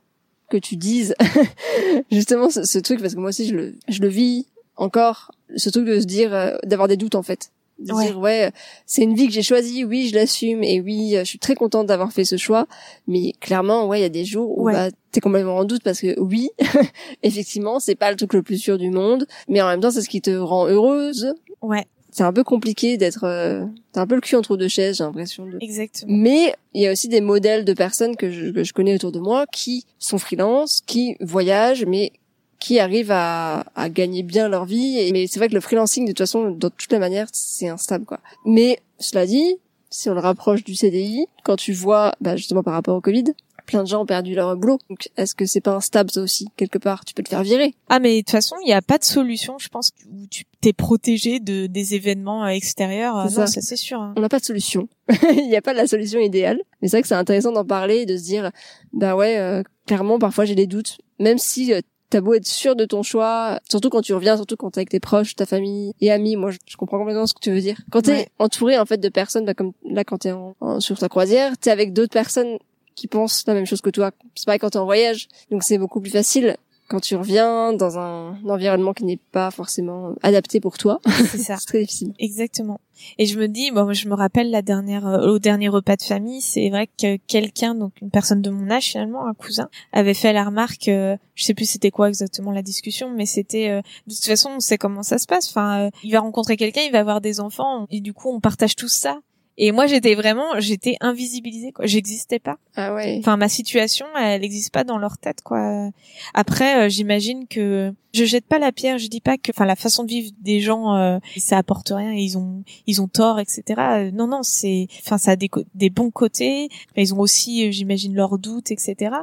que 0.50 0.56
tu 0.56 0.76
dises 0.76 1.14
justement 2.10 2.50
ce, 2.50 2.78
truc 2.78 3.00
parce 3.00 3.14
que 3.14 3.20
moi 3.20 3.30
aussi 3.30 3.46
je 3.48 3.54
le 3.54 3.74
je 3.88 4.00
le 4.00 4.08
vis 4.08 4.46
encore 4.76 5.32
ce 5.56 5.70
truc 5.70 5.86
de 5.86 6.00
se 6.00 6.06
dire 6.06 6.34
euh, 6.34 6.56
d'avoir 6.64 6.88
des 6.88 6.96
doutes 6.96 7.14
en 7.14 7.22
fait. 7.22 7.50
De 7.78 7.92
dire 7.92 8.18
ouais 8.20 8.52
c'est 8.86 9.02
une 9.02 9.14
vie 9.14 9.26
que 9.26 9.32
j'ai 9.32 9.42
choisie 9.42 9.84
oui 9.84 10.06
je 10.08 10.14
l'assume 10.14 10.62
et 10.62 10.80
oui 10.80 11.16
je 11.18 11.24
suis 11.24 11.40
très 11.40 11.56
contente 11.56 11.86
d'avoir 11.88 12.12
fait 12.12 12.24
ce 12.24 12.36
choix. 12.36 12.66
Mais 13.08 13.32
clairement 13.40 13.86
ouais 13.88 13.98
il 13.98 14.02
y 14.02 14.06
a 14.06 14.10
des 14.10 14.24
jours 14.24 14.56
où 14.56 14.66
bah 14.66 14.90
t'es 15.10 15.20
complètement 15.20 15.56
en 15.56 15.64
doute 15.64 15.82
parce 15.82 16.00
que 16.00 16.18
oui 16.20 16.50
effectivement 17.24 17.80
c'est 17.80 17.96
pas 17.96 18.10
le 18.10 18.16
truc 18.16 18.32
le 18.32 18.42
plus 18.42 18.58
sûr 18.58 18.78
du 18.78 18.90
monde 18.90 19.26
mais 19.48 19.60
en 19.60 19.66
même 19.66 19.80
temps 19.80 19.90
c'est 19.90 20.02
ce 20.02 20.08
qui 20.08 20.20
te 20.20 20.30
rend 20.30 20.68
heureuse. 20.68 21.34
Ouais. 21.62 21.84
C'est 22.12 22.22
un 22.22 22.32
peu 22.32 22.44
compliqué 22.44 22.96
d'être 22.96 23.24
euh, 23.24 23.64
t'as 23.90 24.02
un 24.02 24.06
peu 24.06 24.14
le 24.14 24.20
cul 24.20 24.36
entre 24.36 24.56
deux 24.56 24.68
chaises 24.68 24.98
j'ai 24.98 25.04
l'impression 25.04 25.44
de... 25.44 25.58
exactement. 25.60 26.12
Mais 26.16 26.54
il 26.74 26.82
y 26.82 26.86
a 26.86 26.92
aussi 26.92 27.08
des 27.08 27.20
modèles 27.20 27.64
de 27.64 27.72
personnes 27.72 28.14
que 28.14 28.30
je, 28.30 28.50
que 28.50 28.62
je 28.62 28.72
connais 28.72 28.94
autour 28.94 29.10
de 29.10 29.18
moi 29.18 29.46
qui 29.52 29.84
sont 29.98 30.18
freelance 30.18 30.80
qui 30.86 31.16
voyagent 31.18 31.86
mais 31.86 32.12
qui 32.58 32.78
arrivent 32.78 33.12
à, 33.12 33.64
à 33.74 33.88
gagner 33.88 34.22
bien 34.22 34.48
leur 34.48 34.64
vie. 34.64 35.10
mais 35.12 35.26
c'est 35.26 35.38
vrai 35.38 35.48
que 35.48 35.54
le 35.54 35.60
freelancing, 35.60 36.04
de 36.04 36.10
toute 36.10 36.18
façon, 36.18 36.50
de 36.50 36.68
toutes 36.68 36.92
les 36.92 36.98
manières, 36.98 37.28
c'est 37.32 37.68
instable, 37.68 38.04
quoi. 38.04 38.20
Mais 38.44 38.80
cela 38.98 39.26
dit, 39.26 39.56
si 39.90 40.10
on 40.10 40.14
le 40.14 40.20
rapproche 40.20 40.64
du 40.64 40.74
CDI, 40.74 41.26
quand 41.44 41.56
tu 41.56 41.72
vois, 41.72 42.14
bah, 42.20 42.36
justement 42.36 42.62
par 42.62 42.74
rapport 42.74 42.96
au 42.96 43.00
Covid, 43.00 43.24
plein 43.66 43.82
de 43.82 43.88
gens 43.88 44.02
ont 44.02 44.06
perdu 44.06 44.34
leur 44.34 44.56
boulot. 44.56 44.78
Donc, 44.90 45.08
est-ce 45.16 45.34
que 45.34 45.46
c'est 45.46 45.60
pas 45.60 45.74
instable 45.74 46.10
ça 46.10 46.20
aussi 46.20 46.48
quelque 46.56 46.78
part? 46.78 47.04
Tu 47.04 47.14
peux 47.14 47.22
te 47.22 47.28
faire 47.28 47.42
virer. 47.42 47.74
Ah, 47.88 47.98
mais 47.98 48.16
de 48.16 48.20
toute 48.20 48.30
façon, 48.30 48.56
il 48.62 48.66
n'y 48.66 48.72
a 48.72 48.82
pas 48.82 48.98
de 48.98 49.04
solution, 49.04 49.58
je 49.58 49.68
pense, 49.68 49.92
où 50.10 50.26
tu 50.26 50.44
t'es 50.60 50.72
protégé 50.72 51.40
de 51.40 51.66
des 51.66 51.94
événements 51.94 52.46
extérieurs. 52.46 53.30
ça, 53.30 53.46
ça 53.46 53.60
c'est 53.60 53.76
sûr. 53.76 54.00
Hein. 54.00 54.14
On 54.16 54.20
n'a 54.20 54.28
pas 54.28 54.40
de 54.40 54.44
solution. 54.44 54.88
Il 55.22 55.48
n'y 55.48 55.56
a 55.56 55.62
pas 55.62 55.72
de 55.72 55.78
la 55.78 55.86
solution 55.86 56.20
idéale. 56.20 56.60
Mais 56.80 56.88
c'est 56.88 56.96
vrai 56.96 57.02
que 57.02 57.08
c'est 57.08 57.14
intéressant 57.14 57.52
d'en 57.52 57.64
parler 57.64 57.98
et 57.98 58.06
de 58.06 58.16
se 58.16 58.24
dire, 58.24 58.50
bah 58.92 59.16
ouais, 59.16 59.38
euh, 59.38 59.62
clairement, 59.86 60.18
parfois 60.18 60.44
j'ai 60.44 60.54
des 60.54 60.66
doutes. 60.66 60.98
Même 61.18 61.38
si 61.38 61.72
euh, 61.72 61.80
t'as 62.10 62.20
beau 62.20 62.34
être 62.34 62.46
sûr 62.46 62.76
de 62.76 62.84
ton 62.84 63.02
choix, 63.02 63.58
surtout 63.68 63.90
quand 63.90 64.02
tu 64.02 64.14
reviens, 64.14 64.36
surtout 64.36 64.56
quand 64.56 64.70
t'es 64.70 64.80
avec 64.80 64.90
tes 64.90 65.00
proches, 65.00 65.34
ta 65.34 65.46
famille 65.46 65.92
et 66.00 66.10
amis. 66.10 66.36
Moi, 66.36 66.50
je, 66.50 66.76
comprends 66.76 66.98
complètement 66.98 67.26
ce 67.26 67.34
que 67.34 67.40
tu 67.40 67.50
veux 67.50 67.60
dire. 67.60 67.80
Quand 67.90 68.02
t'es 68.02 68.28
entouré 68.38 68.78
en 68.78 68.86
fait 68.86 68.98
de 68.98 69.08
personnes, 69.08 69.44
bah, 69.44 69.54
comme 69.54 69.72
là 69.84 70.04
quand 70.04 70.18
t'es 70.18 70.32
en, 70.32 70.54
sur 70.80 70.98
ta 70.98 71.08
croisière, 71.08 71.56
t'es 71.58 71.70
avec 71.70 71.92
d'autres 71.92 72.12
personnes 72.12 72.58
qui 72.94 73.08
pensent 73.08 73.44
la 73.46 73.54
même 73.54 73.66
chose 73.66 73.80
que 73.80 73.90
toi. 73.90 74.12
C'est 74.34 74.46
pareil 74.46 74.60
quand 74.60 74.70
t'es 74.70 74.78
en 74.78 74.84
voyage, 74.84 75.28
donc 75.50 75.62
c'est 75.62 75.78
beaucoup 75.78 76.00
plus 76.00 76.12
facile 76.12 76.56
quand 76.88 77.00
tu 77.00 77.16
reviens 77.16 77.72
dans 77.72 77.98
un, 77.98 78.36
environnement 78.48 78.92
qui 78.92 79.04
n'est 79.04 79.20
pas 79.32 79.50
forcément 79.50 80.14
adapté 80.22 80.60
pour 80.60 80.78
toi. 80.78 81.00
C'est 81.30 81.38
ça. 81.38 81.56
c'est 81.56 81.66
très 81.66 81.80
difficile. 81.80 82.12
Exactement. 82.18 82.80
Et 83.18 83.26
je 83.26 83.38
me 83.38 83.48
dis, 83.48 83.70
bon, 83.70 83.92
je 83.92 84.08
me 84.08 84.14
rappelle 84.14 84.50
la 84.50 84.62
dernière, 84.62 85.06
euh, 85.06 85.28
au 85.28 85.38
dernier 85.38 85.68
repas 85.68 85.96
de 85.96 86.02
famille, 86.02 86.40
c'est 86.40 86.68
vrai 86.70 86.86
que 86.86 87.16
quelqu'un, 87.26 87.74
donc 87.74 87.92
une 88.02 88.10
personne 88.10 88.42
de 88.42 88.50
mon 88.50 88.70
âge 88.70 88.84
finalement, 88.84 89.26
un 89.26 89.34
cousin, 89.34 89.68
avait 89.92 90.14
fait 90.14 90.32
la 90.32 90.44
remarque, 90.44 90.88
euh, 90.88 91.16
je 91.34 91.44
sais 91.44 91.54
plus 91.54 91.68
c'était 91.68 91.90
quoi 91.90 92.08
exactement 92.08 92.52
la 92.52 92.62
discussion, 92.62 93.10
mais 93.10 93.26
c'était, 93.26 93.70
euh, 93.70 93.82
de 94.06 94.14
toute 94.14 94.24
façon, 94.24 94.50
on 94.56 94.60
sait 94.60 94.78
comment 94.78 95.02
ça 95.02 95.18
se 95.18 95.26
passe. 95.26 95.48
Enfin, 95.48 95.90
il 96.02 96.12
va 96.12 96.20
rencontrer 96.20 96.56
quelqu'un, 96.56 96.82
il 96.82 96.92
va 96.92 97.00
avoir 97.00 97.20
des 97.20 97.40
enfants, 97.40 97.86
et 97.90 98.00
du 98.00 98.12
coup, 98.12 98.30
on 98.30 98.40
partage 98.40 98.76
tout 98.76 98.88
ça. 98.88 99.20
Et 99.56 99.70
moi, 99.70 99.86
j'étais 99.86 100.14
vraiment, 100.16 100.58
j'étais 100.58 100.96
invisibilisée, 101.00 101.70
quoi. 101.70 101.86
J'existais 101.86 102.40
pas. 102.40 102.58
Ah 102.74 102.92
ouais. 102.94 103.16
Enfin, 103.20 103.36
ma 103.36 103.48
situation, 103.48 104.06
elle 104.18 104.40
n'existe 104.40 104.72
pas 104.72 104.82
dans 104.82 104.98
leur 104.98 105.16
tête, 105.16 105.42
quoi. 105.42 105.90
Après, 106.34 106.86
euh, 106.86 106.88
j'imagine 106.88 107.46
que 107.46 107.92
je 108.12 108.24
jette 108.24 108.46
pas 108.46 108.58
la 108.58 108.72
pierre. 108.72 108.98
Je 108.98 109.06
dis 109.06 109.20
pas 109.20 109.38
que, 109.38 109.52
enfin, 109.52 109.64
la 109.64 109.76
façon 109.76 110.02
de 110.02 110.08
vivre 110.08 110.32
des 110.40 110.60
gens, 110.60 110.96
euh, 110.96 111.18
ça 111.36 111.56
apporte 111.56 111.92
rien. 111.94 112.12
Ils 112.12 112.36
ont, 112.36 112.64
ils 112.88 113.00
ont 113.00 113.06
tort, 113.06 113.38
etc. 113.38 113.62
Euh, 113.78 114.10
non, 114.10 114.26
non, 114.26 114.42
c'est, 114.42 114.88
enfin, 115.04 115.18
ça 115.18 115.32
a 115.32 115.36
des, 115.36 115.50
des 115.74 115.90
bons 115.90 116.10
côtés. 116.10 116.68
Ils 116.96 117.14
ont 117.14 117.20
aussi, 117.20 117.70
j'imagine, 117.72 118.14
leurs 118.14 118.38
doutes, 118.38 118.72
etc. 118.72 119.14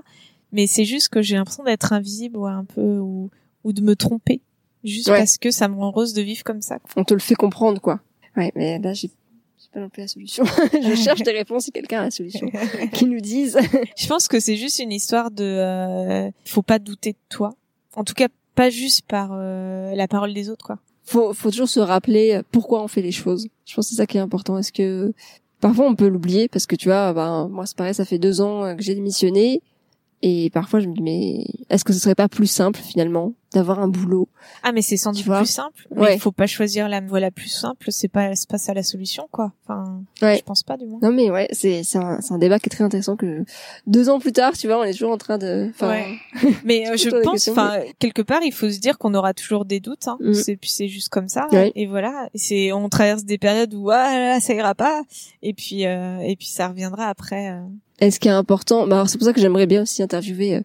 Mais 0.54 0.66
c'est 0.66 0.86
juste 0.86 1.10
que 1.10 1.22
j'ai 1.22 1.36
l'impression 1.36 1.64
d'être 1.64 1.92
invisible 1.92 2.38
ou 2.38 2.46
un 2.46 2.66
peu 2.66 3.00
ou, 3.00 3.30
ou 3.64 3.74
de 3.74 3.82
me 3.82 3.96
tromper, 3.96 4.42
juste 4.84 5.08
parce 5.08 5.38
que 5.38 5.52
ça 5.52 5.68
me 5.68 5.76
rend 5.76 5.90
heureuse 5.90 6.14
de 6.14 6.22
vivre 6.22 6.44
comme 6.44 6.62
ça. 6.62 6.80
On 6.96 7.04
te 7.04 7.14
le 7.14 7.20
fait 7.20 7.36
comprendre, 7.36 7.80
quoi. 7.80 8.02
Ouais, 8.36 8.52
mais 8.56 8.80
là, 8.80 8.94
j'ai 8.94 9.10
pas 9.72 9.80
non 9.80 9.90
plus 9.90 10.02
la 10.02 10.08
solution. 10.08 10.44
je 10.74 10.96
cherche 10.96 11.22
des 11.22 11.32
réponses 11.32 11.66
si 11.66 11.72
quelqu'un 11.72 12.02
a 12.02 12.04
la 12.06 12.12
solution. 12.12 12.50
qui 12.94 13.06
nous 13.06 13.22
disent. 13.22 13.58
je 13.98 14.08
pense 14.08 14.28
que 14.28 14.40
c'est 14.40 14.58
juste 14.58 14.80
une 14.80 14.92
histoire 14.92 15.32
de, 15.32 15.44
euh, 15.44 16.32
faut 16.46 16.62
pas 16.62 16.80
douter 16.80 17.14
de 17.14 17.18
toi. 17.30 17.56
En 17.96 18.04
tout 18.04 18.14
cas, 18.14 18.28
pas 18.56 18.70
juste 18.70 19.04
par 19.08 19.32
euh, 19.34 19.96
la 19.96 20.08
parole 20.08 20.34
des 20.34 20.50
autres, 20.50 20.66
quoi. 20.66 20.80
Faut, 21.04 21.34
faut 21.34 21.50
toujours 21.50 21.70
se 21.70 21.80
rappeler 21.80 22.36
euh, 22.36 22.44
pourquoi 22.52 22.84
on 22.84 22.88
fait 22.88 23.02
les 23.02 23.12
choses. 23.12 23.48
Je 23.66 23.76
pense 23.76 23.86
que 23.86 23.90
c'est 23.92 23.98
ça 23.98 24.06
qui 24.06 24.18
est 24.18 24.22
important. 24.22 24.58
Est-ce 24.58 24.72
que 24.72 25.14
parfois 25.60 25.88
on 25.88 25.96
peut 25.96 26.08
l'oublier 26.08 26.48
parce 26.48 26.68
que 26.68 26.76
tu 26.76 26.90
vois, 26.90 27.14
ben 27.14 27.48
moi 27.50 27.66
c'est 27.66 27.76
pareil, 27.76 27.94
ça 27.94 28.06
fait 28.06 28.18
deux 28.18 28.42
ans 28.42 28.76
que 28.76 28.82
j'ai 28.82 28.96
démissionné 28.96 29.62
et 30.22 30.50
parfois 30.50 30.80
je 30.80 30.88
me 30.88 30.94
dis 30.94 31.02
mais 31.02 31.46
est-ce 31.70 31.84
que 31.84 31.94
ce 31.94 32.00
serait 32.00 32.16
pas 32.16 32.30
plus 32.30 32.48
simple 32.48 32.80
finalement 32.80 33.34
d'avoir 33.54 33.80
un 33.80 33.88
boulot. 33.88 34.30
Ah 34.64 34.72
mais 34.72 34.82
c'est 34.82 34.98
sans 34.98 35.12
doute 35.12 35.26
plus 35.26 35.46
simple. 35.46 35.88
Mais 35.96 36.16
il 36.16 36.20
faut 36.20 36.32
pas 36.32 36.48
choisir 36.48 36.88
la 36.88 37.02
voie 37.02 37.20
la 37.20 37.32
plus 37.32 37.50
simple. 37.50 37.88
C'est 37.92 38.08
pas 38.08 38.34
c'est 38.36 38.50
pas 38.50 38.58
ça 38.58 38.74
la 38.74 38.84
solution 38.84 39.28
quoi. 39.32 39.52
Enfin, 39.64 40.04
je 40.22 40.42
pense 40.44 40.64
pas 40.64 40.78
du 40.78 40.86
moins. 40.86 41.00
Non 41.02 41.12
mais 41.12 41.30
ouais, 41.30 41.48
c'est 41.52 41.84
c'est 41.84 41.98
un, 41.98 42.20
un 42.30 42.38
débat 42.38 42.60
qui 42.60 42.68
est 42.68 42.70
très 42.70 42.84
intéressant 42.84 43.18
que 43.18 43.44
deux 43.88 44.10
ans 44.10 44.20
plus 44.20 44.32
tard, 44.32 44.54
tu 44.54 44.68
vois, 44.68 44.80
on 44.80 44.84
est 44.84 44.94
toujours 44.94 45.12
en 45.12 45.18
train 45.18 45.38
de. 45.38 45.72
Ouais. 45.82 46.18
mais 46.64 46.90
euh, 46.90 46.96
je 46.96 47.10
pense, 47.24 47.48
enfin 47.50 47.82
quelque 48.00 48.22
part, 48.22 48.42
il 48.44 48.54
faut 48.54 48.70
se 48.70 48.80
dire 48.80 48.98
qu'on 48.98 49.14
aura 49.14 49.34
toujours 49.34 49.66
des 49.66 49.80
doutes. 49.80 50.08
Hein. 50.08 50.18
Mm. 50.22 50.34
C'est 50.34 50.56
puis 50.56 50.70
c'est 50.70 50.88
juste 50.88 51.10
comme 51.10 51.28
ça. 51.28 51.48
Et 51.52 51.88
voilà. 51.88 52.30
C'est 52.36 52.72
on 52.72 52.88
traverse 52.90 53.26
des 53.26 53.38
périodes 53.38 53.74
où 53.74 53.90
ah 53.90 54.18
là, 54.18 54.40
ça 54.40 54.54
ira 54.54 54.76
pas. 54.76 55.02
Et 55.42 55.54
puis 55.54 55.86
euh, 55.86 56.20
et 56.20 56.36
puis 56.36 56.48
ça 56.48 56.70
reviendra 56.70 57.08
après. 57.08 57.50
Euh. 57.50 57.62
Est-ce 58.02 58.20
qui 58.20 58.28
est 58.28 58.32
important? 58.32 58.88
Bah 58.88 59.06
c'est 59.08 59.18
pour 59.18 59.26
ça 59.26 59.34
que 59.34 59.40
j'aimerais 59.40 59.68
bien 59.68 59.84
aussi 59.84 60.04
interviewer 60.04 60.64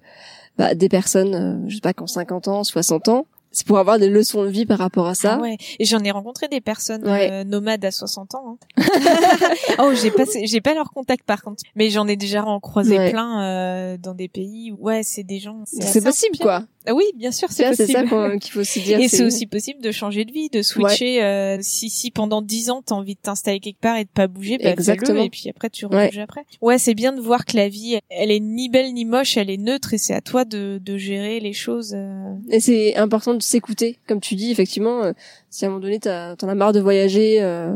bah, 0.59 0.75
des 0.75 0.89
personnes, 0.89 1.35
euh, 1.35 1.69
je 1.69 1.77
sais 1.77 1.81
pas, 1.81 1.93
qui 1.93 2.03
ont 2.03 2.07
50 2.07 2.49
ans, 2.49 2.65
60 2.65 3.09
ans, 3.09 3.27
c'est 3.57 3.67
pour 3.67 3.79
avoir 3.79 3.99
des 3.99 4.11
leçons 4.11 4.45
de 4.45 4.51
vie 4.51 4.67
par 4.67 4.77
rapport 4.77 5.07
à 5.07 5.15
ça. 5.15 5.39
Ah 5.39 5.41
ouais. 5.41 5.57
Et 5.79 5.87
j'en 5.87 6.05
ai 6.05 6.11
rencontré 6.11 6.47
des 6.47 6.61
personnes 6.61 7.05
euh, 7.07 7.43
nomades 7.43 7.83
à 7.87 7.91
60 7.91 8.35
ans. 8.35 8.59
Hein. 8.77 8.85
oh, 9.79 9.93
j'ai 9.95 10.11
pas 10.11 10.25
j'ai 10.45 10.61
pas 10.61 10.75
leur 10.75 10.91
contact 10.91 11.25
par 11.25 11.41
contre, 11.41 11.63
mais 11.75 11.89
j'en 11.89 12.07
ai 12.07 12.17
déjà 12.17 12.45
croisé 12.61 12.97
plein 13.11 13.43
euh, 13.43 13.97
dans 13.97 14.13
des 14.13 14.29
pays 14.29 14.73
où 14.73 14.85
ouais, 14.85 15.03
c'est 15.03 15.23
des 15.23 15.39
gens 15.39 15.63
c'est 15.65 16.05
possible 16.05 16.37
quoi. 16.39 16.65
Ah 16.89 16.95
oui, 16.95 17.05
bien 17.17 17.33
sûr, 17.33 17.49
c'est 17.51 17.69
possible. 17.69 17.87
C'est 17.89 17.93
ça 17.93 18.37
qu'il 18.39 18.53
faut 18.53 18.61
aussi 18.61 18.81
dire. 18.81 19.01
Et 19.01 19.09
c'est 19.09 19.25
aussi 19.25 19.47
possible 19.47 19.81
de 19.83 19.91
changer 19.91 20.25
de 20.25 20.33
vie, 20.33 20.49
de 20.49 20.63
switcher. 20.63 21.23
Euh, 21.23 21.59
si 21.61 21.91
si 21.91 22.11
pendant 22.11 22.43
dix 22.43 22.71
ans 22.71 22.83
t'as 22.85 22.95
envie 22.95 23.15
de 23.15 23.21
t'installer 23.21 23.59
quelque 23.59 23.81
part 23.81 23.97
et 23.97 24.05
de 24.05 24.09
pas 24.09 24.29
bouger, 24.29 24.59
bah, 24.59 24.71
Exactement. 24.71 25.23
et 25.23 25.31
puis 25.31 25.49
après 25.49 25.69
tu 25.69 25.87
rebouges 25.87 26.19
après. 26.19 26.45
Ouais, 26.61 26.79
c'est 26.79 26.95
bien 26.95 27.13
de 27.13 27.21
voir 27.21 27.45
que 27.45 27.57
la 27.57 27.69
vie, 27.69 27.99
elle 28.09 28.31
est 28.31 28.41
ni 28.41 28.69
belle 28.69 28.93
ni 28.93 29.05
moche, 29.05 29.37
elle 29.37 29.51
est 29.51 29.57
neutre 29.57 29.95
et 29.95 29.99
c'est 29.99 30.15
à 30.15 30.21
toi 30.21 30.45
de 30.45 30.79
de 30.81 30.97
gérer 30.97 31.41
les 31.41 31.53
choses. 31.53 31.93
Euh. 31.97 32.35
Et 32.51 32.61
c'est 32.61 32.97
important 32.97 33.35
de 33.35 33.43
s'écouter, 33.47 33.99
comme 34.09 34.21
tu 34.21 34.35
dis 34.35 34.51
effectivement. 34.51 35.03
Euh, 35.05 35.13
si 35.51 35.65
à 35.65 35.69
un 35.69 35.71
moment 35.71 35.83
donné 35.83 35.99
t'en 36.01 36.49
as 36.49 36.55
marre 36.55 36.73
de 36.73 36.81
voyager. 36.81 37.43
Euh, 37.43 37.75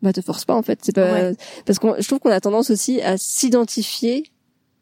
bah 0.00 0.12
te 0.12 0.20
force 0.20 0.44
pas 0.44 0.54
en 0.54 0.62
fait 0.62 0.78
c'est 0.84 0.94
pas 0.94 1.32
parce 1.66 1.80
qu'on 1.80 1.96
je 1.98 2.06
trouve 2.06 2.20
qu'on 2.20 2.30
a 2.30 2.38
tendance 2.40 2.70
aussi 2.70 3.00
à 3.02 3.16
s'identifier 3.18 4.22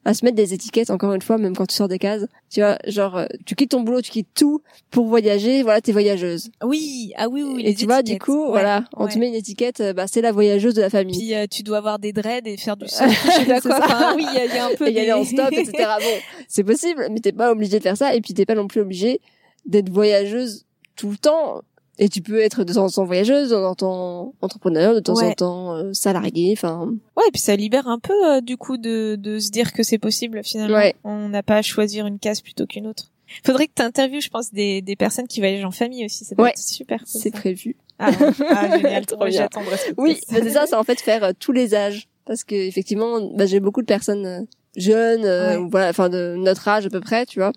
à 0.05 0.15
se 0.15 0.25
mettre 0.25 0.37
des 0.37 0.55
étiquettes 0.55 0.91
encore 0.91 1.13
une 1.15 1.23
fois, 1.23 1.37
même 1.37 1.57
quand 1.57 1.67
tu 1.67 1.75
sors 1.75 1.89
des 1.89 1.99
cases. 1.99 2.27
Tu 2.49 2.61
vois, 2.61 2.79
genre 2.87 3.17
euh, 3.17 3.27
tu 3.45 3.57
quittes 3.57 3.73
ton 3.73 3.81
boulot, 3.81 4.01
tu 4.03 4.13
quittes 4.13 4.29
tout 4.37 4.63
pour 4.93 5.07
voyager. 5.07 5.65
Voilà, 5.65 5.81
t'es 5.81 5.91
voyageuse. 5.91 6.51
Oui, 6.63 7.13
ah 7.17 7.29
oui, 7.29 7.43
oui. 7.43 7.63
Et 7.67 7.75
tu 7.75 7.87
vois, 7.87 8.03
du 8.05 8.17
coup, 8.21 8.47
voilà, 8.47 8.85
on 8.97 9.09
te 9.09 9.19
met 9.19 9.27
une 9.27 9.35
étiquette. 9.35 9.81
euh, 9.81 9.93
Bah, 9.93 10.05
c'est 10.07 10.21
la 10.21 10.31
voyageuse 10.31 10.75
de 10.75 10.81
la 10.83 10.91
famille. 10.91 11.19
Puis 11.19 11.35
euh, 11.35 11.47
tu 11.51 11.65
dois 11.65 11.79
avoir 11.79 11.99
des 11.99 12.13
dreads 12.13 12.47
et 12.47 12.57
faire 12.57 12.77
du 12.77 12.87
surf. 12.89 13.11
je 13.11 13.31
sais 13.33 13.47
pas 13.47 13.61
C'est 13.61 13.69
quoi. 13.69 13.79
ça. 13.79 13.85
Enfin, 13.85 14.15
oui, 14.17 14.25
il 14.33 14.35
y, 14.37 14.41
a- 14.43 14.45
il 14.45 14.55
y 14.55 14.59
a 14.59 14.67
un 14.67 14.75
peu. 14.79 14.87
et 14.87 14.93
y 14.93 15.01
aller 15.01 15.13
en 15.13 15.25
stop, 15.25 15.51
etc. 15.53 15.73
Bon, 15.99 16.05
c'est 16.47 16.63
possible, 16.63 17.09
mais 17.11 17.19
t'es 17.19 17.33
pas 17.33 17.51
obligé 17.51 17.79
de 17.79 17.83
faire 17.83 17.97
ça, 17.97 18.15
et 18.15 18.21
puis 18.21 18.33
t'es 18.33 18.47
pas 18.47 18.55
non 18.55 18.69
plus 18.69 18.83
obligé 18.83 19.21
d'être 19.67 19.91
voyageuse 19.91 20.65
tout 20.97 21.11
le 21.11 21.17
temps. 21.17 21.63
Et 21.99 22.11
tu 22.11 22.21
peux 22.21 22.41
être 22.41 22.63
de 22.65 22.75
temps 22.75 22.85
en 22.85 22.91
temps 22.91 23.05
voyageuse, 23.07 23.49
de 23.49 23.55
temps 23.55 23.65
en 23.71 23.75
temps 23.75 24.35
entrepreneur, 24.43 24.95
de 24.95 25.01
temps 25.01 25.19
en 25.23 25.33
temps 25.33 25.75
euh, 25.77 25.93
salarié, 25.95 26.53
enfin. 26.53 26.91
Ouais, 27.17 27.23
et 27.27 27.31
puis 27.33 27.41
ça 27.41 27.57
libère 27.57 27.89
un 27.89 27.99
peu 27.99 28.13
euh, 28.13 28.41
du 28.43 28.59
coup 28.59 28.77
de, 28.77 29.17
de 29.19 29.39
se 29.39 29.51
dire 29.51 29.73
que 29.73 29.83
c'est 29.83 29.97
possible 29.97 30.43
finalement. 30.45 30.77
Ouais. 30.77 30.95
On 31.05 31.31
n'a 31.31 31.43
pas 31.43 31.57
à 31.57 31.63
choisir 31.63 32.07
une 32.07 32.19
case 32.19 32.43
plutôt 32.43 32.67
qu'une 32.67 32.87
autre. 32.87 33.11
Faudrait 33.45 33.67
que 33.67 33.73
tu 33.75 33.83
interviewes, 33.83 34.21
je 34.21 34.29
pense, 34.29 34.53
des, 34.53 34.83
des 34.83 34.95
personnes 34.95 35.27
qui 35.27 35.41
voyagent 35.41 35.65
en 35.65 35.71
famille 35.71 36.05
aussi. 36.05 36.27
Ça 36.27 36.35
doit 36.35 36.45
Ouais. 36.45 36.51
être 36.51 36.59
super. 36.59 36.99
cool, 36.99 37.07
C'est 37.23 37.31
prévu. 37.31 37.77
Ah, 37.99 38.11
ouais. 38.11 38.17
ah, 38.51 38.77
génial, 38.79 39.07
Trop 39.07 39.25
bien. 39.25 39.49
Oui, 39.97 40.19
c'est 40.29 40.51
ça, 40.51 40.67
c'est 40.67 40.77
en 40.77 40.85
fait 40.85 41.01
faire 41.01 41.25
euh, 41.25 41.33
tous 41.39 41.53
les 41.53 41.75
âges. 41.75 42.09
Parce 42.27 42.45
que 42.45 42.55
effectivement, 42.55 43.21
bah, 43.35 43.47
j'ai 43.47 43.59
beaucoup 43.59 43.81
de 43.81 43.87
personnes 43.87 44.27
euh, 44.27 44.41
jeunes, 44.77 45.25
euh, 45.25 45.59
ou 45.61 45.71
voilà, 45.71 45.89
enfin 45.89 46.11
de 46.11 46.35
notre 46.37 46.69
âge 46.69 46.85
à 46.85 46.91
peu 46.91 47.01
près, 47.01 47.25
tu 47.25 47.39
vois. 47.39 47.53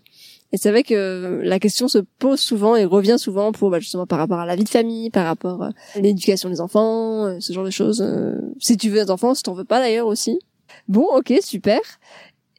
Et 0.52 0.58
c'est 0.58 0.72
vrai 0.72 0.84
que 0.84 1.42
la 1.44 1.60
question 1.60 1.88
se 1.88 2.00
pose 2.18 2.40
souvent 2.40 2.76
et 2.76 2.84
revient 2.86 3.18
souvent 3.20 3.52
pour 3.52 3.70
bah, 3.70 3.80
justement 3.80 4.08
par 4.08 4.18
rapport 4.18 4.40
à 4.40 4.46
la 4.46 4.56
vie 4.56 4.64
de 4.64 4.70
famille, 4.70 5.10
par 5.12 5.26
rapport 5.26 5.62
euh, 5.64 5.70
à 5.96 6.00
l'éducation 6.00 6.50
des 6.50 6.60
enfants, 6.60 7.26
euh, 7.26 7.38
ce 7.40 7.54
genre 7.54 7.64
de 7.66 7.70
choses. 7.70 8.02
euh, 8.02 8.36
si 8.60 8.76
tu 8.76 8.90
veux 8.90 9.04
des 9.04 9.12
enfants, 9.12 9.36
si 9.36 9.44
t'en 9.44 9.54
veux 9.54 9.64
pas 9.66 9.80
d'ailleurs 9.80 10.08
aussi. 10.08 10.40
Bon, 10.88 11.06
ok, 11.16 11.34
super. 11.42 11.80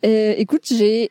Euh, 0.04 0.34
écoute, 0.36 0.62
j'ai 0.66 1.10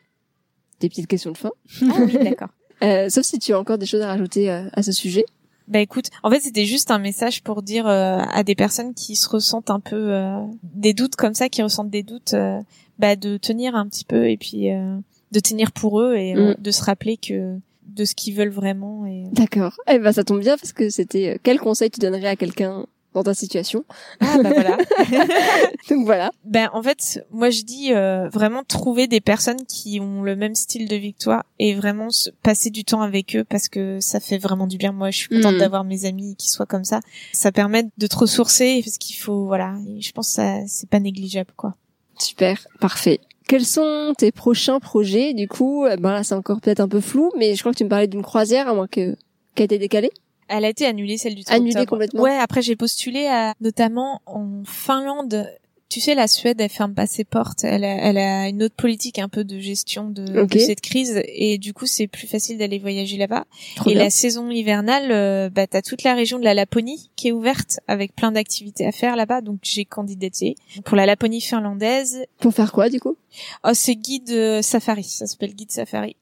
des 0.80 0.88
petites 0.88 1.06
questions 1.06 1.32
de 1.32 1.36
fin. 1.36 1.50
Ah 1.82 1.96
oui, 2.00 2.12
d'accord. 2.24 2.48
Euh, 2.82 3.10
sauf 3.10 3.24
si 3.24 3.38
tu 3.38 3.52
as 3.52 3.58
encore 3.60 3.76
des 3.76 3.84
choses 3.86 4.00
à 4.00 4.06
rajouter 4.06 4.50
euh, 4.50 4.62
à 4.72 4.82
ce 4.82 4.92
sujet. 4.92 5.26
Bah 5.68 5.78
écoute, 5.80 6.06
en 6.24 6.30
fait 6.30 6.40
c'était 6.40 6.64
juste 6.64 6.90
un 6.90 6.98
message 6.98 7.42
pour 7.44 7.62
dire 7.62 7.86
euh, 7.86 8.18
à 8.32 8.42
des 8.42 8.56
personnes 8.56 8.92
qui 8.92 9.14
se 9.14 9.28
ressentent 9.28 9.70
un 9.70 9.78
peu 9.78 10.12
euh, 10.14 10.40
des 10.62 10.94
doutes 10.94 11.14
comme 11.14 11.34
ça, 11.34 11.48
qui 11.48 11.62
ressentent 11.62 11.90
des 11.90 12.02
doutes, 12.02 12.34
euh, 12.34 12.58
bah 12.98 13.14
de 13.14 13.36
tenir 13.36 13.76
un 13.76 13.86
petit 13.86 14.04
peu 14.04 14.28
et 14.28 14.36
puis 14.36 14.72
euh, 14.72 14.96
de 15.32 15.40
tenir 15.40 15.72
pour 15.72 16.00
eux 16.00 16.16
et 16.16 16.34
euh, 16.36 16.52
Mm. 16.52 16.62
de 16.62 16.70
se 16.70 16.82
rappeler 16.82 17.16
que 17.16 17.56
de 17.86 18.04
ce 18.04 18.14
qu'ils 18.14 18.34
veulent 18.34 18.50
vraiment 18.50 19.04
et 19.06 19.24
D'accord. 19.32 19.74
Eh 19.88 19.98
ben 19.98 20.12
ça 20.12 20.22
tombe 20.24 20.40
bien 20.40 20.56
parce 20.56 20.72
que 20.72 20.90
c'était 20.90 21.30
euh, 21.34 21.38
quel 21.42 21.58
conseil 21.58 21.90
tu 21.90 21.98
donnerais 22.00 22.28
à 22.28 22.36
quelqu'un 22.36 22.86
dans 23.14 23.24
ta 23.24 23.34
situation? 23.34 23.84
ah 24.20 24.38
bah 24.42 24.50
voilà. 24.52 24.76
Donc 25.90 26.04
voilà. 26.04 26.30
Ben 26.44 26.70
en 26.72 26.82
fait, 26.82 27.24
moi 27.32 27.50
je 27.50 27.62
dis 27.62 27.92
euh, 27.92 28.28
vraiment 28.28 28.62
trouver 28.62 29.08
des 29.08 29.20
personnes 29.20 29.64
qui 29.66 29.98
ont 30.00 30.22
le 30.22 30.36
même 30.36 30.54
style 30.54 30.86
de 30.88 31.10
toi 31.18 31.44
et 31.58 31.74
vraiment 31.74 32.10
se- 32.10 32.30
passer 32.42 32.70
du 32.70 32.84
temps 32.84 33.02
avec 33.02 33.34
eux 33.34 33.42
parce 33.44 33.68
que 33.68 33.98
ça 34.00 34.20
fait 34.20 34.38
vraiment 34.38 34.68
du 34.68 34.76
bien. 34.76 34.92
Moi, 34.92 35.10
je 35.10 35.18
suis 35.18 35.28
contente 35.28 35.56
Mm. 35.56 35.58
d'avoir 35.58 35.82
mes 35.84 36.04
amis 36.04 36.36
qui 36.36 36.48
soient 36.48 36.66
comme 36.66 36.84
ça. 36.84 37.00
Ça 37.32 37.50
permet 37.50 37.84
de 37.98 38.06
te 38.06 38.16
ressourcer 38.16 38.80
parce 38.84 38.98
qu'il 38.98 39.16
faut 39.16 39.46
voilà. 39.46 39.74
et 39.88 40.00
je 40.00 40.12
pense 40.12 40.28
que 40.28 40.34
ça 40.34 40.58
c'est 40.68 40.88
pas 40.88 41.00
négligeable 41.00 41.50
quoi. 41.56 41.74
Super, 42.18 42.66
parfait. 42.80 43.18
Quels 43.50 43.66
sont 43.66 44.14
tes 44.16 44.30
prochains 44.30 44.78
projets? 44.78 45.34
Du 45.34 45.48
coup, 45.48 45.84
euh, 45.84 45.96
ben 45.96 46.12
là 46.12 46.22
c'est 46.22 46.36
encore 46.36 46.60
peut-être 46.60 46.78
un 46.78 46.86
peu 46.86 47.00
flou, 47.00 47.32
mais 47.36 47.56
je 47.56 47.60
crois 47.60 47.72
que 47.72 47.78
tu 47.78 47.82
me 47.82 47.88
parlais 47.88 48.06
d'une 48.06 48.22
croisière 48.22 48.68
à 48.68 48.74
moins 48.74 48.86
que 48.86 49.16
qui 49.56 49.62
a 49.62 49.64
été 49.64 49.76
décalée. 49.76 50.12
Elle 50.46 50.64
a 50.64 50.68
été 50.68 50.86
annulée 50.86 51.18
celle 51.18 51.34
du 51.34 51.42
30 51.42 51.56
Annulée 51.56 51.70
octobre. 51.72 51.90
complètement 51.90 52.22
Ouais, 52.22 52.38
après 52.38 52.62
j'ai 52.62 52.76
postulé 52.76 53.26
à 53.26 53.54
notamment 53.60 54.22
en 54.26 54.62
Finlande. 54.64 55.48
Tu 55.90 56.00
sais, 56.00 56.14
la 56.14 56.28
Suède, 56.28 56.60
elle 56.60 56.70
ferme 56.70 56.94
pas 56.94 57.06
ses 57.06 57.24
portes. 57.24 57.64
Elle 57.64 57.84
a, 57.84 57.88
elle 57.96 58.16
a 58.16 58.48
une 58.48 58.62
autre 58.62 58.76
politique 58.76 59.18
un 59.18 59.28
peu 59.28 59.42
de 59.44 59.58
gestion 59.58 60.08
de, 60.08 60.24
de 60.24 60.58
cette 60.60 60.80
crise 60.80 61.20
et 61.26 61.58
du 61.58 61.74
coup 61.74 61.84
c'est 61.86 62.06
plus 62.06 62.28
facile 62.28 62.58
d'aller 62.58 62.78
voyager 62.78 63.16
là-bas. 63.16 63.44
Et 63.86 63.94
bien. 63.94 64.04
la 64.04 64.10
saison 64.10 64.48
hivernale, 64.50 65.10
euh, 65.10 65.50
bah, 65.50 65.66
t'as 65.66 65.82
toute 65.82 66.04
la 66.04 66.14
région 66.14 66.38
de 66.38 66.44
la 66.44 66.54
Laponie 66.54 67.10
qui 67.16 67.28
est 67.28 67.32
ouverte 67.32 67.80
avec 67.88 68.14
plein 68.14 68.30
d'activités 68.30 68.86
à 68.86 68.92
faire 68.92 69.16
là-bas. 69.16 69.40
Donc 69.40 69.58
j'ai 69.62 69.84
candidaté 69.84 70.54
pour 70.84 70.96
la 70.96 71.06
Laponie 71.06 71.40
finlandaise. 71.40 72.24
Pour 72.38 72.54
faire 72.54 72.70
quoi 72.72 72.88
du 72.88 73.00
coup? 73.00 73.16
Oh, 73.64 73.70
c'est 73.74 73.96
guide 73.96 74.30
euh, 74.30 74.62
safari. 74.62 75.02
Ça 75.04 75.26
s'appelle 75.26 75.54
guide 75.54 75.72
safari. 75.72 76.14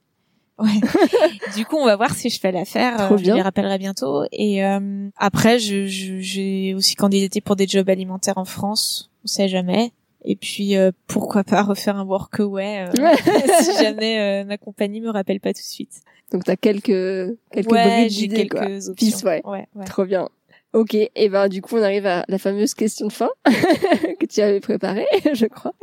Ouais. 0.59 0.71
du 1.57 1.65
coup, 1.67 1.77
on 1.77 1.85
va 1.85 1.95
voir 1.97 2.15
si 2.15 2.31
je 2.31 2.41
fais 2.41 2.51
l'affaire. 2.53 3.13
Euh, 3.13 3.17
Je 3.19 3.25
les 3.37 3.43
rappellerai 3.43 3.79
bientôt. 3.79 4.25
Et 4.33 4.65
euh, 4.65 5.09
après, 5.17 5.59
je- 5.61 5.87
je- 5.87 6.19
j'ai 6.21 6.75
aussi 6.75 6.97
candidaté 6.97 7.41
pour 7.41 7.55
des 7.55 7.69
jobs 7.69 7.89
alimentaires 7.89 8.39
en 8.39 8.45
France. 8.45 9.11
On 9.29 9.31
sait 9.31 9.49
jamais. 9.49 9.93
Et 10.25 10.37
puis, 10.37 10.75
euh, 10.75 10.91
pourquoi 11.07 11.45
pas 11.45 11.63
refaire 11.63 11.97
un 11.97 12.05
workaway 12.07 12.87
euh, 12.89 13.15
si 13.63 13.77
jamais 13.77 14.19
euh, 14.19 14.45
ma 14.47 14.57
compagnie 14.57 15.03
me 15.03 15.11
rappelle 15.11 15.39
pas 15.39 15.53
tout 15.53 15.61
de 15.61 15.67
suite. 15.67 16.01
Donc 16.33 16.45
t'as 16.45 16.57
quelques 16.57 17.37
quelques 17.53 17.71
ouais, 17.71 18.07
j'ai 18.09 18.29
quelques 18.29 18.53
quoi. 18.53 18.65
options. 18.89 19.29
Ouais. 19.29 19.43
ouais, 19.45 19.67
ouais. 19.75 19.85
Trop 19.85 20.07
bien. 20.07 20.31
Ok, 20.73 20.95
et 20.95 21.29
ben 21.29 21.49
du 21.49 21.61
coup 21.61 21.77
on 21.77 21.83
arrive 21.83 22.07
à 22.07 22.25
la 22.27 22.39
fameuse 22.39 22.73
question 22.73 23.09
de 23.09 23.13
fin 23.13 23.29
que 23.45 24.25
tu 24.25 24.41
avais 24.41 24.61
préparée, 24.61 25.07
je 25.35 25.45
crois. 25.45 25.75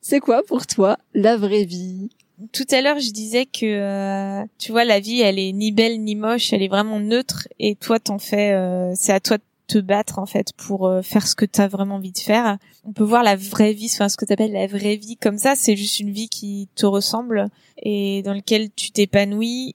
C'est 0.00 0.20
quoi 0.20 0.42
pour 0.42 0.66
toi 0.66 0.96
la 1.12 1.36
vraie 1.36 1.64
vie? 1.64 2.08
Tout 2.52 2.66
à 2.70 2.80
l'heure, 2.80 2.98
je 2.98 3.10
disais 3.12 3.44
que 3.44 3.66
euh, 3.66 4.44
tu 4.58 4.72
vois 4.72 4.84
la 4.84 4.98
vie, 4.98 5.20
elle 5.20 5.38
est 5.38 5.52
ni 5.52 5.72
belle 5.72 6.02
ni 6.02 6.16
moche, 6.16 6.54
elle 6.54 6.62
est 6.62 6.68
vraiment 6.68 7.00
neutre 7.00 7.48
et 7.58 7.74
toi 7.74 7.98
t'en 7.98 8.18
fais 8.18 8.52
euh, 8.52 8.92
c'est 8.94 9.12
à 9.12 9.20
toi 9.20 9.36
de 9.36 9.42
te 9.72 9.78
battre 9.78 10.18
en 10.18 10.26
fait 10.26 10.52
pour 10.56 10.86
euh, 10.86 11.02
faire 11.02 11.26
ce 11.26 11.34
que 11.34 11.44
tu 11.44 11.60
as 11.60 11.68
vraiment 11.68 11.96
envie 11.96 12.12
de 12.12 12.18
faire. 12.18 12.58
On 12.84 12.92
peut 12.92 13.04
voir 13.04 13.22
la 13.22 13.36
vraie 13.36 13.72
vie, 13.72 13.88
enfin 13.92 14.08
ce 14.08 14.16
que 14.16 14.24
tu 14.24 14.32
appelles 14.32 14.52
la 14.52 14.66
vraie 14.66 14.96
vie 14.96 15.16
comme 15.16 15.38
ça, 15.38 15.54
c'est 15.56 15.76
juste 15.76 16.00
une 16.00 16.10
vie 16.10 16.28
qui 16.28 16.68
te 16.74 16.86
ressemble 16.86 17.46
et 17.82 18.22
dans 18.22 18.34
laquelle 18.34 18.70
tu 18.74 18.90
t'épanouis 18.90 19.74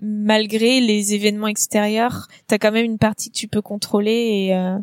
malgré 0.00 0.80
les 0.80 1.14
événements 1.14 1.48
extérieurs, 1.48 2.28
tu 2.48 2.54
as 2.54 2.58
quand 2.58 2.70
même 2.72 2.84
une 2.84 2.98
partie 2.98 3.30
que 3.30 3.36
tu 3.36 3.48
peux 3.48 3.62
contrôler 3.62 4.12
et 4.46 4.54
euh, 4.54 4.78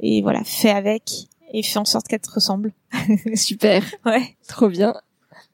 et 0.00 0.22
voilà, 0.22 0.42
fais 0.44 0.70
avec 0.70 1.26
et 1.52 1.62
fais 1.62 1.78
en 1.78 1.84
sorte 1.84 2.06
qu'elle 2.08 2.20
te 2.20 2.30
ressemble. 2.30 2.72
Super, 3.34 3.82
Ouais. 4.06 4.36
trop 4.46 4.68
bien. 4.68 4.94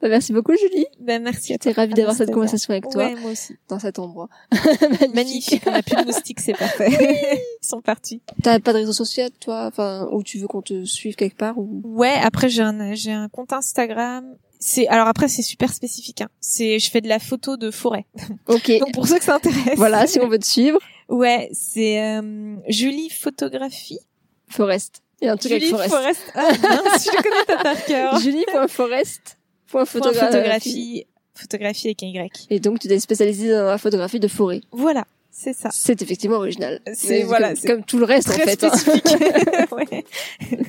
Bah, 0.05 0.11
merci 0.11 0.35
beaucoup 0.35 0.53
Julie. 0.55 0.85
Ben 1.01 1.23
merci. 1.23 1.55
J'étais 1.55 1.73
ravie 1.73 1.95
d'avoir 1.95 2.15
cette 2.15 2.31
conversation 2.31 2.73
avec 2.73 2.91
toi 2.91 3.07
Ouais, 3.07 3.15
moi 3.15 3.31
aussi. 3.31 3.55
dans 3.71 3.79
cet 3.79 3.99
endroit. 3.99 4.29
Magnifique, 5.15 5.63
on 5.67 5.73
a 5.73 5.83
plus 5.83 5.97
de 5.97 6.05
moustiques, 6.05 6.41
c'est 6.41 6.53
parfait. 6.53 6.91
Ils 7.63 7.67
sont 7.67 7.81
partis. 7.81 8.21
T'as 8.43 8.61
pas 8.61 8.75
de 8.75 8.79
réseau 8.81 8.93
social 8.93 9.31
toi, 9.41 9.65
enfin 9.67 10.07
où 10.13 10.23
tu 10.23 10.37
veux 10.39 10.47
qu'on 10.47 10.61
te 10.61 10.85
suive 10.85 11.15
quelque 11.15 11.39
part 11.39 11.57
ou? 11.57 11.81
Ouais, 11.85 12.13
après 12.23 12.51
j'ai 12.51 12.61
un 12.61 12.93
j'ai 12.93 13.13
un 13.13 13.31
compte 13.31 13.55
Instagram. 13.55 14.27
C'est 14.61 14.87
alors 14.89 15.09
après 15.09 15.29
c'est 15.29 15.41
super 15.41 15.73
spécifique. 15.73 16.21
Hein. 16.21 16.29
C'est 16.39 16.79
je 16.79 16.91
fais 16.91 17.01
de 17.01 17.09
la 17.09 17.19
photo 17.19 17.57
de 17.57 17.71
forêt. 17.71 18.05
Ok. 18.49 18.71
Donc 18.81 18.93
pour 18.93 19.09
ceux 19.09 19.17
que 19.19 19.25
ça 19.25 19.37
intéresse. 19.37 19.77
Voilà, 19.77 20.07
si 20.07 20.21
on 20.21 20.29
veut 20.29 20.39
te 20.39 20.45
suivre, 20.47 20.79
Ouais, 21.09 21.49
c'est 21.53 22.03
euh, 22.03 22.57
Julie 22.69 23.09
photographie. 23.09 24.01
Forest. 24.49 25.01
Il 25.23 25.27
y 25.27 25.29
a 25.29 25.33
un 25.33 25.37
truc 25.39 25.53
Julie 25.53 25.73
avec 25.73 25.89
Forest. 25.91 25.95
Forest. 25.95 26.33
Ah, 26.35 26.69
mince, 26.85 27.05
je 27.07 27.11
le 27.17 27.23
connais 27.23 27.45
pas 27.47 27.63
par 27.63 27.85
cœur. 27.87 28.19
Julie.forest. 28.21 29.39
Point 29.75 29.87
Point 29.87 30.01
photographie. 30.13 31.05
photographie, 31.35 31.89
avec 31.89 32.03
un 32.05 32.07
Y. 32.07 32.47
Et 32.51 32.61
donc 32.61 32.79
tu 32.79 32.87
t'es 32.87 33.01
spécialisé 33.01 33.51
dans 33.51 33.65
la 33.65 33.79
photographie 33.79 34.21
de 34.21 34.29
forêt. 34.29 34.61
Voilà, 34.71 35.05
c'est 35.33 35.53
ça. 35.53 35.69
C'est 35.73 36.01
effectivement 36.01 36.37
original. 36.37 36.81
C'est- 36.95 37.25
voilà, 37.25 37.55
comme, 37.67 37.83
tout 37.83 37.99
le 37.99 38.05
reste 38.05 38.29
en 38.31 38.35
fait. 38.35 38.63
hein. 38.63 38.71
spécifique. 38.71 39.05
ouais. 39.73 40.05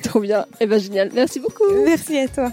Trop 0.02 0.18
bien. 0.18 0.44
Eh 0.58 0.66
ben 0.66 0.80
génial. 0.80 1.10
Merci 1.14 1.38
beaucoup. 1.38 1.70
Merci 1.84 2.18
à 2.18 2.26
toi. 2.26 2.50